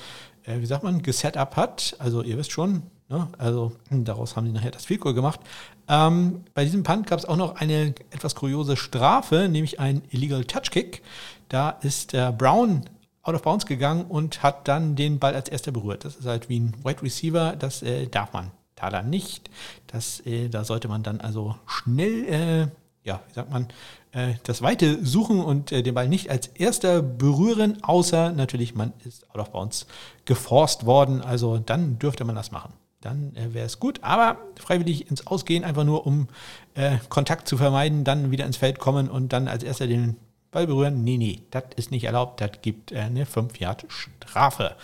äh, 0.45 0.59
wie 0.61 0.67
sagt 0.67 0.83
man, 0.83 1.03
geset-up 1.03 1.57
hat. 1.57 1.97
Also 1.99 2.23
ihr 2.23 2.37
wisst 2.37 2.51
schon, 2.51 2.83
ne? 3.09 3.29
also 3.39 3.73
daraus 3.91 4.35
haben 4.35 4.47
sie 4.47 4.53
nachher 4.53 4.73
das 4.73 4.85
Field 4.85 5.01
Goal 5.01 5.15
gemacht. 5.15 5.41
Ähm, 5.89 6.45
bei 6.53 6.65
diesem 6.65 6.83
Punt 6.83 7.07
gab 7.07 7.21
es 7.21 7.27
auch 7.27 7.37
noch 7.37 7.57
eine 7.57 7.95
etwas 8.11 8.35
kuriose 8.35 8.77
Strafe, 8.77 9.49
nämlich 9.49 9.79
ein 9.79 10.03
Illegal 10.11 10.45
Touch 10.45 10.71
Kick. 10.73 11.03
Da 11.49 11.71
ist 11.71 12.13
der 12.13 12.33
Brown 12.33 12.85
out 13.23 13.35
of 13.35 13.43
bounds 13.43 13.67
gegangen 13.67 14.05
und 14.07 14.43
hat 14.43 14.69
dann 14.69 14.97
den 14.97 15.19
Ball 15.19 15.35
als 15.35 15.49
erster 15.49 15.73
berührt. 15.73 16.05
Das 16.05 16.17
ist 16.17 16.27
halt 16.27 16.49
wie 16.49 16.61
ein 16.61 16.75
Wide 16.85 17.03
Receiver, 17.03 17.57
das 17.57 17.83
äh, 17.83 18.07
darf 18.07 18.33
man 18.33 18.51
da 18.77 18.91
dann 18.91 19.11
nicht. 19.11 19.51
Das, 19.87 20.21
äh, 20.27 20.49
da 20.49 20.65
sollte 20.65 20.89
man 20.89 21.03
dann 21.03 21.21
also 21.21 21.57
schnell, 21.67 22.25
äh, 22.25 22.69
ja, 23.03 23.21
wie 23.27 23.35
sagt 23.35 23.51
man, 23.51 23.69
äh, 24.13 24.35
das 24.45 24.63
Weite 24.63 25.05
suchen 25.05 25.41
und 25.41 25.73
äh, 25.73 25.83
den 25.83 25.95
Ball 25.95 26.09
nicht 26.09 26.31
als 26.31 26.49
erster 26.49 27.03
berühren, 27.03 27.83
außer 27.83 28.33
natürlich, 28.33 28.75
man 28.75 28.93
ist 29.05 29.29
out 29.31 29.41
of 29.41 29.51
bounds 29.51 29.87
geforst 30.25 30.87
worden. 30.87 31.21
Also 31.21 31.59
dann 31.59 31.99
dürfte 31.99 32.25
man 32.25 32.37
das 32.37 32.53
machen. 32.53 32.73
Dann 33.01 33.35
äh, 33.37 33.55
wäre 33.55 33.67
es 33.67 33.81
gut. 33.81 34.03
Aber 34.03 34.39
freiwillig 34.57 35.11
ins 35.11 35.27
Ausgehen, 35.27 35.65
einfach 35.65 35.85
nur 35.85 36.07
um 36.07 36.29
äh, 36.75 36.99
Kontakt 37.09 37.49
zu 37.49 37.57
vermeiden, 37.57 38.05
dann 38.05 38.31
wieder 38.31 38.47
ins 38.47 38.57
Feld 38.57 38.79
kommen 38.79 39.09
und 39.09 39.33
dann 39.33 39.49
als 39.49 39.63
erster 39.63 39.87
den 39.87 40.17
Ball 40.57 40.67
berühren. 40.67 41.05
Nee, 41.05 41.19
nee, 41.19 41.43
das 41.51 41.65
ist 41.77 41.91
nicht 41.91 42.05
erlaubt. 42.05 42.41
Das 42.41 42.51
gibt 42.63 42.91
eine 42.91 43.27
5 43.27 43.61
Yard 43.61 43.85
Strafe. 43.89 44.75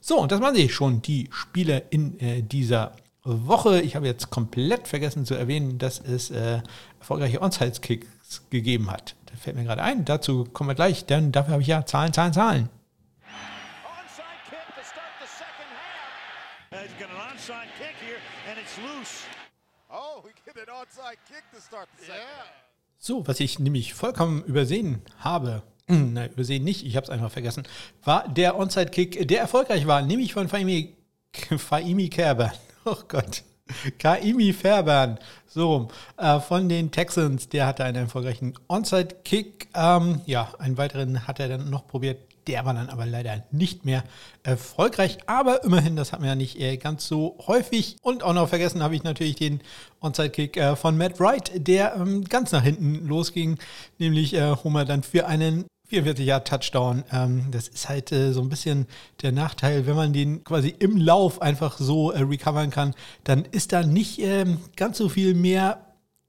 So, 0.00 0.18
und 0.18 0.32
das 0.32 0.40
waren 0.40 0.54
sie 0.54 0.70
schon, 0.70 1.02
die 1.02 1.28
Spiele 1.30 1.82
in 1.90 2.18
äh, 2.18 2.40
dieser 2.42 2.92
Woche. 3.24 3.82
Ich 3.82 3.94
habe 3.94 4.06
jetzt 4.06 4.30
komplett 4.30 4.88
vergessen 4.88 5.26
zu 5.26 5.34
erwähnen, 5.34 5.76
dass 5.76 6.00
es 6.00 6.30
äh, 6.30 6.62
erfolgreiche 6.98 7.42
Onside-Kicks 7.42 8.48
gegeben 8.48 8.90
hat. 8.90 9.16
Das 9.26 9.38
fällt 9.40 9.56
mir 9.56 9.64
gerade 9.64 9.82
ein. 9.82 10.06
Dazu 10.06 10.44
kommen 10.44 10.70
wir 10.70 10.74
gleich, 10.74 11.04
denn 11.04 11.30
dafür 11.30 11.52
habe 11.52 11.62
ich 11.62 11.68
ja 11.68 11.84
Zahlen, 11.84 12.14
Zahlen, 12.14 12.32
Zahlen. 12.32 12.70
Oh, 19.90 20.22
so, 22.98 23.26
was 23.26 23.40
ich 23.40 23.58
nämlich 23.58 23.94
vollkommen 23.94 24.42
übersehen 24.44 25.02
habe, 25.18 25.62
nein, 25.88 26.30
übersehen 26.30 26.64
nicht, 26.64 26.84
ich 26.84 26.96
habe 26.96 27.04
es 27.04 27.10
einfach 27.10 27.30
vergessen, 27.30 27.62
war 28.04 28.28
der 28.28 28.56
Onside-Kick, 28.58 29.28
der 29.28 29.40
erfolgreich 29.40 29.86
war, 29.86 30.02
nämlich 30.02 30.32
von 30.32 30.48
Faimi, 30.48 30.96
Faimi 31.56 32.08
Kerber. 32.08 32.52
Oh 32.84 32.96
Gott. 33.06 33.42
Kaimi 33.98 34.54
Fairbairn, 34.54 35.18
so 35.46 35.88
äh, 36.16 36.40
von 36.40 36.68
den 36.68 36.90
Texans, 36.90 37.48
der 37.50 37.66
hatte 37.66 37.84
einen 37.84 38.04
erfolgreichen 38.04 38.54
Onside-Kick. 38.68 39.68
Ähm, 39.74 40.22
ja, 40.24 40.52
einen 40.58 40.78
weiteren 40.78 41.26
hat 41.26 41.38
er 41.40 41.48
dann 41.48 41.68
noch 41.68 41.86
probiert. 41.86 42.18
Der 42.48 42.64
war 42.64 42.74
dann 42.74 42.88
aber 42.88 43.06
leider 43.06 43.44
nicht 43.52 43.84
mehr 43.84 44.02
erfolgreich. 44.42 45.18
Aber 45.26 45.62
immerhin, 45.62 45.96
das 45.96 46.12
hat 46.12 46.20
man 46.20 46.30
ja 46.30 46.34
nicht 46.34 46.58
äh, 46.58 46.78
ganz 46.78 47.06
so 47.06 47.36
häufig. 47.46 47.96
Und 48.02 48.22
auch 48.22 48.32
noch 48.32 48.48
vergessen 48.48 48.82
habe 48.82 48.96
ich 48.96 49.04
natürlich 49.04 49.36
den 49.36 49.60
Onside-Kick 50.00 50.56
äh, 50.56 50.74
von 50.74 50.96
Matt 50.96 51.20
Wright, 51.20 51.52
der 51.54 51.94
ähm, 51.96 52.24
ganz 52.24 52.50
nach 52.52 52.62
hinten 52.62 53.06
losging. 53.06 53.58
Nämlich 53.98 54.34
äh, 54.34 54.56
Homer 54.64 54.86
dann 54.86 55.02
für 55.02 55.26
einen 55.26 55.66
44 55.88 56.26
Jahre 56.26 56.44
Touchdown. 56.44 57.02
Das 57.50 57.68
ist 57.68 57.88
halt 57.88 58.10
so 58.10 58.42
ein 58.42 58.50
bisschen 58.50 58.86
der 59.22 59.32
Nachteil, 59.32 59.86
wenn 59.86 59.96
man 59.96 60.12
den 60.12 60.44
quasi 60.44 60.68
im 60.78 60.98
Lauf 60.98 61.40
einfach 61.40 61.78
so 61.78 62.08
recovern 62.08 62.68
kann, 62.68 62.94
dann 63.24 63.46
ist 63.46 63.72
da 63.72 63.82
nicht 63.82 64.18
ähm, 64.18 64.58
ganz 64.76 64.98
so 64.98 65.08
viel 65.08 65.32
mehr 65.32 65.88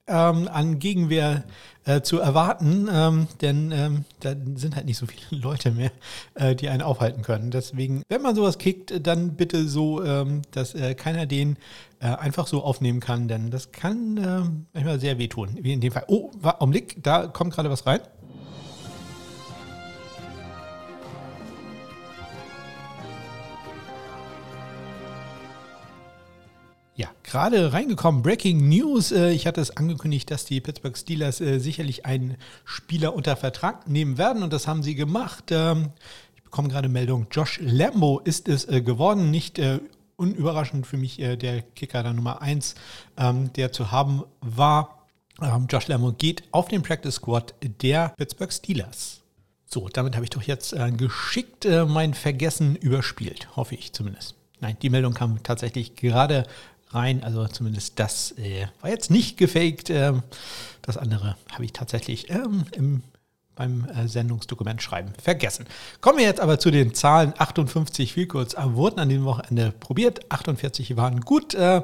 ähm, 0.10 0.50
an 0.52 0.80
Gegenwehr 0.80 1.44
äh, 1.90 2.04
zu 2.04 2.20
erwarten, 2.20 2.88
ähm, 2.92 3.28
denn 3.42 3.72
ähm, 3.72 4.06
da 4.20 4.36
sind 4.56 4.76
halt 4.76 4.86
nicht 4.86 4.98
so 4.98 5.08
viele 5.08 5.24
Leute 5.42 5.72
mehr, 5.72 5.92
äh, 6.36 6.56
die 6.56 6.70
einen 6.70 6.84
aufhalten 6.84 7.24
können. 7.24 7.50
Deswegen, 7.50 8.04
wenn 8.10 8.22
man 8.22 8.36
sowas 8.36 8.60
kickt, 8.60 9.06
dann 9.08 9.36
bitte 9.36 9.68
so, 9.68 10.04
ähm, 10.04 10.44
dass 10.52 10.76
äh, 10.76 10.94
keiner 10.94 11.26
den 11.26 11.58
äh, 12.00 12.06
einfach 12.06 12.46
so 12.46 12.64
aufnehmen 12.64 13.00
kann, 13.00 13.28
denn 13.28 13.50
das 13.50 13.72
kann 13.72 14.68
manchmal 14.74 15.00
sehr 15.00 15.18
wehtun, 15.18 15.58
wie 15.62 15.74
in 15.74 15.82
dem 15.82 15.92
Fall. 15.92 16.06
Oh, 16.08 16.32
Augenblick, 16.44 17.04
da 17.04 17.28
kommt 17.28 17.54
gerade 17.54 17.70
was 17.70 17.86
rein. 17.86 18.00
Ja, 27.00 27.08
gerade 27.24 27.72
reingekommen, 27.72 28.24
Breaking 28.24 28.68
News. 28.68 29.14
Äh, 29.14 29.32
ich 29.32 29.48
hatte 29.48 29.62
es 29.62 29.72
angekündigt, 29.78 30.30
dass 30.32 30.44
die 30.44 30.60
Pittsburgh 30.60 30.98
Steelers 30.98 31.40
äh, 31.40 31.58
sicherlich 31.60 32.06
einen 32.06 32.36
Spieler 32.66 33.16
unter 33.16 33.38
Vertrag 33.38 33.88
nehmen 33.88 34.18
werden 34.18 34.44
und 34.44 34.52
das 34.52 34.68
haben 34.68 34.84
sie 34.84 34.96
gemacht. 34.96 35.46
Ähm, 35.50 35.92
ich 36.36 36.44
bekomme 36.44 36.68
gerade 36.68 36.90
Meldung, 36.90 37.28
Josh 37.32 37.58
Lambo 37.64 38.20
ist 38.20 38.50
es 38.50 38.68
äh, 38.68 38.82
geworden, 38.82 39.32
nicht 39.32 39.62
unüberraschend 40.18 40.86
für 40.86 40.98
mich 40.98 41.16
der 41.16 41.62
Kicker 41.62 42.04
der 42.04 42.12
Nummer 42.12 42.42
1, 42.42 42.76
ähm, 43.16 43.54
der 43.54 43.72
zu 43.72 43.92
haben 43.92 44.26
war. 44.42 45.08
Ähm, 45.42 45.68
Josh 45.70 45.88
Lambo 45.88 46.12
geht 46.12 46.44
auf 46.52 46.68
den 46.68 46.82
Practice 46.82 47.16
Squad 47.16 47.56
der 47.82 48.10
Pittsburgh 48.18 48.52
Steelers. 48.52 49.22
So, 49.68 49.88
damit 49.88 50.16
habe 50.16 50.26
ich 50.26 50.32
doch 50.32 50.44
jetzt 50.44 50.76
geschickt 50.98 51.66
mein 51.88 52.14
Vergessen 52.14 52.76
überspielt, 52.76 53.56
hoffe 53.56 53.76
ich 53.76 53.94
zumindest. 53.94 54.36
Nein, 54.60 54.76
die 54.82 54.90
Meldung 54.90 55.14
kam 55.14 55.42
tatsächlich 55.44 55.96
gerade 55.96 56.46
rein. 56.90 57.24
Also 57.24 57.48
zumindest 57.48 58.00
das 58.00 58.32
äh, 58.38 58.68
war 58.82 58.90
jetzt 58.90 59.12
nicht 59.12 59.38
gefaked. 59.38 59.90
Ähm, 59.90 60.24
das 60.82 60.98
andere 60.98 61.36
habe 61.52 61.66
ich 61.66 61.74
tatsächlich 61.74 62.30
ähm, 62.30 62.66
im 62.72 63.04
beim 63.60 63.86
äh, 63.90 64.08
Sendungsdokument 64.08 64.82
schreiben 64.82 65.12
vergessen. 65.22 65.66
Kommen 66.00 66.18
wir 66.18 66.26
jetzt 66.26 66.40
aber 66.40 66.60
zu 66.60 66.72
den 66.72 66.94
Zahlen. 66.94 67.34
58 67.38 68.14
viel 68.14 68.26
kurz 68.26 68.56
wurden 68.58 69.00
an 69.00 69.10
diesem 69.10 69.26
Wochenende 69.26 69.74
probiert. 69.78 70.32
48 70.32 70.96
waren 70.96 71.20
gut. 71.20 71.54
Äh, 71.54 71.82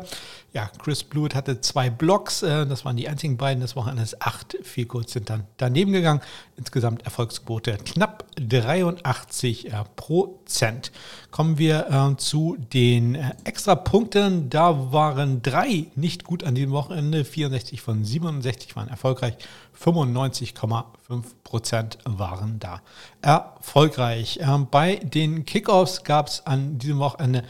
ja, 0.54 0.72
Chris 0.82 1.04
Blewett 1.04 1.36
hatte 1.36 1.60
zwei 1.60 1.90
Blocks. 1.90 2.44
Äh, 2.44 2.66
das 2.66 2.86
waren 2.86 2.96
die 2.96 3.10
einzigen 3.10 3.36
beiden 3.36 3.60
des 3.60 3.76
Wochenendes. 3.76 4.22
Acht 4.22 4.58
viel 4.64 4.86
kurz 4.86 5.12
sind 5.12 5.30
dann 5.30 5.44
daneben 5.58 5.92
gegangen. 5.92 6.22
Insgesamt 6.56 7.04
Erfolgsquote 7.04 7.78
knapp 7.84 8.24
83 8.38 9.70
Prozent. 9.98 10.94
Kommen 11.30 11.58
wir 11.58 12.16
zu 12.18 12.56
den 12.72 13.16
Extrapunkten. 13.44 14.50
Da 14.50 14.94
waren 14.94 15.42
drei 15.42 15.88
nicht 15.96 16.24
gut 16.24 16.46
an 16.46 16.56
diesem 16.56 16.72
Wochenende. 16.72 17.26
64 17.26 17.82
von 17.82 18.06
67 18.06 18.78
waren 18.78 18.88
erfolgreich. 18.88 19.34
95,5 19.80 21.24
Prozent 21.44 21.98
waren 22.06 22.60
da 22.60 22.82
erfolgreich. 23.22 24.40
Ähm, 24.42 24.68
bei 24.70 24.96
den 24.96 25.46
Kickoffs 25.46 26.04
gab 26.04 26.28
es 26.28 26.46
an 26.46 26.78
diesem 26.78 27.00
Wochenende 27.00 27.44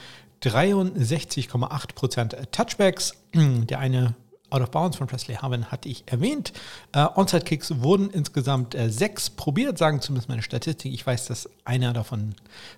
63,8 0.44 1.96
Prozent 1.96 2.36
Touchbacks. 2.52 3.14
Der 3.34 3.80
eine 3.80 4.16
Out 4.56 4.62
of 4.62 4.72
Bounds 4.72 4.95
von 4.95 5.08
Presley 5.08 5.36
Harvin 5.36 5.66
hatte 5.66 5.89
ich 5.89 6.06
erwähnt. 6.06 6.53
Äh, 6.93 7.06
Onside-Kicks 7.14 7.82
wurden 7.82 8.10
insgesamt 8.10 8.74
äh, 8.74 8.89
sechs 8.89 9.30
probiert, 9.30 9.78
sagen 9.78 9.99
zumindest 9.99 10.30
meine 10.30 10.43
Statistik. 10.43 10.93
Ich 10.93 11.06
weiß, 11.06 11.26
dass 11.26 11.49
einer 11.66 11.91
davon 11.91 12.36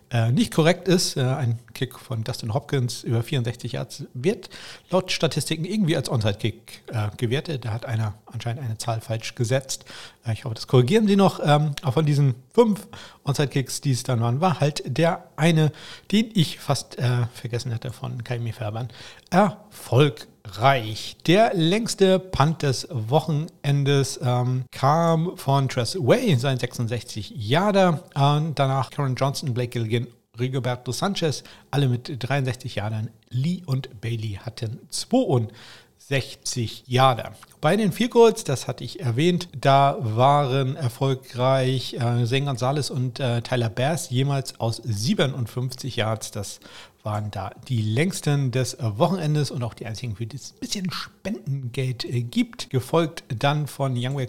äh, 0.09 0.32
nicht 0.32 0.51
korrekt 0.51 0.88
ist. 0.88 1.17
Äh, 1.17 1.21
ein 1.21 1.59
Kick 1.75 1.99
von 1.99 2.23
Dustin 2.23 2.55
Hopkins 2.55 3.03
über 3.03 3.21
64 3.21 3.73
Yards 3.73 4.05
wird 4.15 4.49
laut 4.89 5.11
Statistiken 5.11 5.65
irgendwie 5.65 5.95
als 5.95 6.09
Onside-Kick 6.09 6.82
äh, 6.88 7.09
gewertet. 7.15 7.65
Da 7.65 7.73
hat 7.73 7.86
einer 7.86 8.15
anscheinend 8.25 8.63
eine 8.63 8.80
Zahl 8.80 8.99
falsch 8.99 9.36
gesetzt. 9.36 9.86
Äh, 10.25 10.34
ich 10.34 10.45
hoffe, 10.45 10.55
das 10.55 10.65
korrigieren 10.65 11.07
Sie 11.07 11.15
noch. 11.15 11.39
Ähm, 11.43 11.73
aber 11.84 11.91
von 11.91 12.07
diesen 12.07 12.34
fünf 12.55 12.88
Onside-Kicks, 13.23 13.82
die 13.82 13.91
es 13.91 14.01
dann 14.01 14.19
waren, 14.19 14.41
war 14.41 14.59
halt 14.59 14.82
der 14.86 15.25
eine, 15.36 15.71
den 16.11 16.32
ich 16.34 16.57
fast 16.57 16.97
vergessen 17.34 17.73
hatte 17.73 17.91
von 17.91 18.23
Kaimi 18.23 18.53
Färbern, 18.53 18.88
erfolgreich 19.30 20.28
reich. 20.54 21.18
Der 21.26 21.54
längste 21.54 22.20
Punt 22.20 22.64
des 22.64 22.88
Wochenendes 22.89 24.20
ähm, 24.24 24.66
kam 24.72 25.38
von 25.38 25.70
Tress 25.70 25.95
Way, 25.95 26.36
sein 26.38 26.58
66 26.58 27.32
Jahre. 27.36 28.04
Und 28.16 28.58
danach 28.58 28.89
Karen 28.89 29.16
Johnson, 29.16 29.54
Blake 29.54 29.70
Gilligan, 29.70 30.08
Rigoberto 30.39 30.91
Sanchez, 30.91 31.43
alle 31.72 31.88
mit 31.88 32.24
63 32.24 32.76
Jahren. 32.76 33.10
Lee 33.30 33.64
und 33.66 34.02
Bailey 34.02 34.39
hatten 34.43 34.80
62 34.89 36.84
Jahre. 36.88 37.34
Bei 37.60 37.76
den 37.76 37.91
vier 37.91 38.10
Goals, 38.10 38.43
das 38.43 38.68
hatte 38.68 38.84
ich 38.84 39.00
erwähnt, 39.00 39.50
da 39.60 39.98
waren 40.00 40.76
erfolgreich 40.76 41.95
äh, 41.95 42.26
Zane 42.26 42.45
Gonzalez 42.45 42.89
und 42.89 43.20
äh, 43.20 43.41
Tyler 43.41 43.70
Bass 43.70 44.10
jemals 44.10 44.60
aus 44.60 44.78
57 44.78 45.95
Yards. 45.95 46.32
Das 46.32 46.60
waren 47.04 47.32
da 47.32 47.52
die 47.68 47.82
längsten 47.82 48.52
des 48.52 48.78
Wochenendes 48.80 49.52
und 49.52 49.64
auch 49.64 49.74
die 49.74 49.86
einzigen, 49.86 50.16
für 50.16 50.26
die 50.26 50.36
es 50.36 50.54
ein 50.54 50.60
bisschen 50.60 50.91
Spendengeld 50.91 52.06
äh, 52.06 52.22
gibt. 52.22 52.70
Gefolgt 52.70 53.24
dann 53.30 53.68
von 53.68 53.95
Yang 53.95 54.18
Wei 54.18 54.28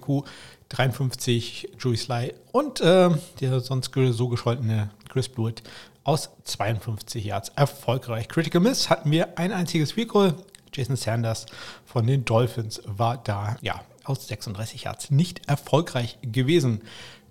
53, 0.69 1.71
Joey 1.79 1.97
Sly 1.97 2.35
und 2.53 2.81
äh, 2.81 3.11
der 3.41 3.61
sonst 3.61 3.93
so 3.95 4.29
gescholtene 4.29 4.91
Chris 5.09 5.29
Blewett 5.29 5.63
aus 6.05 6.31
52 6.45 7.25
Yards 7.25 7.51
erfolgreich. 7.51 8.29
Critical 8.29 8.61
Miss 8.61 8.91
hatten 8.91 9.11
wir 9.11 9.39
ein 9.39 9.53
einziges 9.53 9.95
Goal. 10.09 10.35
Jason 10.73 10.97
Sanders 10.97 11.47
von 11.85 12.07
den 12.07 12.25
Dolphins 12.25 12.83
war 12.85 13.17
da 13.19 13.57
ja 13.63 13.83
aus 14.05 14.29
36 14.29 14.85
Yards 14.85 15.11
nicht 15.11 15.49
erfolgreich 15.49 16.19
gewesen. 16.23 16.83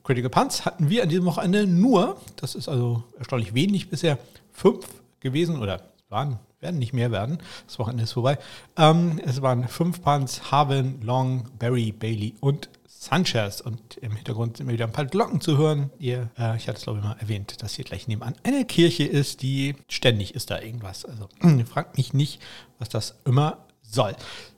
Critical 0.04 0.30
Punts 0.30 0.66
hatten 0.66 0.90
wir 0.90 1.04
an 1.04 1.10
diesem 1.10 1.26
Wochenende 1.26 1.68
nur, 1.68 2.20
das 2.38 2.56
ist 2.56 2.70
also 2.70 3.04
erstaunlich 3.18 3.54
wenig 3.54 3.90
bisher, 3.90 4.18
fünf 4.54 4.88
gewesen 5.20 5.60
oder 5.60 5.82
waren, 6.10 6.40
werden 6.60 6.80
nicht 6.80 6.94
mehr 6.94 7.12
werden. 7.12 7.40
Das 7.66 7.80
Wochenende 7.80 8.04
ist 8.04 8.14
vorbei. 8.14 8.38
Ähm, 8.78 9.20
es 9.26 9.42
waren 9.42 9.68
fünf 9.68 10.02
Punts, 10.02 10.52
Harvin, 10.52 11.02
Long, 11.02 11.50
Barry, 11.60 11.92
Bailey 11.92 12.36
und 12.40 12.70
Sanchez. 12.88 13.62
Und 13.62 13.98
im 13.98 14.16
Hintergrund 14.16 14.58
sind 14.58 14.68
mir 14.68 14.74
wieder 14.74 14.86
ein 14.86 14.92
paar 14.92 15.06
Glocken 15.06 15.42
zu 15.42 15.58
hören. 15.58 15.92
Ihr, 16.00 16.30
äh, 16.38 16.56
ich 16.58 16.68
hatte 16.68 16.78
es 16.78 16.84
glaube 16.84 17.00
ich 17.00 17.06
mal 17.06 17.18
erwähnt, 17.20 17.62
dass 17.62 17.76
hier 17.76 17.86
gleich 17.86 18.08
nebenan 18.08 18.36
eine 18.44 18.66
Kirche 18.66 19.04
ist, 19.04 19.42
die 19.42 19.76
ständig 19.88 20.36
ist 20.36 20.50
da 20.50 20.60
irgendwas. 20.60 21.06
Also 21.06 21.28
fragt 21.66 21.98
mich 21.98 22.14
nicht, 22.14 22.42
was 22.80 22.90
das 22.90 23.20
immer 23.26 23.66
soll. 23.82 24.16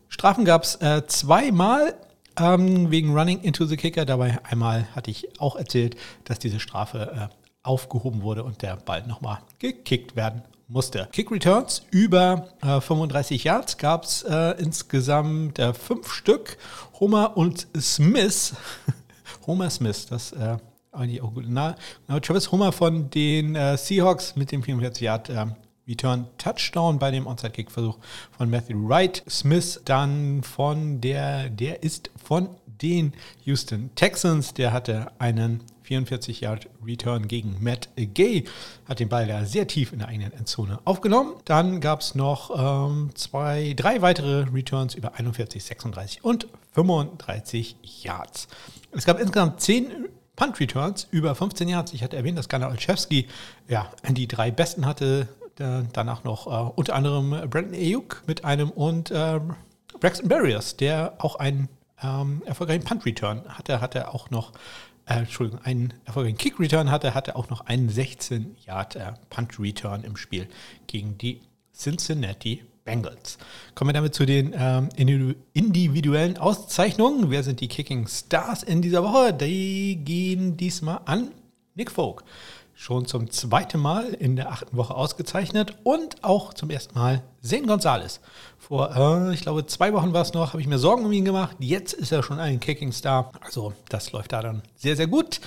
Strafen 0.08 0.46
gab 0.46 0.64
es 0.64 0.76
äh, 0.76 1.06
zweimal 1.08 1.96
ähm, 2.38 2.90
wegen 2.90 3.16
Running 3.16 3.42
into 3.42 3.66
the 3.66 3.78
Kicker. 3.78 4.06
Dabei 4.06 4.40
einmal 4.46 4.88
hatte 4.96 5.12
ich 5.12 5.40
auch 5.40 5.56
erzählt, 5.56 5.96
dass 6.24 6.40
diese 6.40 6.60
Strafe 6.60 7.30
äh, 7.32 7.39
aufgehoben 7.64 8.22
wurde 8.22 8.44
und 8.44 8.62
der 8.62 8.78
Ball 8.78 9.06
nochmal 9.06 9.40
gekickt 9.60 10.16
werden 10.16 10.44
musste. 10.68 11.10
Kick 11.12 11.32
Returns 11.32 11.84
über 11.92 12.50
äh, 12.62 12.80
35 12.80 13.44
Yards 13.44 13.78
gab 13.78 14.04
es 14.04 14.24
äh, 14.24 14.52
insgesamt 14.60 15.60
äh, 15.60 15.74
fünf 15.74 16.12
Stück. 16.12 16.58
Homer 17.00 17.36
und 17.36 17.68
Smith, 17.78 18.56
Homer 19.48 19.70
Smith, 19.70 20.06
das 20.08 20.32
äh, 20.32 20.58
eigentlich 20.92 21.22
auch 21.22 21.34
gut. 21.34 21.46
Na, 21.48 21.76
na, 22.08 22.20
Travis 22.20 22.52
Homer 22.52 22.72
von 22.72 23.10
den 23.10 23.56
äh, 23.56 23.78
Seahawks 23.78 24.36
mit 24.36 24.52
dem 24.52 24.64
44 24.64 25.02
Yard 25.02 25.30
äh, 25.30 25.46
Return 25.88 26.28
Touchdown 26.38 27.00
bei 27.00 27.10
dem 27.10 27.26
Onside-Kick-Versuch 27.26 27.98
von 28.38 28.50
Matthew 28.50 28.88
Wright. 28.88 29.24
Smith 29.28 29.82
dann 29.86 30.44
von 30.44 31.02
der, 31.02 31.50
der 31.50 31.82
ist 31.82 32.12
von 32.24 32.50
den 32.66 33.14
Houston 33.44 33.90
Texans, 33.96 34.54
der 34.54 34.72
hatte 34.72 35.12
einen 35.18 35.64
44 35.90 36.42
Yard 36.42 36.70
Return 36.86 37.28
gegen 37.28 37.58
Matt 37.62 37.90
Gay, 37.96 38.44
hat 38.88 39.00
den 39.00 39.10
Ball 39.10 39.26
da 39.26 39.44
sehr 39.44 39.66
tief 39.66 39.92
in 39.92 40.00
der 40.00 40.08
eigenen 40.08 40.32
Endzone 40.34 40.80
aufgenommen. 40.86 41.34
Dann 41.46 41.82
gab 41.82 42.02
es 42.02 42.14
noch 42.14 42.52
ähm, 42.88 43.10
zwei, 43.16 43.74
drei 43.76 44.04
weitere 44.04 44.46
Returns 44.54 44.94
über 44.94 45.16
41, 45.16 45.64
36 45.64 46.24
und 46.24 46.48
35 46.74 47.76
Yards. 48.04 48.48
Es 48.92 49.06
gab 49.06 49.20
insgesamt 49.20 49.62
zehn 49.62 50.10
Punt 50.36 50.60
Returns 50.60 51.08
über 51.10 51.34
15 51.34 51.68
Yards. 51.68 51.94
Ich 51.94 52.04
hatte 52.04 52.18
erwähnt, 52.18 52.38
dass 52.38 52.50
Gunnar 52.50 52.70
Olszewski 52.70 53.28
ja, 53.68 53.92
die 54.08 54.28
drei 54.28 54.52
besten 54.52 54.86
hatte. 54.86 55.28
Danach 55.56 56.24
noch 56.24 56.46
äh, 56.46 56.72
unter 56.76 56.94
anderem 56.94 57.32
Brandon 57.50 57.74
Ayuk 57.74 58.24
mit 58.28 58.46
einem 58.46 58.70
und 58.70 59.10
äh, 59.10 59.42
Braxton 60.00 60.30
Barriers, 60.30 60.78
der 60.78 61.16
auch 61.18 61.36
einen 61.36 61.68
ähm, 62.02 62.44
erfolgreichen 62.46 62.84
Punt 62.84 63.06
Return 63.06 63.44
hatte, 63.50 63.82
hatte 63.82 64.14
auch 64.14 64.30
noch 64.30 64.54
äh, 65.10 65.20
Entschuldigung, 65.20 65.62
einen 65.64 65.94
erfolgreichen 66.06 66.38
Kick-Return 66.38 66.92
hatte, 66.92 67.16
hatte 67.16 67.36
auch 67.36 67.50
noch 67.50 67.62
einen 67.62 67.90
16-Yard-Punt-Return 67.90 70.04
im 70.04 70.16
Spiel 70.16 70.48
gegen 70.88 71.18
die 71.18 71.42
Cincinnati 71.74 72.64
Bengals. 72.86 73.40
Kommen 73.76 73.90
wir 73.90 73.94
damit 73.94 74.16
zu 74.16 74.26
den 74.26 74.56
ähm, 74.58 74.88
individuellen 75.54 76.38
Auszeichnungen. 76.38 77.30
Wer 77.30 77.44
sind 77.44 77.60
die 77.60 77.68
Kicking 77.68 78.08
Stars 78.08 78.64
in 78.64 78.82
dieser 78.82 79.04
Woche? 79.04 79.34
Die 79.34 80.00
gehen 80.04 80.58
diesmal 80.58 81.02
an 81.06 81.30
Nick 81.76 81.92
Folk 81.92 82.24
schon 82.80 83.06
zum 83.06 83.30
zweiten 83.30 83.78
Mal 83.78 84.06
in 84.14 84.38
der 84.38 84.54
achten 84.54 84.78
Woche 84.78 84.96
ausgezeichnet 84.96 85.76
und 85.84 86.24
auch 86.24 86.54
zum 86.54 86.70
ersten 86.70 86.98
Mal 86.98 87.22
Zane 87.42 87.68
Gonzalez. 87.68 88.22
Vor, 88.58 88.96
äh, 88.96 89.34
ich 89.34 89.42
glaube, 89.42 89.66
zwei 89.66 89.92
Wochen 89.92 90.14
war 90.14 90.22
es 90.22 90.34
noch, 90.34 90.54
habe 90.54 90.62
ich 90.62 90.68
mir 90.68 90.80
Sorgen 90.80 91.04
um 91.04 91.12
ihn 91.12 91.26
gemacht. 91.26 91.58
Jetzt 91.60 91.92
ist 91.92 92.14
er 92.14 92.24
schon 92.24 92.40
ein 92.40 92.62
Kicking 92.62 92.94
Star. 92.94 93.34
Also, 93.42 93.74
das 93.90 94.14
läuft 94.14 94.32
da 94.32 94.42
dann 94.42 94.62
sehr, 94.78 94.96
sehr 94.96 95.08
gut. 95.08 95.42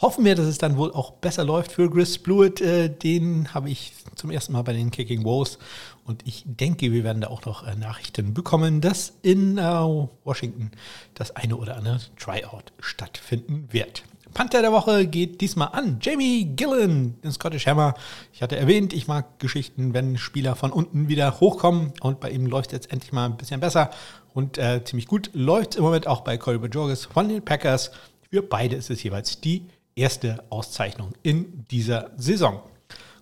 Hoffen 0.00 0.24
wir, 0.24 0.36
dass 0.36 0.46
es 0.46 0.58
dann 0.58 0.76
wohl 0.76 0.92
auch 0.92 1.10
besser 1.14 1.42
läuft 1.42 1.72
für 1.72 1.90
Chris 1.90 2.16
Blewett. 2.16 2.60
Äh, 2.60 2.90
den 2.90 3.52
habe 3.52 3.70
ich 3.70 3.92
zum 4.14 4.30
ersten 4.30 4.52
Mal 4.52 4.62
bei 4.62 4.72
den 4.72 4.92
Kicking 4.92 5.24
Woes. 5.24 5.58
Und 6.04 6.24
ich 6.28 6.44
denke, 6.46 6.92
wir 6.92 7.02
werden 7.02 7.22
da 7.22 7.28
auch 7.28 7.44
noch 7.44 7.66
äh, 7.66 7.74
Nachrichten 7.74 8.34
bekommen, 8.34 8.80
dass 8.80 9.14
in 9.22 9.58
äh, 9.58 9.62
Washington 9.62 10.70
das 11.14 11.34
eine 11.34 11.56
oder 11.56 11.76
andere 11.76 11.98
Tryout 12.16 12.72
stattfinden 12.78 13.66
wird. 13.72 14.04
Panther 14.34 14.62
der 14.62 14.72
Woche 14.72 15.06
geht 15.06 15.40
diesmal 15.40 15.68
an 15.72 15.98
Jamie 16.00 16.44
Gillen, 16.44 17.20
den 17.22 17.32
Scottish 17.32 17.66
Hammer. 17.66 17.94
Ich 18.32 18.42
hatte 18.42 18.56
erwähnt, 18.56 18.92
ich 18.92 19.08
mag 19.08 19.38
Geschichten, 19.38 19.94
wenn 19.94 20.16
Spieler 20.18 20.56
von 20.56 20.70
unten 20.70 21.08
wieder 21.08 21.40
hochkommen 21.40 21.92
und 22.00 22.20
bei 22.20 22.30
ihm 22.30 22.46
läuft 22.46 22.70
es 22.70 22.72
jetzt 22.72 22.92
endlich 22.92 23.12
mal 23.12 23.26
ein 23.26 23.36
bisschen 23.36 23.60
besser 23.60 23.90
und 24.34 24.58
äh, 24.58 24.82
ziemlich 24.84 25.06
gut 25.06 25.30
läuft 25.32 25.76
im 25.76 25.82
Moment 25.82 26.06
auch 26.06 26.20
bei 26.20 26.36
Corey 26.36 26.58
Bajorges 26.58 27.06
von 27.06 27.28
den 27.28 27.44
Packers. 27.44 27.90
Für 28.30 28.42
beide 28.42 28.76
ist 28.76 28.90
es 28.90 29.02
jeweils 29.02 29.40
die 29.40 29.64
erste 29.96 30.44
Auszeichnung 30.50 31.12
in 31.22 31.64
dieser 31.70 32.10
Saison. 32.16 32.62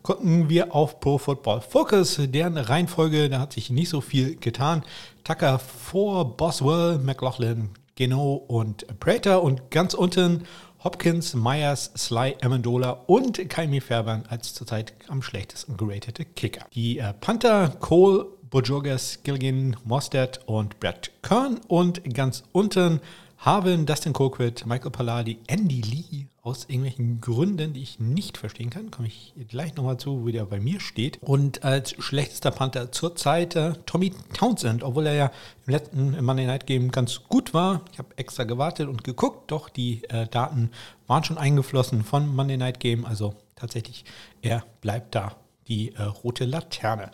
Gucken 0.03 0.49
wir 0.49 0.75
auf 0.75 1.01
Pro 1.01 1.19
Football 1.19 1.63
Focus, 1.63 2.21
deren 2.23 2.57
Reihenfolge, 2.57 3.29
da 3.29 3.41
hat 3.41 3.53
sich 3.53 3.71
nicht 3.71 3.89
so 3.89 4.01
viel 4.01 4.37
getan. 4.37 4.85
Tucker 5.25 5.59
vor 5.59 6.37
Boswell, 6.37 6.99
McLaughlin, 6.99 7.71
Geno 7.97 8.35
und 8.35 8.87
Prater 9.01 9.43
und 9.43 9.71
ganz 9.71 9.95
unten 9.95 10.45
Hopkins, 10.87 11.34
Myers, 11.34 11.91
Sly, 11.97 12.37
Amendola 12.43 12.91
und 13.09 13.49
Kaimi 13.49 13.80
Fairbairn 13.80 14.22
als 14.28 14.55
zurzeit 14.55 14.95
am 15.09 15.20
schlechtesten 15.20 15.76
geratete 15.76 16.24
Kicker. 16.24 16.64
Die 16.74 16.99
äh, 17.01 17.12
Panther, 17.12 17.70
Cole, 17.80 18.26
Bojogas, 18.51 19.18
Gilligan, 19.24 19.76
Mostert 19.82 20.47
und 20.47 20.78
Brad 20.78 21.11
Kern 21.24 21.59
und 21.66 22.14
ganz 22.14 22.45
unten 22.53 23.01
Harvin, 23.39 23.87
Dustin 23.87 24.12
Colquitt, 24.12 24.66
Michael 24.66 24.91
Palladi, 24.91 25.39
Andy 25.47 25.80
Lee 25.80 26.26
aus 26.43 26.64
irgendwelchen 26.68 27.20
Gründen, 27.20 27.72
die 27.72 27.82
ich 27.82 27.99
nicht 27.99 28.39
verstehen 28.39 28.70
kann, 28.70 28.91
komme 28.93 29.09
ich 29.09 29.34
gleich 29.49 29.74
nochmal 29.74 29.99
zu, 29.99 30.22
wo 30.24 30.28
der 30.28 30.47
bei 30.47 30.61
mir 30.61 30.78
steht. 30.78 31.18
Und 31.20 31.64
als 31.64 31.97
schlechtester 31.99 32.53
Panther 32.53 32.93
zurzeit 32.93 33.57
äh, 33.57 33.72
Tommy 33.84 34.12
Townsend, 34.32 34.84
obwohl 34.84 35.07
er 35.07 35.14
ja 35.14 35.32
im 35.66 35.72
letzten 35.72 36.24
Monday 36.24 36.47
Night 36.47 36.66
Game 36.66 36.93
ganz 36.93 37.22
gut 37.28 37.53
war. 37.53 37.82
Ich 37.93 37.99
habe 37.99 38.16
extra 38.16 38.45
gewartet 38.45 38.89
und 38.89 39.03
geguckt, 39.03 39.51
doch 39.51 39.68
die 39.68 40.05
äh, 40.05 40.28
Daten 40.28 40.70
waren 41.09 41.24
schon 41.24 41.37
eingeflossen 41.37 42.05
von 42.05 42.34
Monday 42.34 42.57
Night 42.57 42.78
Game. 42.78 43.05
Also 43.05 43.34
tatsächlich, 43.57 44.05
er 44.41 44.64
bleibt 44.80 45.16
da 45.16 45.37
die 45.66 45.93
äh, 45.95 46.03
rote 46.03 46.45
Laterne. 46.45 47.11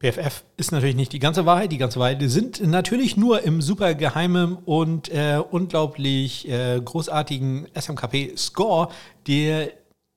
PFF 0.00 0.44
ist 0.56 0.72
natürlich 0.72 0.96
nicht 0.96 1.12
die 1.12 1.18
ganze 1.18 1.44
Wahrheit. 1.44 1.72
Die 1.72 1.78
ganze 1.78 2.00
Wahrheit 2.00 2.18
sind 2.22 2.66
natürlich 2.66 3.18
nur 3.18 3.42
im 3.42 3.60
super 3.60 3.94
geheimen 3.94 4.56
und 4.64 5.10
äh, 5.10 5.38
unglaublich 5.50 6.48
äh, 6.48 6.80
großartigen 6.82 7.68
SMKP-Score, 7.78 8.88
der 9.26 9.72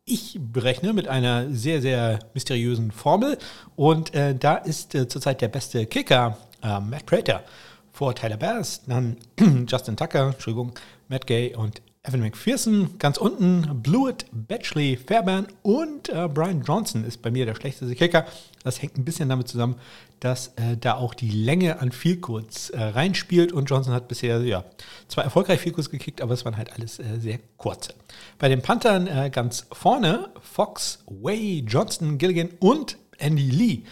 ich 0.06 0.40
berechne 0.40 0.94
mit 0.94 1.10
einer 1.10 1.50
sehr, 1.50 1.82
sehr 1.82 2.20
mysteriösen 2.34 2.92
Formel. 2.92 3.38
Und 3.76 4.14
äh, 4.14 4.34
da 4.34 4.56
ist 4.56 4.96
äh, 4.96 5.08
zurzeit 5.10 5.42
der 5.42 5.50
beste 5.50 5.86
Kicker 5.86 6.38
äh, 6.62 6.80
Matt 6.80 7.06
Prater 7.06 7.44
vor 7.92 8.16
Tyler 8.16 8.38
Bass, 8.38 8.82
dann 8.88 9.18
Justin 9.68 9.98
Tucker, 9.98 10.30
Entschuldigung, 10.34 10.74
Matt 11.10 11.28
Gay 11.28 11.56
und 11.56 11.82
Evan 12.06 12.20
McPherson 12.20 12.98
ganz 13.00 13.16
unten, 13.16 13.82
Blewett, 13.82 14.26
Batchley, 14.34 14.98
Fairbairn 14.98 15.48
und 15.62 16.10
äh, 16.10 16.28
Brian 16.28 16.62
Johnson 16.62 17.06
ist 17.06 17.22
bei 17.22 17.32
mir 17.32 17.46
der 17.46 17.56
schlechteste 17.56 17.96
Kicker. 17.96 18.26
Das 18.62 18.82
hängt 18.82 18.98
ein 18.98 19.06
bisschen 19.06 19.30
damit 19.30 19.48
zusammen, 19.48 19.76
dass 20.20 20.48
äh, 20.58 20.76
da 20.78 20.96
auch 20.96 21.14
die 21.14 21.30
Länge 21.30 21.80
an 21.80 21.94
Vielkurz 21.94 22.72
äh, 22.72 22.82
reinspielt 22.84 23.54
und 23.54 23.70
Johnson 23.70 23.94
hat 23.94 24.10
bisher 24.10 24.42
ja, 24.42 24.66
zwar 25.08 25.24
erfolgreich 25.24 25.62
Vielkurz 25.62 25.90
gekickt, 25.90 26.22
aber 26.22 26.34
es 26.34 26.44
waren 26.44 26.58
halt 26.58 26.74
alles 26.74 27.00
äh, 27.00 27.06
sehr 27.20 27.40
kurze. 27.56 27.94
Bei 28.38 28.50
den 28.50 28.62
Panthern 28.62 29.08
äh, 29.08 29.30
ganz 29.30 29.68
vorne 29.72 30.28
Fox, 30.42 31.06
Way, 31.08 31.64
Johnston, 31.66 32.18
Gilligan 32.18 32.50
und 32.60 32.98
Andy 33.18 33.50
Lee 33.50 33.84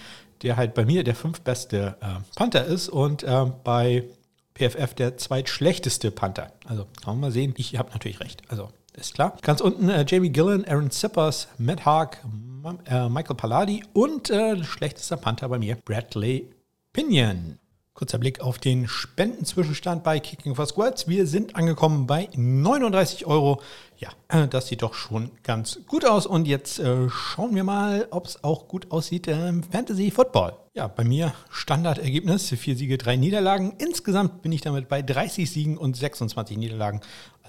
der 0.41 0.57
halt 0.57 0.74
bei 0.74 0.86
mir 0.86 1.03
der 1.03 1.14
fünftbeste 1.14 1.97
äh, 2.01 2.05
Panther 2.36 2.66
ist 2.66 2.89
und 2.89 3.24
bei 3.64 4.05
PFF 4.56 4.93
der 4.93 5.18
zweitschlechteste 5.18 6.12
Panther. 6.12 6.52
Also 6.66 6.86
kann 7.04 7.14
man 7.14 7.20
mal 7.20 7.32
sehen. 7.32 7.54
Ich 7.58 7.78
habe 7.78 7.91
natürlich 7.91 8.20
recht. 8.20 8.41
Also 8.49 8.70
ist 8.93 9.14
klar. 9.14 9.38
Ganz 9.41 9.62
unten 9.62 9.89
äh, 9.89 10.06
Jamie 10.08 10.32
Gillen, 10.32 10.66
Aaron 10.68 10.91
Zippers, 10.91 11.47
Matt 11.58 11.86
Haag, 11.86 12.24
äh, 12.86 13.10
Michael 13.10 13.36
Palladi 13.36 13.84
und 13.93 14.30
äh, 14.30 14.64
schlechtester 14.64 15.18
Panther 15.18 15.47
bei 15.49 15.60
mir, 15.60 15.78
Bradley 15.86 16.49
Pinion. 16.93 17.58
Kurzer 18.02 18.18
Blick 18.18 18.41
auf 18.41 18.58
den 18.58 18.88
Spendenzwischenstand 18.88 20.04
bei 20.04 20.20
Kicking 20.20 20.56
for 20.56 20.66
Squads. 20.66 21.08
Wir 21.08 21.28
sind 21.28 21.56
angekommen 21.56 22.08
bei 22.08 22.30
39 22.36 23.28
Euro. 23.28 23.62
Ja, 23.99 24.10
äh, 24.30 24.47
das 24.47 24.70
sieht 24.70 24.82
doch 24.82 24.95
schon 24.95 25.30
ganz 25.43 25.82
gut 25.86 26.04
aus. 26.04 26.26
Und 26.26 26.47
jetzt 26.47 26.80
äh, 26.80 27.08
schauen 27.12 27.54
wir 27.54 27.64
mal, 27.64 28.08
ob 28.10 28.26
es 28.26 28.43
auch 28.43 28.68
gut 28.68 28.89
aussieht 28.89 29.28
im 29.28 29.62
Fantasy 29.62 30.10
Football. 30.10 30.54
Ja, 30.74 30.88
bei 30.88 31.04
mir 31.04 31.36
Standardergebnis, 31.52 32.49
vier 32.49 32.76
Siege, 32.76 32.97
drei 32.97 33.18
Niederlagen. 33.18 33.76
Insgesamt 33.78 34.41
bin 34.41 34.52
ich 34.52 34.62
damit 34.62 34.89
bei 34.89 35.04
30 35.04 35.52
Siegen 35.52 35.78
und 35.78 35.95
26 35.95 36.58
Niederlagen. 36.58 37.02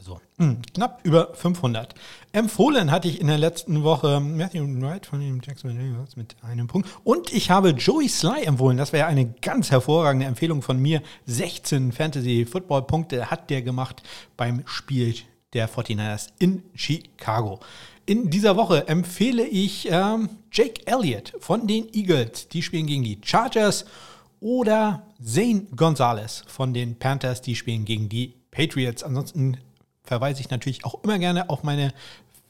Also 0.03 0.21
mh, 0.39 0.47
hm, 0.47 0.63
knapp 0.75 1.01
über 1.05 1.33
500. 1.33 1.95
Empfohlen 2.33 2.91
hatte 2.91 3.07
ich 3.07 3.21
in 3.21 3.29
der 3.29 3.39
letzten 3.39 3.85
Woche 3.85 4.19
Matthew 4.19 4.65
Wright 4.81 5.07
von 5.07 5.21
dem 5.21 5.41
Jackson 5.41 5.79
mit 6.17 6.35
einem 6.43 6.67
Punkt. 6.67 6.89
Und 7.05 7.33
ich 7.33 7.51
habe 7.51 7.71
Joey 7.71 8.09
Sly 8.09 8.43
empfohlen. 8.43 8.77
Das 8.77 8.93
wäre 8.93 9.07
eine 9.07 9.27
ganz 9.27 9.71
hervorragende 9.71 10.27
Empfehlung 10.27 10.61
von 10.61 10.81
mir. 10.81 11.03
16 11.27 11.93
Fantasy 11.93 12.45
Football 12.47 12.83
Punkte 12.83 13.31
hat 13.31 13.49
der 13.49 13.63
gemacht 13.63 14.03
beim 14.37 14.65
Spiel 14.67 15.15
der 15.53 15.69
49ers 15.69 16.31
in 16.41 16.65
Chicago. 16.75 17.61
In 18.05 18.29
dieser 18.29 18.57
Woche 18.57 18.89
empfehle 18.89 19.47
ich 19.47 19.89
ähm, 19.89 20.31
Jake 20.51 20.85
Elliott 20.85 21.33
von 21.39 21.69
den 21.69 21.87
Eagles. 21.95 22.49
Die 22.49 22.63
spielen 22.63 22.89
gegen 22.89 23.05
die 23.05 23.21
Chargers. 23.23 23.85
Oder 24.41 25.07
Zane 25.25 25.69
Gonzalez 25.77 26.43
von 26.49 26.75
den 26.75 26.99
Panthers. 26.99 27.41
Die 27.41 27.55
spielen 27.55 27.85
gegen 27.85 28.09
die 28.09 28.35
Patriots. 28.53 29.03
Ansonsten 29.03 29.59
verweise 30.05 30.41
ich 30.41 30.51
natürlich 30.51 30.85
auch 30.85 31.03
immer 31.05 31.19
gerne 31.19 31.51
auf 31.51 31.63
meine 31.63 31.93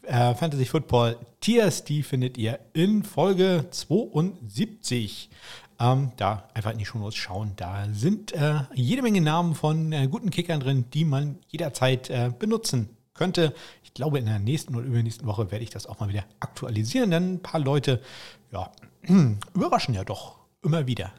äh, 0.02 0.34
Fantasy 0.34 0.64
Football 0.64 1.16
Tiers. 1.40 1.84
Die 1.84 2.02
findet 2.02 2.38
ihr 2.38 2.58
in 2.72 3.02
Folge 3.02 3.66
72. 3.70 5.30
Ähm, 5.80 6.12
da 6.16 6.48
einfach 6.54 6.72
in 6.72 6.78
die 6.78 6.84
Shownotes 6.84 7.16
schauen. 7.16 7.52
Da 7.56 7.86
sind 7.92 8.32
äh, 8.32 8.60
jede 8.74 9.02
Menge 9.02 9.20
Namen 9.20 9.54
von 9.54 9.92
äh, 9.92 10.06
guten 10.06 10.30
Kickern 10.30 10.60
drin, 10.60 10.84
die 10.92 11.04
man 11.04 11.38
jederzeit 11.48 12.10
äh, 12.10 12.30
benutzen 12.36 12.90
könnte. 13.14 13.54
Ich 13.82 13.94
glaube, 13.94 14.18
in 14.18 14.26
der 14.26 14.38
nächsten 14.38 14.74
oder 14.74 14.86
übernächsten 14.86 15.26
Woche 15.26 15.50
werde 15.50 15.64
ich 15.64 15.70
das 15.70 15.86
auch 15.86 16.00
mal 16.00 16.08
wieder 16.08 16.24
aktualisieren, 16.40 17.10
denn 17.10 17.34
ein 17.34 17.42
paar 17.42 17.60
Leute 17.60 18.00
ja, 18.52 18.70
überraschen 19.54 19.94
ja 19.94 20.04
doch 20.04 20.36
immer 20.62 20.86
wieder 20.86 21.12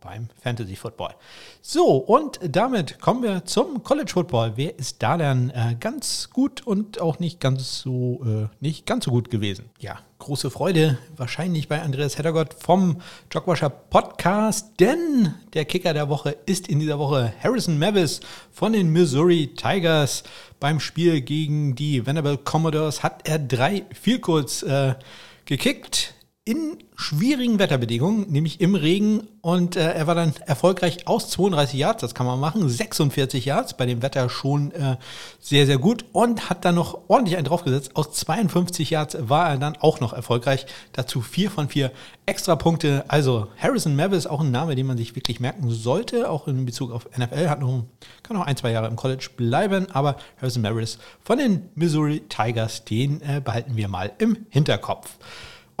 beim 0.00 0.28
Fantasy 0.42 0.76
Football. 0.76 1.14
So, 1.62 1.96
und 1.96 2.40
damit 2.42 3.00
kommen 3.00 3.22
wir 3.22 3.44
zum 3.44 3.82
College 3.82 4.10
Football. 4.12 4.52
Wer 4.56 4.78
ist 4.78 5.02
da 5.02 5.16
dann 5.16 5.50
äh, 5.50 5.76
ganz 5.78 6.30
gut 6.30 6.66
und 6.66 7.00
auch 7.00 7.18
nicht 7.18 7.40
ganz 7.40 7.80
so 7.80 8.20
äh, 8.24 8.48
nicht 8.60 8.86
ganz 8.86 9.04
so 9.04 9.10
gut 9.10 9.30
gewesen? 9.30 9.70
Ja, 9.78 9.98
große 10.18 10.50
Freude 10.50 10.98
wahrscheinlich 11.16 11.68
bei 11.68 11.80
Andreas 11.82 12.18
Heddergott 12.18 12.54
vom 12.54 13.00
Jogwasher 13.30 13.70
Podcast, 13.70 14.78
denn 14.80 15.34
der 15.54 15.64
Kicker 15.64 15.94
der 15.94 16.08
Woche 16.08 16.36
ist 16.46 16.68
in 16.68 16.80
dieser 16.80 16.98
Woche 16.98 17.32
Harrison 17.42 17.78
Mavis 17.78 18.20
von 18.50 18.72
den 18.72 18.90
Missouri 18.90 19.54
Tigers. 19.56 20.22
Beim 20.58 20.80
Spiel 20.80 21.20
gegen 21.20 21.74
die 21.74 22.06
Vanderbilt 22.06 22.44
Commodores 22.44 23.02
hat 23.02 23.26
er 23.28 23.38
drei 23.38 23.84
Vielkurz 23.92 24.62
äh, 24.62 24.94
gekickt 25.46 26.14
in 26.46 26.78
schwierigen 26.96 27.58
Wetterbedingungen, 27.58 28.30
nämlich 28.30 28.60
im 28.60 28.74
Regen. 28.74 29.28
Und 29.42 29.76
äh, 29.76 29.92
er 29.92 30.06
war 30.06 30.14
dann 30.14 30.32
erfolgreich 30.46 31.06
aus 31.06 31.30
32 31.30 31.78
Yards, 31.78 32.00
das 32.00 32.14
kann 32.14 32.26
man 32.26 32.40
machen, 32.40 32.68
46 32.68 33.44
Yards, 33.44 33.76
bei 33.76 33.86
dem 33.86 34.02
Wetter 34.02 34.28
schon 34.28 34.70
äh, 34.72 34.96
sehr, 35.38 35.66
sehr 35.66 35.78
gut. 35.78 36.06
Und 36.12 36.48
hat 36.48 36.64
dann 36.64 36.74
noch 36.76 37.08
ordentlich 37.08 37.36
einen 37.36 37.44
draufgesetzt. 37.44 37.94
Aus 37.94 38.12
52 38.12 38.90
Yards 38.90 39.16
war 39.20 39.50
er 39.50 39.58
dann 39.58 39.76
auch 39.76 40.00
noch 40.00 40.14
erfolgreich. 40.14 40.66
Dazu 40.92 41.20
vier 41.20 41.50
von 41.50 41.68
vier 41.68 41.92
extra 42.24 42.56
Punkte. 42.56 43.04
Also 43.08 43.48
Harrison 43.58 43.94
Mavis, 43.94 44.26
auch 44.26 44.40
ein 44.40 44.50
Name, 44.50 44.74
den 44.74 44.86
man 44.86 44.96
sich 44.96 45.14
wirklich 45.14 45.40
merken 45.40 45.70
sollte, 45.70 46.30
auch 46.30 46.48
in 46.48 46.64
Bezug 46.64 46.90
auf 46.90 47.06
NFL. 47.16 47.48
Hat 47.48 47.60
noch, 47.60 47.84
kann 48.22 48.36
noch 48.36 48.46
ein, 48.46 48.56
zwei 48.56 48.72
Jahre 48.72 48.88
im 48.88 48.96
College 48.96 49.28
bleiben. 49.36 49.90
Aber 49.92 50.16
Harrison 50.40 50.62
Mavis 50.62 50.98
von 51.22 51.38
den 51.38 51.68
Missouri 51.74 52.20
Tigers, 52.28 52.84
den 52.86 53.20
äh, 53.20 53.42
behalten 53.44 53.76
wir 53.76 53.88
mal 53.88 54.12
im 54.18 54.46
Hinterkopf. 54.48 55.18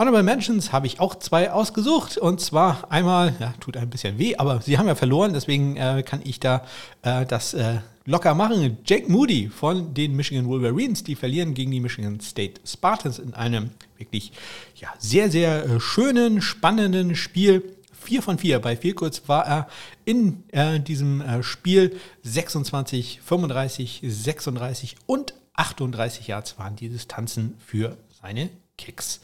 Honorable 0.00 0.22
Mentions 0.22 0.72
habe 0.72 0.86
ich 0.86 0.98
auch 0.98 1.14
zwei 1.16 1.52
ausgesucht. 1.52 2.16
Und 2.16 2.40
zwar 2.40 2.90
einmal, 2.90 3.34
ja, 3.38 3.52
tut 3.60 3.76
ein 3.76 3.90
bisschen 3.90 4.16
weh, 4.18 4.34
aber 4.34 4.62
sie 4.62 4.78
haben 4.78 4.86
ja 4.86 4.94
verloren, 4.94 5.34
deswegen 5.34 5.76
äh, 5.76 6.02
kann 6.02 6.22
ich 6.24 6.40
da 6.40 6.64
äh, 7.02 7.26
das 7.26 7.52
äh, 7.52 7.80
locker 8.06 8.34
machen. 8.34 8.78
Jake 8.86 9.12
Moody 9.12 9.50
von 9.50 9.92
den 9.92 10.16
Michigan 10.16 10.48
Wolverines, 10.48 11.04
die 11.04 11.16
verlieren 11.16 11.52
gegen 11.52 11.70
die 11.70 11.80
Michigan 11.80 12.18
State 12.18 12.62
Spartans 12.64 13.18
in 13.18 13.34
einem 13.34 13.72
wirklich 13.98 14.32
ja, 14.74 14.88
sehr, 14.98 15.30
sehr 15.30 15.66
äh, 15.66 15.80
schönen, 15.80 16.40
spannenden 16.40 17.14
Spiel. 17.14 17.76
4 17.92 18.22
von 18.22 18.38
4. 18.38 18.58
Bei 18.60 18.78
4 18.78 18.94
kurz 18.94 19.28
war 19.28 19.46
er 19.46 19.68
in 20.06 20.44
äh, 20.52 20.80
diesem 20.80 21.20
äh, 21.20 21.42
Spiel 21.42 22.00
26, 22.22 23.20
35, 23.22 24.00
36 24.02 24.96
und 25.04 25.34
38 25.56 26.26
Yards 26.26 26.58
waren 26.58 26.74
die 26.74 26.88
Distanzen 26.88 27.58
für 27.66 27.98
seine 28.22 28.48
Kicks. 28.78 29.20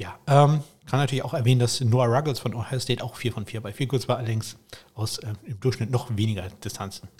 Ja, 0.00 0.18
ähm, 0.26 0.62
kann 0.86 0.98
natürlich 0.98 1.22
auch 1.22 1.34
erwähnen, 1.34 1.60
dass 1.60 1.82
Noah 1.82 2.06
Ruggles 2.06 2.38
von 2.38 2.54
Ohio 2.54 2.80
State 2.80 3.04
auch 3.04 3.16
4 3.16 3.32
von 3.32 3.44
4 3.44 3.60
bei 3.60 3.74
4 3.74 3.86
kurz 3.86 4.08
war, 4.08 4.16
allerdings 4.16 4.56
aus 4.94 5.18
äh, 5.18 5.34
im 5.44 5.60
Durchschnitt 5.60 5.90
noch 5.90 6.16
weniger 6.16 6.48
Distanzen. 6.64 7.10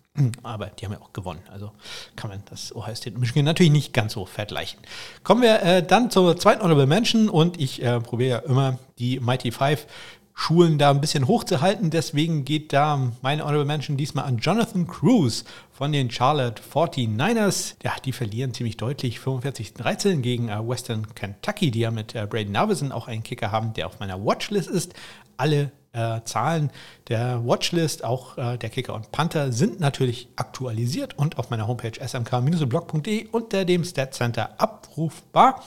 Aber 0.43 0.68
die 0.68 0.87
haben 0.87 0.93
ja 0.93 1.01
auch 1.03 1.12
gewonnen. 1.12 1.43
Also 1.51 1.72
kann 2.16 2.31
man 2.31 2.43
das 2.49 2.74
Ohio 2.74 2.95
State 2.95 3.16
und 3.16 3.20
Michigan 3.20 3.45
natürlich 3.45 3.70
nicht 3.70 3.93
ganz 3.93 4.14
so 4.14 4.24
vergleichen. 4.24 4.81
Kommen 5.24 5.43
wir 5.43 5.62
äh, 5.62 5.83
dann 5.83 6.11
zur 6.11 6.39
zweiten 6.39 6.62
Honorable 6.62 6.87
Mention 6.87 7.28
und 7.28 7.61
ich 7.61 7.83
äh, 7.83 8.01
probiere 8.01 8.31
ja 8.31 8.39
immer 8.39 8.78
die 8.99 9.20
Mighty 9.20 9.53
Five 9.53 9.87
Schulen 10.35 10.78
da 10.78 10.91
ein 10.91 11.01
bisschen 11.01 11.26
hochzuhalten. 11.26 11.91
Deswegen 11.91 12.45
geht 12.45 12.72
da 12.72 13.12
meine 13.20 13.43
Honorable 13.43 13.66
Mention 13.66 13.97
diesmal 13.97 14.24
an 14.24 14.39
Jonathan 14.39 14.87
Cruz 14.87 15.45
von 15.70 15.93
den 15.93 16.11
Charlotte 16.11 16.62
49ers. 16.62 17.74
Ja, 17.83 17.93
die 18.05 18.12
verlieren 18.12 18.55
ziemlich 18.55 18.76
deutlich 18.76 19.18
45-13 19.18 20.20
gegen 20.20 20.49
äh, 20.49 20.66
Western 20.66 21.14
Kentucky, 21.14 21.70
die 21.70 21.81
ja 21.81 21.91
mit 21.91 22.14
äh, 22.14 22.26
Braden 22.26 22.53
Narvison 22.53 22.93
auch 22.93 23.09
einen 23.09 23.22
Kicker 23.22 23.53
haben, 23.53 23.74
der 23.74 23.87
auf 23.87 24.01
meiner 24.01 24.24
Watchlist 24.24 24.70
ist. 24.70 24.95
Alle 25.37 25.72
äh, 25.93 26.20
Zahlen 26.24 26.70
der 27.09 27.45
Watchlist, 27.45 28.05
auch 28.05 28.39
äh, 28.39 28.57
der 28.57 28.70
Kicker 28.70 28.95
und 28.95 29.11
Panther, 29.12 29.53
sind 29.53 29.81
natürlich 29.81 30.28
aktualisiert 30.37 31.18
und 31.18 31.39
auf 31.39 31.51
meiner 31.51 31.66
Homepage 31.66 31.99
smk-blog.de 32.01 33.28
unter 33.33 33.64
dem 33.64 33.85
Stat 33.85 34.14
Center 34.14 34.61
abrufbar. 34.61 35.62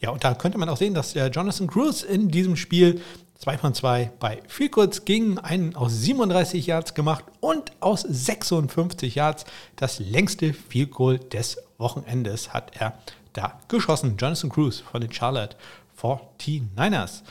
Ja, 0.00 0.10
und 0.10 0.22
da 0.22 0.34
könnte 0.34 0.58
man 0.58 0.68
auch 0.68 0.76
sehen, 0.76 0.94
dass 0.94 1.14
äh, 1.16 1.26
Jonathan 1.28 1.66
Cruz 1.66 2.02
in 2.02 2.28
diesem 2.28 2.56
Spiel 2.56 3.00
2 3.38 3.58
von 3.58 3.72
2 3.72 4.12
bei 4.18 4.42
Vielkurz 4.48 5.04
ging, 5.04 5.38
einen 5.38 5.76
aus 5.76 5.92
37 5.92 6.66
Yards 6.66 6.94
gemacht 6.94 7.24
und 7.38 7.70
aus 7.78 8.02
56 8.02 9.14
Yards 9.14 9.44
das 9.76 10.00
längste 10.00 10.52
Vielkohl 10.52 11.18
des 11.20 11.58
Wochenendes 11.78 12.52
hat 12.52 12.72
er 12.78 12.98
da 13.32 13.60
geschossen. 13.68 14.16
Jonathan 14.18 14.50
Cruz 14.50 14.80
von 14.80 15.00
den 15.00 15.12
Charlotte 15.12 15.56
49ers. 16.00 17.22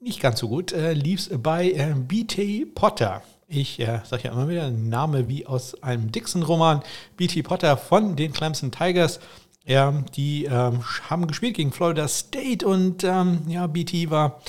Nicht 0.00 0.20
ganz 0.20 0.40
so 0.40 0.48
gut 0.48 0.72
äh, 0.72 0.92
lief 0.94 1.20
es 1.20 1.30
bei 1.40 1.70
äh, 1.70 1.94
BT 1.94 2.74
Potter. 2.74 3.22
Ich 3.46 3.78
äh, 3.78 4.00
sage 4.04 4.24
ja 4.24 4.32
immer 4.32 4.48
wieder, 4.48 4.64
ein 4.64 4.88
Name 4.88 5.28
wie 5.28 5.46
aus 5.46 5.80
einem 5.80 6.10
Dixon-Roman. 6.10 6.82
BT 7.16 7.44
Potter 7.44 7.76
von 7.76 8.16
den 8.16 8.32
Clemson 8.32 8.72
Tigers. 8.72 9.20
Ja, 9.64 9.92
die 10.16 10.44
ähm, 10.44 10.82
haben 11.08 11.26
gespielt 11.26 11.56
gegen 11.56 11.72
Florida 11.72 12.06
State 12.08 12.66
und 12.66 13.02
ähm, 13.04 13.42
ja, 13.48 13.66
BT 13.66 14.10
war 14.10 14.40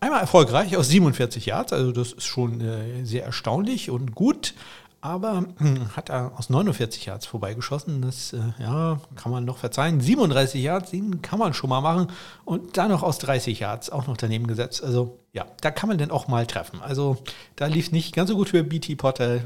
Einmal 0.00 0.20
erfolgreich 0.20 0.76
aus 0.78 0.88
47 0.88 1.44
Yards, 1.44 1.74
also 1.74 1.92
das 1.92 2.12
ist 2.12 2.24
schon 2.24 2.60
äh, 2.62 3.04
sehr 3.04 3.24
erstaunlich 3.24 3.90
und 3.90 4.14
gut. 4.14 4.54
Aber 5.02 5.46
äh, 5.60 5.96
hat 5.96 6.10
er 6.10 6.32
aus 6.38 6.50
49 6.50 7.06
Yards 7.06 7.26
vorbeigeschossen. 7.26 8.02
Das 8.02 8.32
äh, 8.32 8.38
ja, 8.58 9.00
kann 9.16 9.32
man 9.32 9.44
noch 9.44 9.58
verzeihen. 9.58 10.00
37 10.00 10.62
Yards, 10.62 10.90
den 10.90 11.22
kann 11.22 11.38
man 11.38 11.54
schon 11.54 11.70
mal 11.70 11.80
machen. 11.80 12.08
Und 12.44 12.76
dann 12.76 12.90
noch 12.90 13.02
aus 13.02 13.18
30 13.18 13.60
Yards 13.60 13.90
auch 13.90 14.06
noch 14.06 14.16
daneben 14.16 14.46
gesetzt. 14.46 14.82
Also 14.82 15.18
ja, 15.32 15.46
da 15.60 15.70
kann 15.70 15.88
man 15.88 15.98
dann 15.98 16.10
auch 16.10 16.28
mal 16.28 16.46
treffen. 16.46 16.80
Also 16.82 17.16
da 17.56 17.66
lief 17.66 17.92
nicht 17.92 18.14
ganz 18.14 18.28
so 18.30 18.36
gut 18.36 18.50
für 18.50 18.62
BT 18.62 18.96
Potter. 18.98 19.40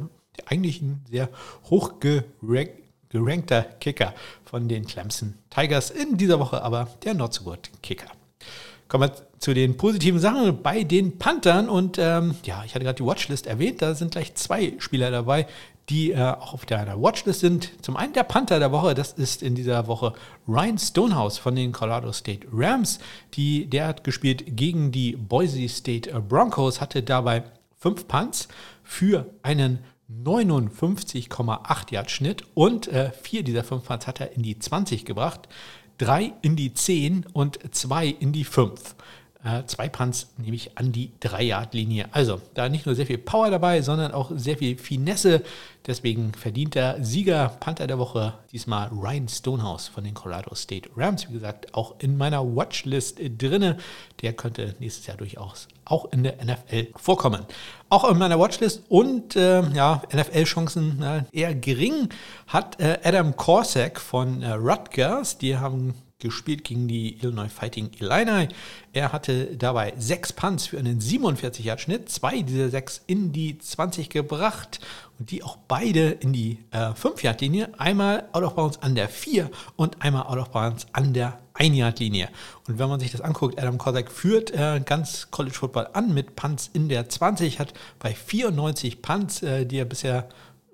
Eigentlich 0.46 0.82
ein 0.82 1.04
sehr 1.08 1.28
hoch 1.70 1.94
gerankter 3.10 3.62
Kicker 3.62 4.12
von 4.44 4.66
den 4.66 4.86
Clemson 4.86 5.34
Tigers 5.50 5.90
in 5.90 6.16
dieser 6.16 6.40
Woche, 6.40 6.62
aber 6.62 6.88
der 7.04 7.14
not 7.14 7.32
so 7.32 7.44
good 7.44 7.70
Kicker. 7.80 8.08
Kommen 8.88 9.10
wir 9.10 9.14
zu 9.44 9.52
den 9.52 9.76
positiven 9.76 10.18
Sachen 10.20 10.62
bei 10.62 10.84
den 10.84 11.18
Panthern. 11.18 11.68
Und 11.68 11.98
ähm, 11.98 12.34
ja, 12.44 12.62
ich 12.64 12.74
hatte 12.74 12.82
gerade 12.82 12.96
die 12.96 13.04
Watchlist 13.04 13.46
erwähnt. 13.46 13.82
Da 13.82 13.94
sind 13.94 14.12
gleich 14.12 14.34
zwei 14.36 14.72
Spieler 14.78 15.10
dabei, 15.10 15.46
die 15.90 16.12
äh, 16.12 16.22
auch 16.22 16.54
auf 16.54 16.64
deiner 16.64 16.98
Watchlist 16.98 17.40
sind. 17.40 17.70
Zum 17.82 17.98
einen 17.98 18.14
der 18.14 18.22
Panther 18.22 18.58
der 18.58 18.72
Woche, 18.72 18.94
das 18.94 19.12
ist 19.12 19.42
in 19.42 19.54
dieser 19.54 19.86
Woche 19.86 20.14
Ryan 20.48 20.78
Stonehouse 20.78 21.36
von 21.36 21.54
den 21.54 21.72
Colorado 21.72 22.10
State 22.10 22.46
Rams. 22.50 23.00
Die, 23.34 23.66
der 23.66 23.88
hat 23.88 24.02
gespielt 24.02 24.56
gegen 24.56 24.92
die 24.92 25.12
Boise 25.14 25.68
State 25.68 26.10
Broncos, 26.26 26.80
hatte 26.80 27.02
dabei 27.02 27.44
fünf 27.78 28.08
Punts 28.08 28.48
für 28.82 29.26
einen 29.42 29.80
59,8 30.10 31.92
Yard 31.92 32.10
Schnitt 32.10 32.44
und 32.54 32.88
äh, 32.88 33.10
vier 33.10 33.42
dieser 33.42 33.62
fünf 33.62 33.84
Punts 33.84 34.06
hat 34.06 34.20
er 34.20 34.32
in 34.32 34.42
die 34.42 34.58
20 34.58 35.04
gebracht, 35.04 35.48
drei 35.98 36.32
in 36.40 36.56
die 36.56 36.72
10 36.72 37.26
und 37.34 37.58
zwei 37.74 38.06
in 38.06 38.32
die 38.32 38.44
5 38.44 38.94
äh, 39.44 39.64
zwei 39.66 39.88
Punts 39.88 40.28
nämlich 40.38 40.76
an 40.76 40.90
die 40.90 41.12
3-Yard-Linie. 41.20 42.06
Also 42.12 42.40
da 42.54 42.68
nicht 42.68 42.86
nur 42.86 42.94
sehr 42.94 43.06
viel 43.06 43.18
Power 43.18 43.50
dabei, 43.50 43.82
sondern 43.82 44.12
auch 44.12 44.30
sehr 44.34 44.56
viel 44.56 44.76
Finesse. 44.78 45.42
Deswegen 45.86 46.32
verdient 46.32 46.74
der 46.74 47.04
Sieger 47.04 47.48
Panther 47.60 47.86
der 47.86 47.98
Woche 47.98 48.34
diesmal 48.52 48.88
Ryan 48.88 49.28
Stonehouse 49.28 49.88
von 49.88 50.02
den 50.02 50.14
Colorado 50.14 50.54
State 50.54 50.88
Rams. 50.96 51.28
Wie 51.28 51.34
gesagt, 51.34 51.74
auch 51.74 51.96
in 51.98 52.16
meiner 52.16 52.42
Watchlist 52.56 53.20
drinne. 53.20 53.76
Der 54.22 54.32
könnte 54.32 54.74
nächstes 54.78 55.06
Jahr 55.06 55.18
durchaus 55.18 55.68
auch 55.84 56.10
in 56.12 56.22
der 56.22 56.36
NFL 56.42 56.88
vorkommen. 56.96 57.44
Auch 57.90 58.10
in 58.10 58.16
meiner 58.16 58.38
Watchlist 58.38 58.84
und 58.88 59.36
äh, 59.36 59.60
ja, 59.74 60.02
NFL-Chancen 60.10 61.02
äh, 61.02 61.24
eher 61.32 61.54
gering 61.54 62.08
hat 62.46 62.80
äh, 62.80 62.98
Adam 63.04 63.36
Korsak 63.36 64.00
von 64.00 64.42
äh, 64.42 64.52
Rutgers. 64.52 65.36
Die 65.36 65.58
haben 65.58 65.94
gespielt 66.24 66.64
gegen 66.64 66.88
die 66.88 67.18
Illinois 67.18 67.48
Fighting 67.48 67.90
Illini. 68.00 68.48
Er 68.92 69.12
hatte 69.12 69.56
dabei 69.56 69.92
sechs 69.98 70.32
Punts 70.32 70.66
für 70.66 70.78
einen 70.78 70.98
47-Yard-Schnitt, 71.00 72.08
zwei 72.08 72.40
dieser 72.40 72.70
sechs 72.70 73.02
in 73.06 73.30
die 73.30 73.58
20 73.58 74.08
gebracht 74.08 74.80
und 75.18 75.30
die 75.30 75.44
auch 75.44 75.58
beide 75.68 76.10
in 76.10 76.32
die 76.32 76.58
äh, 76.72 76.92
5-Yard-Linie. 76.92 77.78
Einmal 77.78 78.28
out 78.32 78.42
of 78.42 78.54
bounds 78.54 78.82
an 78.82 78.94
der 78.94 79.08
4 79.08 79.50
und 79.76 80.02
einmal 80.02 80.24
out 80.24 80.38
of 80.38 80.50
bounds 80.50 80.86
an 80.92 81.12
der 81.12 81.38
1-Yard-Linie. 81.54 82.30
Und 82.66 82.78
wenn 82.78 82.88
man 82.88 82.98
sich 82.98 83.12
das 83.12 83.20
anguckt, 83.20 83.58
Adam 83.60 83.78
Kozak 83.78 84.10
führt 84.10 84.50
äh, 84.50 84.80
ganz 84.84 85.30
College 85.30 85.54
Football 85.54 85.88
an 85.92 86.14
mit 86.14 86.36
Punts 86.36 86.70
in 86.72 86.88
der 86.88 87.08
20, 87.08 87.60
hat 87.60 87.74
bei 87.98 88.14
94 88.14 89.02
Punts, 89.02 89.42
äh, 89.42 89.66
die 89.66 89.78
er 89.78 89.84
bisher 89.84 90.28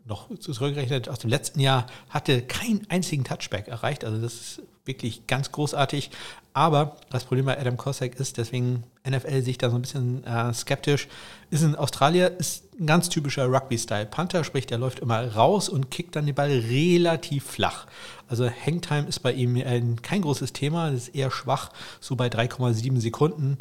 noch 0.06 0.28
zurückgerechnet 0.38 1.08
aus 1.08 1.18
dem 1.18 1.30
letzten 1.30 1.60
Jahr, 1.60 1.86
hatte 2.08 2.42
keinen 2.42 2.86
einzigen 2.88 3.24
Touchback 3.24 3.68
erreicht. 3.68 4.04
Also 4.04 4.20
das 4.20 4.34
ist 4.34 4.62
wirklich 4.84 5.26
ganz 5.26 5.52
großartig. 5.52 6.10
Aber 6.52 6.96
das 7.10 7.24
Problem 7.24 7.46
bei 7.46 7.58
Adam 7.58 7.76
Cossack 7.76 8.18
ist, 8.18 8.36
deswegen 8.36 8.82
NFL 9.08 9.42
sich 9.42 9.56
da 9.56 9.70
so 9.70 9.76
ein 9.76 9.82
bisschen 9.82 10.24
äh, 10.24 10.52
skeptisch, 10.52 11.06
ist 11.50 11.62
in 11.62 11.76
Australier, 11.76 12.38
ist 12.38 12.64
ein 12.78 12.86
ganz 12.86 13.08
typischer 13.08 13.46
Rugby-Style-Panther, 13.46 14.42
sprich, 14.42 14.66
der 14.66 14.78
läuft 14.78 14.98
immer 14.98 15.32
raus 15.32 15.68
und 15.68 15.90
kickt 15.90 16.16
dann 16.16 16.26
den 16.26 16.34
Ball 16.34 16.50
relativ 16.50 17.44
flach. 17.44 17.86
Also 18.28 18.50
Hangtime 18.50 19.06
ist 19.06 19.20
bei 19.20 19.32
ihm 19.32 19.56
äh, 19.56 19.80
kein 20.02 20.22
großes 20.22 20.52
Thema, 20.52 20.88
ist 20.88 21.14
eher 21.14 21.30
schwach, 21.30 21.70
so 22.00 22.16
bei 22.16 22.26
3,7 22.26 23.00
Sekunden. 23.00 23.58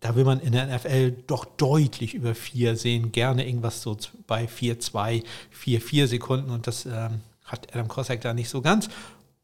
Da 0.00 0.14
will 0.14 0.24
man 0.24 0.40
in 0.40 0.52
der 0.52 0.66
NFL 0.66 1.10
doch 1.26 1.44
deutlich 1.44 2.14
über 2.14 2.34
4 2.34 2.76
sehen, 2.76 3.12
gerne 3.12 3.46
irgendwas 3.46 3.82
so 3.82 3.96
bei 4.26 4.44
4,2, 4.44 5.24
4,4 5.64 6.06
Sekunden 6.06 6.50
und 6.50 6.66
das 6.66 6.86
ähm, 6.86 7.20
hat 7.44 7.68
Adam 7.72 7.88
Cossack 7.88 8.20
da 8.20 8.34
nicht 8.34 8.48
so 8.48 8.60
ganz. 8.60 8.88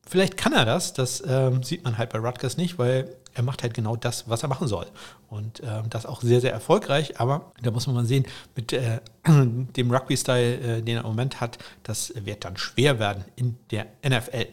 Vielleicht 0.06 0.36
kann 0.36 0.52
er 0.52 0.64
das, 0.64 0.92
das 0.92 1.22
ähm, 1.26 1.62
sieht 1.62 1.82
man 1.82 1.96
halt 1.96 2.10
bei 2.10 2.18
Rutgers 2.18 2.56
nicht, 2.56 2.78
weil 2.78 3.16
er 3.34 3.42
macht 3.42 3.62
halt 3.62 3.74
genau 3.74 3.96
das, 3.96 4.28
was 4.28 4.42
er 4.42 4.48
machen 4.48 4.68
soll. 4.68 4.86
Und 5.28 5.60
ähm, 5.64 5.90
das 5.90 6.06
auch 6.06 6.20
sehr, 6.22 6.40
sehr 6.40 6.52
erfolgreich. 6.52 7.18
Aber 7.20 7.52
da 7.62 7.70
muss 7.70 7.86
man 7.86 7.96
mal 7.96 8.04
sehen, 8.04 8.26
mit 8.54 8.72
äh, 8.72 9.00
dem 9.26 9.90
Rugby-Style, 9.90 10.78
äh, 10.78 10.82
den 10.82 10.96
er 10.96 11.02
im 11.02 11.08
Moment 11.08 11.40
hat, 11.40 11.58
das 11.82 12.12
wird 12.14 12.44
dann 12.44 12.56
schwer 12.56 12.98
werden 12.98 13.24
in 13.34 13.56
der 13.70 13.86
NFL. 14.06 14.46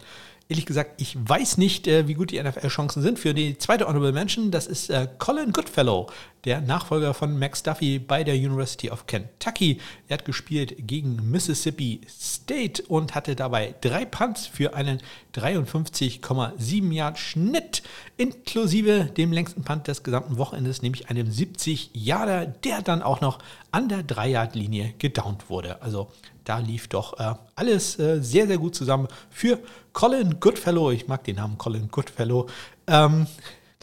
Ehrlich 0.52 0.66
gesagt, 0.66 1.00
ich 1.02 1.16
weiß 1.18 1.58
nicht, 1.60 1.88
äh, 1.88 2.10
wie 2.10 2.14
gut 2.14 2.32
die 2.32 2.44
NFL-Chancen 2.44 3.02
sind 3.02 3.18
für 3.18 3.34
die 3.34 3.58
zweite 3.58 3.88
Honorable 3.88 4.12
Mention. 4.12 4.52
Das 4.52 4.68
ist 4.68 4.90
äh, 4.90 5.08
Colin 5.18 5.54
Goodfellow, 5.54 6.10
der 6.44 6.60
Nachfolger 6.60 7.14
von 7.14 7.40
Max 7.40 7.64
Duffy 7.64 8.00
bei 8.00 8.26
der 8.26 8.36
University 8.36 8.92
of 8.92 9.08
Kentucky. 9.08 9.80
Er 10.10 10.18
hat 10.18 10.26
gespielt 10.26 10.76
gegen 10.80 11.32
Mississippi 11.32 12.02
State 12.06 12.84
und 12.84 13.16
hatte 13.16 13.38
dabei 13.38 13.76
drei 13.80 14.04
Punts 14.04 14.46
für 14.46 14.74
einen 14.74 15.00
53,7 15.36 16.92
Yard 16.92 17.18
Schnitt, 17.18 17.82
inklusive 18.18 19.06
dem 19.06 19.32
längsten 19.32 19.64
Punt 19.64 19.88
des 19.88 20.04
gesamten 20.04 20.38
Wochenendes, 20.38 20.82
nämlich 20.82 21.10
einem 21.10 21.32
70 21.32 21.92
Yarder, 21.94 22.46
der 22.46 22.82
dann 22.82 23.02
auch 23.04 23.22
noch 23.22 23.40
an 23.72 23.88
der 23.88 24.04
3 24.04 24.28
Yard 24.28 24.56
Linie 24.56 24.96
gedownt 24.98 25.50
wurde. 25.50 25.82
Also 25.82 26.12
da 26.44 26.60
lief 26.60 26.88
doch 26.88 27.20
äh, 27.20 27.36
alles 27.56 28.00
äh, 28.00 28.22
sehr, 28.22 28.48
sehr 28.48 28.58
gut 28.58 28.76
zusammen 28.76 29.08
für 29.30 29.60
Colin 29.94 30.40
Goodfellow. 30.40 30.92
Ich 30.92 31.08
mag 31.08 31.24
den 31.24 31.36
Namen 31.36 31.58
Colin 31.58 31.90
Goodfellow. 31.90 32.48
Ähm, 32.88 33.28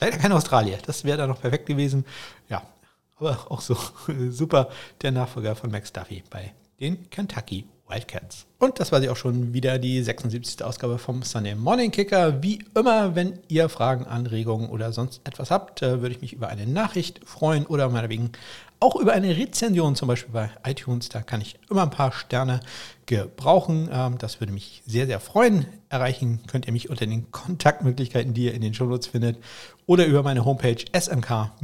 leider 0.01 0.19
kein 0.19 0.33
Australier. 0.33 0.79
Das 0.85 1.05
wäre 1.05 1.19
da 1.19 1.27
noch 1.27 1.41
perfekt 1.41 1.67
gewesen. 1.67 2.05
Ja, 2.49 2.63
aber 3.19 3.39
auch 3.49 3.61
so 3.61 3.77
super 4.31 4.71
der 5.03 5.13
Nachfolger 5.13 5.55
von 5.57 5.71
Max 5.71 5.93
Duffy 5.93 6.23
bei 6.31 6.53
den 6.81 7.11
Kentucky 7.11 7.65
Wildcats. 7.89 8.47
Und 8.59 8.81
das 8.81 8.93
war 8.93 9.01
sie 9.01 9.09
auch 9.09 9.17
schon 9.17 9.53
wieder 9.55 9.79
die 9.79 10.03
76. 10.03 10.63
Ausgabe 10.63 10.99
vom 10.99 11.23
Sunday 11.23 11.55
Morning 11.55 11.91
Kicker. 11.91 12.43
Wie 12.43 12.65
immer, 12.75 13.15
wenn 13.15 13.39
ihr 13.49 13.69
Fragen, 13.69 14.05
Anregungen 14.05 14.69
oder 14.69 14.93
sonst 14.93 15.21
etwas 15.25 15.51
habt, 15.51 15.83
äh, 15.83 16.03
würde 16.03 16.15
ich 16.15 16.21
mich 16.21 16.33
über 16.33 16.49
eine 16.49 16.67
Nachricht 16.67 17.21
freuen 17.25 17.67
oder 17.67 17.89
meinetwegen 17.89 18.33
auch 18.81 18.97
über 18.97 19.13
eine 19.13 19.37
Rezension, 19.37 19.95
zum 19.97 20.09
Beispiel 20.09 20.33
bei 20.33 20.51
iTunes. 20.65 21.09
Da 21.09 21.23
kann 21.23 21.41
ich 21.41 21.59
immer 21.71 21.83
ein 21.83 21.91
paar 21.91 22.13
Sterne 22.13 22.61
gebrauchen. 23.07 23.89
Ähm, 23.93 24.19
das 24.19 24.41
würde 24.41 24.53
mich 24.53 24.83
sehr, 24.87 25.07
sehr 25.07 25.21
freuen. 25.21 25.67
Erreichen 25.89 26.41
könnt 26.47 26.67
ihr 26.67 26.73
mich 26.73 26.91
unter 26.91 27.07
den 27.07 27.31
Kontaktmöglichkeiten, 27.31 28.35
die 28.35 28.45
ihr 28.45 28.55
in 28.55 28.63
den 28.63 28.75
Shownotes 28.75 29.07
findet, 29.09 29.39
oder 29.87 30.07
über 30.07 30.23
meine 30.23 30.45
Homepage 30.45 30.85
smk-blog.de. 30.93 31.61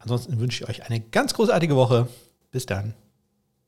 Ansonsten 0.00 0.38
wünsche 0.40 0.64
ich 0.64 0.70
euch 0.70 0.86
eine 0.86 1.00
ganz 1.00 1.34
großartige 1.34 1.76
Woche. 1.76 2.08
Bis 2.50 2.66
dann. 2.66 2.94